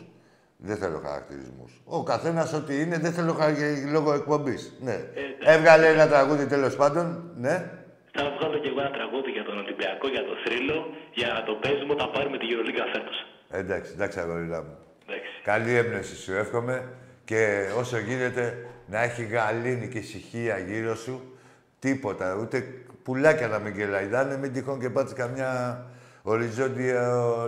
[0.57, 1.81] Δεν θέλω χαρακτηρισμούς.
[1.85, 3.55] Ο καθένας ό,τι είναι, δεν θέλω χαρα-
[3.91, 4.73] λόγω εκπομπής.
[4.79, 4.97] Ναι.
[5.45, 7.31] Έβγαλε ένα τραγούδι τέλος πάντων.
[7.35, 7.71] Ναι.
[8.11, 11.91] Θα βγάλω και εγώ ένα τραγούδι για τον Ολυμπιακό, για το θρύλο, για το παίζουμε
[11.93, 13.25] όταν πάρουμε τη Euroliga φέτος.
[13.49, 14.77] Εντάξει, εντάξει, αγοριλά μου.
[15.07, 15.29] Εντάξει.
[15.43, 16.93] Καλή έμπνευση σου εύχομαι
[17.25, 21.38] και όσο γίνεται να έχει γαλήνη και ησυχία γύρω σου.
[21.79, 22.63] Τίποτα, ούτε
[23.03, 25.84] πουλάκια να μην κελαϊδάνε, μην τυχόν και πάτσει καμιά
[26.21, 27.01] οριζόντια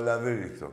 [0.03, 0.71] λαβύριχτο.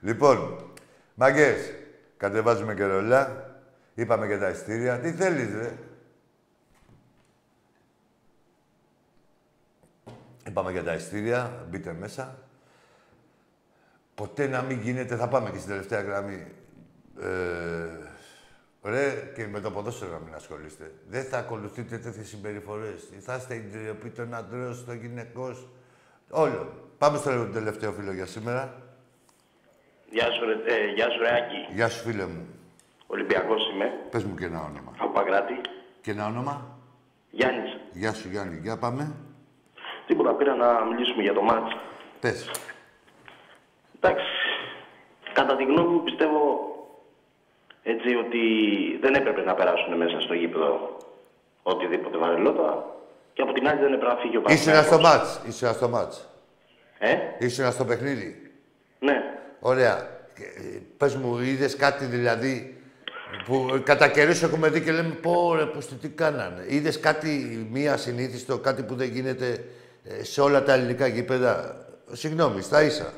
[0.00, 0.70] λοιπόν,
[1.16, 1.72] μαγκές,
[2.16, 3.50] κατεβάζουμε και ρολά.
[3.94, 4.98] Είπαμε και τα ειστήρια.
[4.98, 5.72] Τι θέλεις, ρε;
[10.48, 12.38] Είπαμε για τα ειστήρια, μπείτε μέσα.
[14.14, 16.46] Ποτέ να μην γίνεται, θα πάμε και στην τελευταία γραμμή.
[17.20, 20.92] Ε, ρε, και με το ποδόσφαιρο να μην ασχολείστε.
[21.08, 23.08] Δεν θα ακολουθείτε τέτοιες συμπεριφορές.
[23.20, 25.68] Θα είστε η ντροπή των αντρών, στο γυναικός.
[26.30, 26.90] Όλο.
[26.98, 28.85] Πάμε στο τελευταίο φίλο για σήμερα.
[30.10, 31.66] Γεια σου, ρε, ε, γεια σου, ρε Άκη.
[31.74, 32.46] Γεια σου, φίλε μου.
[33.06, 34.92] Ολυμπιακός είμαι, Πες μου και ένα όνομα.
[34.98, 35.60] από Παγκράτη.
[36.00, 36.78] Και ένα όνομα;
[37.30, 37.76] Γιάννης.
[37.92, 38.58] Γεια σου, Γιάννη.
[38.62, 39.12] Για πάμε.
[40.06, 41.76] Τίποτα, πήρα να μιλήσουμε για το μάτς.
[42.20, 42.50] Πες.
[44.00, 44.24] Εντάξει,
[45.32, 46.40] κατά τη γνώμη μου πιστεύω
[47.82, 48.40] έτσι ότι
[49.00, 50.96] δεν έπρεπε να περάσουν μέσα στο γήπεδο
[51.62, 52.84] οτιδήποτε βαρελότα
[53.32, 55.00] και από την άλλη δεν έπρεπε να φύγει ο Ήσουνα στο Παναθηναϊκός.
[55.02, 55.40] μάτς.
[55.46, 56.28] Ήσουνα στο μάτς.
[56.98, 58.52] Ε, Ήσουνα στο παιχνίδι.
[59.00, 59.35] ναι.
[59.60, 60.08] Ωραία.
[60.34, 62.76] Και, ε, Πες μου, είδες κάτι δηλαδή
[63.44, 66.64] που κατά καιρούς έχουμε δει και λέμε πω ρε, πως τι, τι κάνανε.
[66.66, 67.28] Είδες κάτι
[67.72, 69.64] μία ασυνήθιστο, κάτι που δεν γίνεται
[70.04, 71.76] ε, σε όλα τα ελληνικά γήπεδα;
[72.12, 73.12] Συγγνώμη, στα ίσα.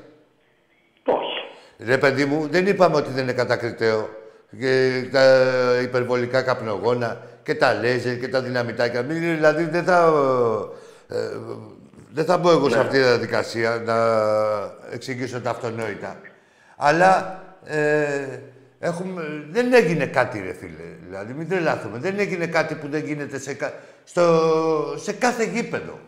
[1.05, 1.87] Όχι.
[1.89, 4.09] Ρε παιδί μου, δεν είπαμε ότι δεν είναι κατακριτέο.
[4.61, 5.25] Και τα
[5.83, 9.03] υπερβολικά καπνογόνα και τα λέζερ και τα δυναμητάκια.
[9.03, 10.13] Μην- Δηλαδή δεν θα...
[11.09, 11.17] ε,
[12.13, 13.97] δεν θα μπω εγώ σε αυτή τη διαδικασία να
[14.93, 16.21] εξηγήσω τα αυτονόητα.
[16.79, 18.39] Αλλά ε,
[18.79, 20.89] έχουμε, δεν έγινε κάτι, ρε φίλε.
[21.07, 21.99] Δηλαδή, μην τρελάθουμε.
[21.99, 23.73] Δεν έγινε κάτι που δεν γίνεται σε, κα-
[24.05, 24.23] στο,
[24.97, 25.99] σε κάθε γήπεδο.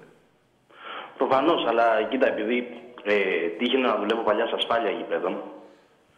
[1.16, 2.56] Προφανώς, αλλά κοίτα, επειδή
[3.04, 3.14] ε,
[3.58, 5.42] τύχει να δουλεύω παλιά σε ασφάλεια γηπέδων,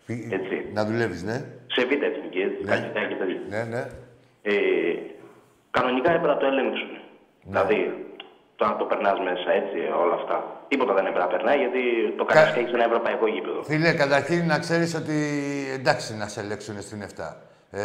[0.06, 0.70] Έτσι.
[0.72, 1.44] Να δουλεύεις, ναι.
[1.66, 2.76] σε β' εθνική, ναι.
[3.08, 3.40] και τέτοια.
[3.48, 3.86] Ναι, ναι.
[4.42, 4.52] Ε,
[5.70, 6.90] κανονικά έπρεπε να το ελέγξουν.
[6.90, 6.98] Ναι.
[7.44, 8.06] Δηλαδή,
[8.56, 10.61] το να το περνάς μέσα έτσι, όλα αυτά.
[10.72, 11.80] Τίποτα δεν έπρεπε να περνάει γιατί
[12.16, 13.62] το κάνει και έχει ένα ευρωπαϊκό γήπεδο.
[13.62, 15.14] Φίλε, καταρχήν να ξέρεις ότι
[15.74, 17.36] εντάξει να σε ελέγξουν στην 7.
[17.70, 17.80] Ε,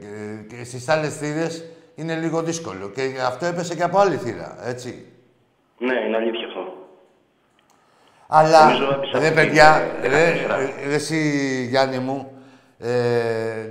[0.00, 0.06] και,
[0.56, 1.64] και στις άλλες θύρες
[1.94, 2.88] είναι λίγο δύσκολο.
[2.94, 5.06] Και αυτό έπεσε και από άλλη θύρα, έτσι.
[5.78, 6.72] Ναι, είναι αλήθεια αυτό.
[8.28, 10.88] Αλλά, Νομίζω έπεισα ρε από παιδιά, την, ε, ρε, 14.
[10.88, 11.18] ρε, εσύ
[11.70, 12.32] Γιάννη μου,
[12.78, 12.88] ε,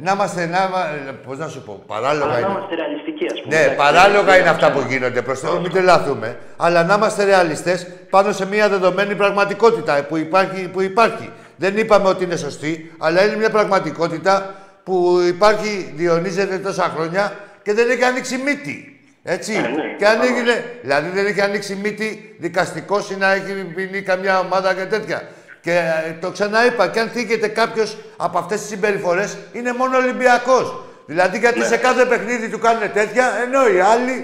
[0.01, 2.47] να είμαστε, να, είμα- πώς να σου πω, παράλογα Αλλά να είναι.
[2.49, 2.75] είμαστε
[3.19, 3.55] ρεαλιστικοί, ας πούμε.
[3.55, 4.93] Ναι, Εντάξει, παράλογα δεν είναι αυτά που ψάχνουμε.
[4.93, 6.37] γίνονται προς Θεού, μην τρελαθούμε.
[6.57, 11.31] Αλλά να είμαστε ρεαλιστές πάνω σε μια δεδομένη πραγματικότητα που υπάρχει, που υπάρχει.
[11.55, 17.33] Δεν είπαμε ότι είναι σωστή, αλλά είναι μια πραγματικότητα που υπάρχει, διονύζεται τόσα χρόνια
[17.63, 18.91] και δεν έχει ανοίξει μύτη.
[19.29, 19.53] Έτσι.
[19.97, 24.73] και αν έγινε, δηλαδή δεν έχει ανοίξει μύτη δικαστικός ή να έχει ποινή καμιά ομάδα
[24.73, 25.27] και τέτοια.
[25.61, 30.86] Και ε, το ξαναείπα, και αν θίγεται κάποιος από αυτές τις συμπεριφορές, είναι μόνο Ολυμπιακός.
[31.09, 34.15] Δηλαδή γιατί σε κάθε παιχνίδι του κάνουν τέτοια, ενώ οι άλλοι,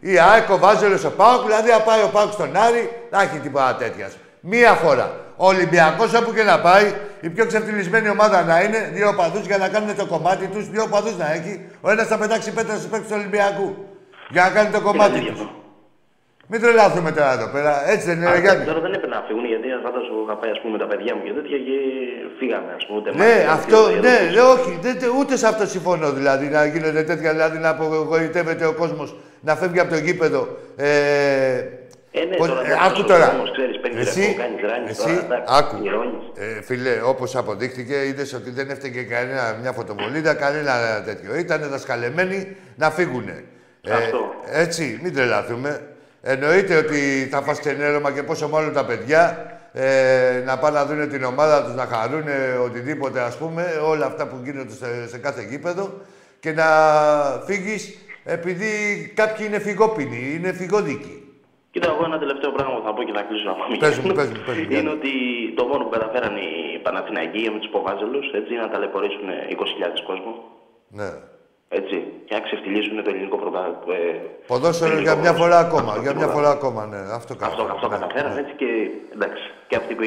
[0.00, 3.38] η ΑΕΚ, ο Βάζελος, ο Πάοκ, δηλαδή να πάει ο Πάοκ στον Άρη, δεν έχει
[3.38, 4.16] τίποτα τέτοιας.
[4.40, 5.06] Μία φορά.
[5.36, 9.58] Ο Ολυμπιακός, όπου και να πάει, η πιο ξεφτυλισμένη ομάδα να είναι, δύο οπαδούς για
[9.58, 11.66] να κάνουν το κομμάτι τους, δύο οπαδούς να έχει.
[11.80, 13.68] Ο ένας θα πετάξει πέτρα στους παίκτες του Ολυμπιακού.
[14.30, 15.40] Για να κάνει το κομμάτι τους.
[16.46, 17.72] Μην τρελάθουμε τώρα εδώ πέρα.
[17.90, 18.64] Έτσι δεν είναι, Α, ρε Γιάννη.
[18.64, 21.22] Τώρα δεν έπρεπε να φύγουν γιατί φαντάζομαι είχα πάει ας πούμε, με τα παιδιά μου
[21.26, 21.76] και τέτοια και
[22.38, 22.70] φύγαμε.
[22.78, 24.32] Ας πούμε, ούτε Ναι, μάτια, αυτό, ούτε ναι, εδώ.
[24.34, 28.64] ναι, όχι, δεν, δεν- ούτε σε αυτό συμφωνώ δηλαδή, να γίνονται τέτοια, δηλαδή να απογοητεύεται
[28.66, 29.08] ο κόσμος,
[29.40, 30.42] να φεύγει από το γήπεδο.
[30.76, 30.88] Ε,
[32.14, 33.30] Ε, ναι, πώς- τώρα ε, δεν άκου ξέρω, τώρα.
[33.36, 35.84] όμως, ξέρεις, παίρνεις Εσύ, ρεπό, κάνεις ράνι, εσύ, τώρα, εντάξει, άκου.
[35.84, 36.22] ηρώνεις.
[36.36, 41.36] Ε, φίλε, όπως αποδείχθηκε, είδες ότι δεν έφταιγε κανένα, μια φωτοβολίδα, κανένα τέτοιο.
[41.36, 43.44] Ήταν δασκαλεμένοι να φύγουνε.
[43.82, 44.34] Ε, Αυτό.
[44.52, 45.80] έτσι, μην τρελαθούμε.
[46.22, 51.08] Εννοείται ότι θα φας ξενέρωμα και πόσο μάλλον τα παιδιά ε, να πάνε να δουν
[51.08, 52.24] την ομάδα τους, να χαρούν
[52.64, 55.90] οτιδήποτε ας πούμε, όλα αυτά που γίνονται σε, σε κάθε γήπεδο
[56.40, 56.64] και να
[57.46, 58.70] φύγεις επειδή
[59.14, 61.16] κάποιοι είναι φυγόπινοι, είναι φυγόδικοι.
[61.70, 63.76] Κοίτα, εγώ ένα τελευταίο πράγμα που θα πω και θα κλείσω να πάμε.
[63.76, 64.90] Πες μου, πες μου, πες μου, Είναι Γιάννη.
[64.90, 65.10] ότι
[65.56, 70.32] το μόνο που καταφέραν οι Παναθηναϊκοί με τους Ποβάζελους έτσι είναι να ταλαιπωρήσουν 20.000 κόσμο.
[70.88, 71.10] Ναι.
[71.80, 71.96] Έτσι.
[72.26, 73.94] Και να ξεφτυλίσουν το ελληνικό πρωτάθλημα.
[73.96, 74.12] Ε,
[74.46, 76.96] Ποδόσφαιρο για μια φορά ακόμα, για μια φορά ακόμα, ναι.
[77.18, 77.70] Αυτό αυτό, καταφέραν.
[77.74, 78.40] αυτό ναι, καταφέραν ναι.
[78.40, 78.70] έτσι και
[79.16, 79.44] εντάξει.
[79.68, 80.02] Και αυτοί που.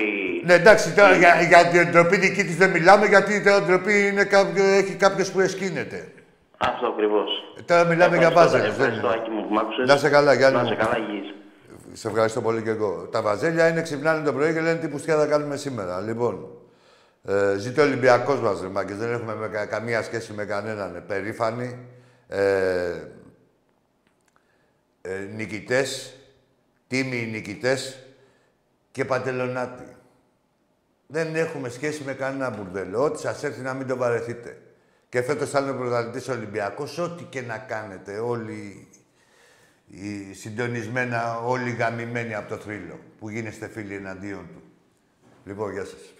[0.47, 4.23] Ναι, εντάξει, τώρα για, για την ντροπή δική της δεν μιλάμε, γιατί η ντροπή είναι
[4.23, 5.99] κάποιο, έχει κάποιος που εσκύνεται.
[6.57, 7.29] Αυτό ακριβώς.
[7.59, 9.17] Ε, Τώρα μιλάμε για βάζελες, δεν Ευχαριστώ, είναι.
[9.19, 9.87] Άκη μου, που μ' άκουσες.
[9.87, 10.67] Να είσαι καλά, Γιάννη Να μου.
[10.71, 11.33] είσαι καλά, υγιής.
[11.93, 13.07] Σε ευχαριστώ πολύ και εγώ.
[13.11, 15.99] Τα βαζέλια είναι ξυπνάνε το πρωί και λένε τι πουστιά θα κάνουμε σήμερα.
[16.01, 16.47] Λοιπόν,
[17.27, 18.97] Ε, ζήτω ο Ολυμπιακός μας, ρε μάγκες.
[18.97, 20.95] Δεν έχουμε με κα- καμία σχέση με κανέναν.
[20.95, 21.79] Ε, Περήφανοι.
[22.27, 23.01] Ε,
[25.01, 26.15] ε, νικητές.
[26.87, 27.99] Τίμοι νικητές.
[28.91, 29.83] Και παντελονάτι.
[31.07, 33.03] Δεν έχουμε σχέση με κανένα μπουρδέλο.
[33.03, 34.61] Ό,τι σας έρθει να μην το βαρεθείτε.
[35.09, 36.97] Και φέτος θα είναι πρωταθλητής Ολυμπιακός.
[36.97, 38.17] Ό,τι και να κάνετε.
[38.19, 38.87] Όλοι
[39.87, 42.99] οι συντονισμένα, όλοι γαμημένοι από το θρύλο.
[43.19, 44.61] Που γίνεστε φίλοι εναντίον του.
[45.45, 46.13] Λοιπόν, γεια σας.